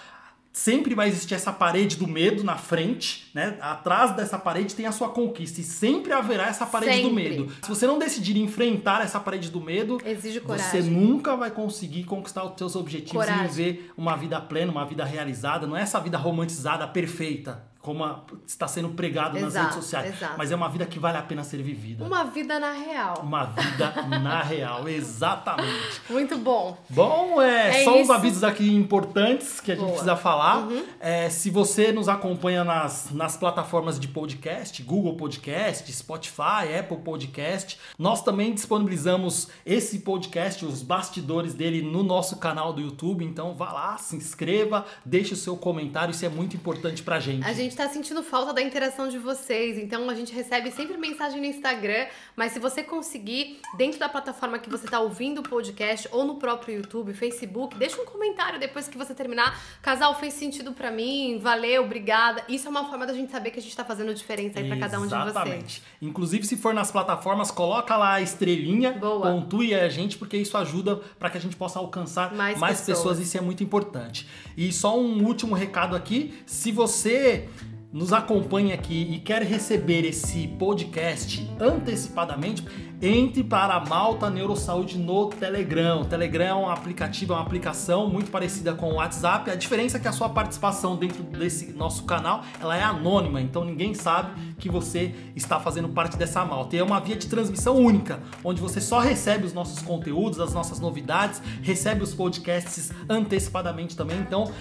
sempre 0.54 0.96
vai 0.96 1.10
existir 1.10 1.34
essa 1.34 1.52
parede 1.52 1.98
do 1.98 2.08
medo 2.08 2.42
na 2.42 2.56
frente, 2.56 3.30
né? 3.34 3.58
Atrás 3.60 4.16
dessa 4.16 4.40
parede 4.40 4.74
tem 4.74 4.86
a 4.86 4.94
sua 4.94 5.10
conquista 5.10 5.60
e 5.60 5.64
sempre 5.64 6.14
haverá 6.14 6.48
essa 6.48 6.66
parede 6.66 6.94
sempre. 6.94 7.10
do 7.10 7.16
medo. 7.16 7.54
Se 7.62 7.68
você 7.68 7.86
não 7.86 8.00
decidir 8.00 8.38
enfrentar 8.38 9.04
essa 9.04 9.20
parede 9.20 9.52
do 9.52 9.60
medo, 9.60 10.00
você 10.48 10.82
nunca 10.82 11.36
vai 11.36 11.52
conseguir 11.52 12.06
conquistar 12.06 12.46
os 12.46 12.58
seus 12.58 12.78
objetivos 12.78 13.26
coragem. 13.26 13.44
e 13.44 13.48
viver 13.48 13.92
uma 13.98 14.16
vida 14.16 14.40
plena, 14.40 14.72
uma 14.72 14.86
vida 14.86 15.04
realizada, 15.04 15.68
não 15.68 15.76
é 15.76 15.82
essa 15.82 16.00
vida 16.00 16.18
romantizada 16.18 16.88
perfeita 16.88 17.69
como 17.90 18.04
a, 18.04 18.22
está 18.46 18.68
sendo 18.68 18.90
pregado 18.90 19.36
exato, 19.36 19.54
nas 19.54 19.64
redes 19.64 19.76
sociais. 19.84 20.16
Exato. 20.16 20.36
Mas 20.38 20.52
é 20.52 20.56
uma 20.56 20.70
vida 20.70 20.86
que 20.86 21.00
vale 21.00 21.18
a 21.18 21.24
pena 21.24 21.44
ser 21.44 21.64
vivida. 21.64 22.06
Uma 22.06 22.24
vida 22.24 22.60
na 22.60 22.72
real. 22.72 23.22
Uma 23.24 23.46
vida 23.46 23.94
na 24.20 24.44
real, 24.44 24.86
exatamente. 24.90 26.00
Muito 26.08 26.38
bom. 26.38 26.78
Bom, 26.88 27.42
é, 27.42 27.82
é 27.82 27.84
só 27.84 27.96
isso. 27.96 28.04
os 28.04 28.10
avisos 28.12 28.44
aqui 28.44 28.72
importantes 28.76 29.60
que 29.60 29.72
a 29.72 29.76
Boa. 29.76 29.88
gente 29.88 29.96
precisa 29.96 30.16
falar. 30.16 30.68
Uhum. 30.68 30.84
É, 31.00 31.30
se 31.30 31.50
você 31.50 31.92
nos 31.92 32.08
acompanha 32.08 32.64
nas, 32.64 33.10
nas 33.12 33.36
plataformas 33.36 34.00
de 34.00 34.08
podcast, 34.08 34.84
Google 34.84 35.16
Podcast, 35.16 35.92
Spotify, 35.92 36.78
Apple 36.80 36.98
Podcast, 36.98 37.80
nós 37.98 38.22
também 38.22 38.54
disponibilizamos 38.54 39.48
esse 39.66 40.00
podcast, 40.00 40.64
os 40.64 40.84
bastidores 40.84 41.56
dele, 41.56 41.82
no 41.82 42.04
nosso 42.04 42.38
canal 42.38 42.72
do 42.72 42.82
YouTube. 42.82 43.26
Então 43.26 43.56
vá 43.56 43.72
lá, 43.72 43.98
se 43.98 44.16
inscreva, 44.16 44.86
deixe 45.04 45.34
o 45.34 45.38
seu 45.38 45.58
comentário, 45.58 46.12
isso 46.12 46.26
é 46.26 46.30
muito 46.30 46.56
importante 46.56 47.02
pra 47.02 47.20
gente. 47.20 47.44
A 47.48 47.54
gente 47.54 47.70
gente 47.70 47.78
tá 47.80 47.88
sentindo 47.88 48.22
falta 48.22 48.52
da 48.52 48.62
interação 48.62 49.08
de 49.08 49.18
vocês, 49.18 49.78
então 49.78 50.10
a 50.10 50.14
gente 50.14 50.34
recebe 50.34 50.70
sempre 50.70 50.98
mensagem 50.98 51.40
no 51.40 51.46
Instagram, 51.46 52.08
mas 52.36 52.52
se 52.52 52.60
você 52.60 52.84
conseguir, 52.84 53.62
dentro 53.78 53.98
da 53.98 54.10
plataforma 54.10 54.60
que 54.60 54.70
você 54.70 54.86
tá 54.86 55.00
ouvindo 55.00 55.40
o 55.40 55.44
podcast, 55.44 56.10
ou 56.12 56.26
no 56.26 56.36
próprio 56.36 56.76
YouTube, 56.76 57.14
Facebook, 57.14 57.78
deixa 57.78 58.02
um 58.02 58.06
comentário 58.06 58.60
depois 58.60 58.90
que 58.90 58.98
você 58.98 59.16
terminar. 59.16 59.58
Casal, 59.82 60.14
fez 60.20 60.34
sentido 60.34 60.74
para 60.74 60.92
mim, 60.92 61.40
valeu, 61.42 61.86
obrigada. 61.86 62.44
Isso 62.50 62.68
é 62.68 62.70
uma 62.70 62.84
forma 62.90 63.08
da 63.08 63.14
gente 63.14 63.32
saber 63.32 63.52
que 63.52 63.60
a 63.60 63.62
gente 63.62 63.74
tá 63.74 63.86
fazendo 63.86 64.14
diferença 64.14 64.60
aí 64.60 64.68
pra 64.68 64.78
cada 64.78 65.00
um 65.00 65.04
de 65.04 65.16
vocês. 65.16 65.28
Exatamente. 65.28 65.84
Inclusive, 66.02 66.46
se 66.46 66.58
for 66.58 66.74
nas 66.74 66.92
plataformas, 66.92 67.50
coloca 67.50 67.96
lá 67.96 68.16
a 68.16 68.22
estrelinha, 68.22 68.92
Boa. 68.92 69.32
pontue 69.32 69.74
a 69.74 69.88
gente, 69.88 70.18
porque 70.18 70.36
isso 70.36 70.58
ajuda 70.58 70.98
para 71.18 71.30
que 71.30 71.38
a 71.38 71.42
gente 71.42 71.56
possa 71.56 71.80
alcançar 71.80 72.36
mais, 72.36 72.60
mais 72.60 72.80
pessoas. 72.80 72.98
pessoas. 72.98 73.20
Isso 73.20 73.38
é 73.38 73.42
muito 73.42 73.64
importante. 73.64 74.28
E 74.58 74.70
só 74.74 75.00
um 75.00 75.24
último 75.26 75.56
recado 75.56 75.96
aqui, 75.96 76.34
se 76.46 76.74
você 76.74 77.48
nos 77.92 78.14
acompanha 78.14 78.76
aqui 78.76 79.08
e 79.12 79.20
quer 79.20 79.42
receber 79.42 80.06
esse 80.06 80.48
podcast 80.48 81.50
antecipadamente, 81.60 82.64
entre 83.02 83.44
para 83.44 83.76
a 83.76 83.86
Malta 83.86 84.30
Neurosaúde 84.30 84.98
no 84.98 85.28
Telegram. 85.28 86.02
O 86.02 86.06
Telegram 86.06 86.46
é 86.46 86.56
um 86.56 86.70
aplicativo, 86.70 87.32
é 87.32 87.36
uma 87.38 87.42
aplicação 87.42 88.10
muito 88.10 88.30
parecida 88.30 88.74
com 88.74 88.92
o 88.92 88.96
WhatsApp. 88.96 89.50
A 89.50 89.56
diferença 89.56 89.98
é 89.98 90.00
que 90.00 90.08
a 90.08 90.12
sua 90.12 90.28
participação 90.28 90.98
dentro 90.98 91.24
desse 91.24 91.72
nosso 91.72 92.04
canal 92.04 92.44
ela 92.60 92.76
é 92.76 92.84
anônima, 92.84 93.40
então 93.40 93.64
ninguém 93.64 93.94
sabe 93.94 94.54
que 94.58 94.70
você 94.70 95.16
está 95.36 95.60
fazendo 95.60 95.88
parte 95.90 96.18
dessa 96.18 96.44
Malta. 96.44 96.76
E 96.76 96.80
é 96.80 96.84
uma 96.84 97.00
via 97.00 97.16
de 97.16 97.28
transmissão 97.28 97.78
única, 97.78 98.20
onde 98.44 98.62
você 98.62 98.82
só 98.82 99.00
recebe 99.00 99.46
os 99.46 99.54
nossos 99.54 99.82
conteúdos, 99.82 100.40
as 100.40 100.54
nossas 100.54 100.80
novidades, 100.80 101.42
recebe 101.62 102.04
os 102.04 102.14
podcasts 102.14 102.92
antecipadamente 103.08 103.96
também. 103.96 104.20
Então, 104.20 104.52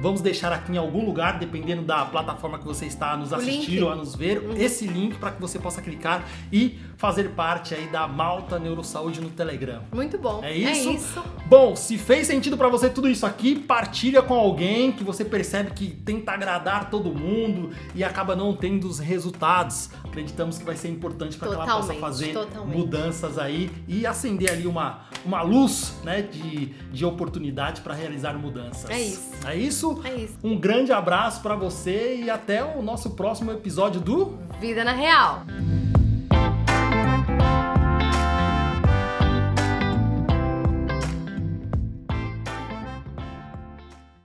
vamos 0.00 0.20
deixar 0.20 0.52
aqui 0.52 0.72
em 0.72 0.76
algum 0.76 1.04
lugar, 1.04 1.38
dependendo 1.38 1.82
da 1.82 2.04
plataforma 2.04 2.58
que 2.58 2.64
você 2.64 2.86
está 2.86 3.12
a 3.12 3.16
nos 3.16 3.32
assistir 3.32 3.82
ou 3.82 3.90
a 3.90 3.96
nos 3.96 4.14
ver, 4.14 4.38
uhum. 4.38 4.54
esse 4.54 4.86
link 4.86 5.16
para 5.18 5.32
que 5.32 5.40
você 5.40 5.58
possa 5.58 5.82
clicar 5.82 6.24
e 6.52 6.78
fazer 6.98 7.30
parte 7.30 7.74
aí 7.74 7.86
da 7.86 8.08
Malta 8.08 8.58
Neurosaúde 8.58 9.20
no 9.20 9.30
Telegram. 9.30 9.82
Muito 9.94 10.18
bom. 10.18 10.42
É 10.42 10.52
isso? 10.52 10.88
É 10.88 10.92
isso. 10.92 11.24
Bom, 11.46 11.76
se 11.76 11.96
fez 11.96 12.26
sentido 12.26 12.56
para 12.58 12.68
você 12.68 12.90
tudo 12.90 13.08
isso 13.08 13.24
aqui, 13.24 13.56
partilha 13.56 14.20
com 14.20 14.34
alguém 14.34 14.90
que 14.90 15.04
você 15.04 15.24
percebe 15.24 15.70
que 15.70 15.86
tenta 15.88 16.32
agradar 16.32 16.90
todo 16.90 17.14
mundo 17.14 17.70
e 17.94 18.02
acaba 18.02 18.34
não 18.34 18.52
tendo 18.52 18.88
os 18.88 18.98
resultados. 18.98 19.90
Acreditamos 20.04 20.58
que 20.58 20.64
vai 20.64 20.74
ser 20.74 20.88
importante 20.88 21.38
para 21.38 21.48
que 21.48 21.54
ela 21.54 21.66
possa 21.66 21.94
fazer 21.94 22.32
totalmente. 22.32 22.76
mudanças 22.76 23.38
aí 23.38 23.70
e 23.86 24.04
acender 24.04 24.50
ali 24.50 24.66
uma, 24.66 25.02
uma 25.24 25.40
luz 25.40 25.94
né, 26.02 26.20
de, 26.20 26.66
de 26.90 27.04
oportunidade 27.04 27.80
para 27.80 27.94
realizar 27.94 28.34
mudanças. 28.34 28.90
É 28.90 29.00
isso. 29.00 29.30
É 29.46 29.56
isso? 29.56 30.00
É 30.04 30.14
isso. 30.16 30.36
Um 30.42 30.58
grande 30.58 30.92
abraço 30.92 31.40
para 31.42 31.54
você 31.54 32.16
e 32.24 32.28
até 32.28 32.64
o 32.64 32.82
nosso 32.82 33.10
próximo 33.10 33.52
episódio 33.52 34.00
do 34.00 34.36
Vida 34.60 34.82
na 34.82 34.92
Real. 34.92 35.44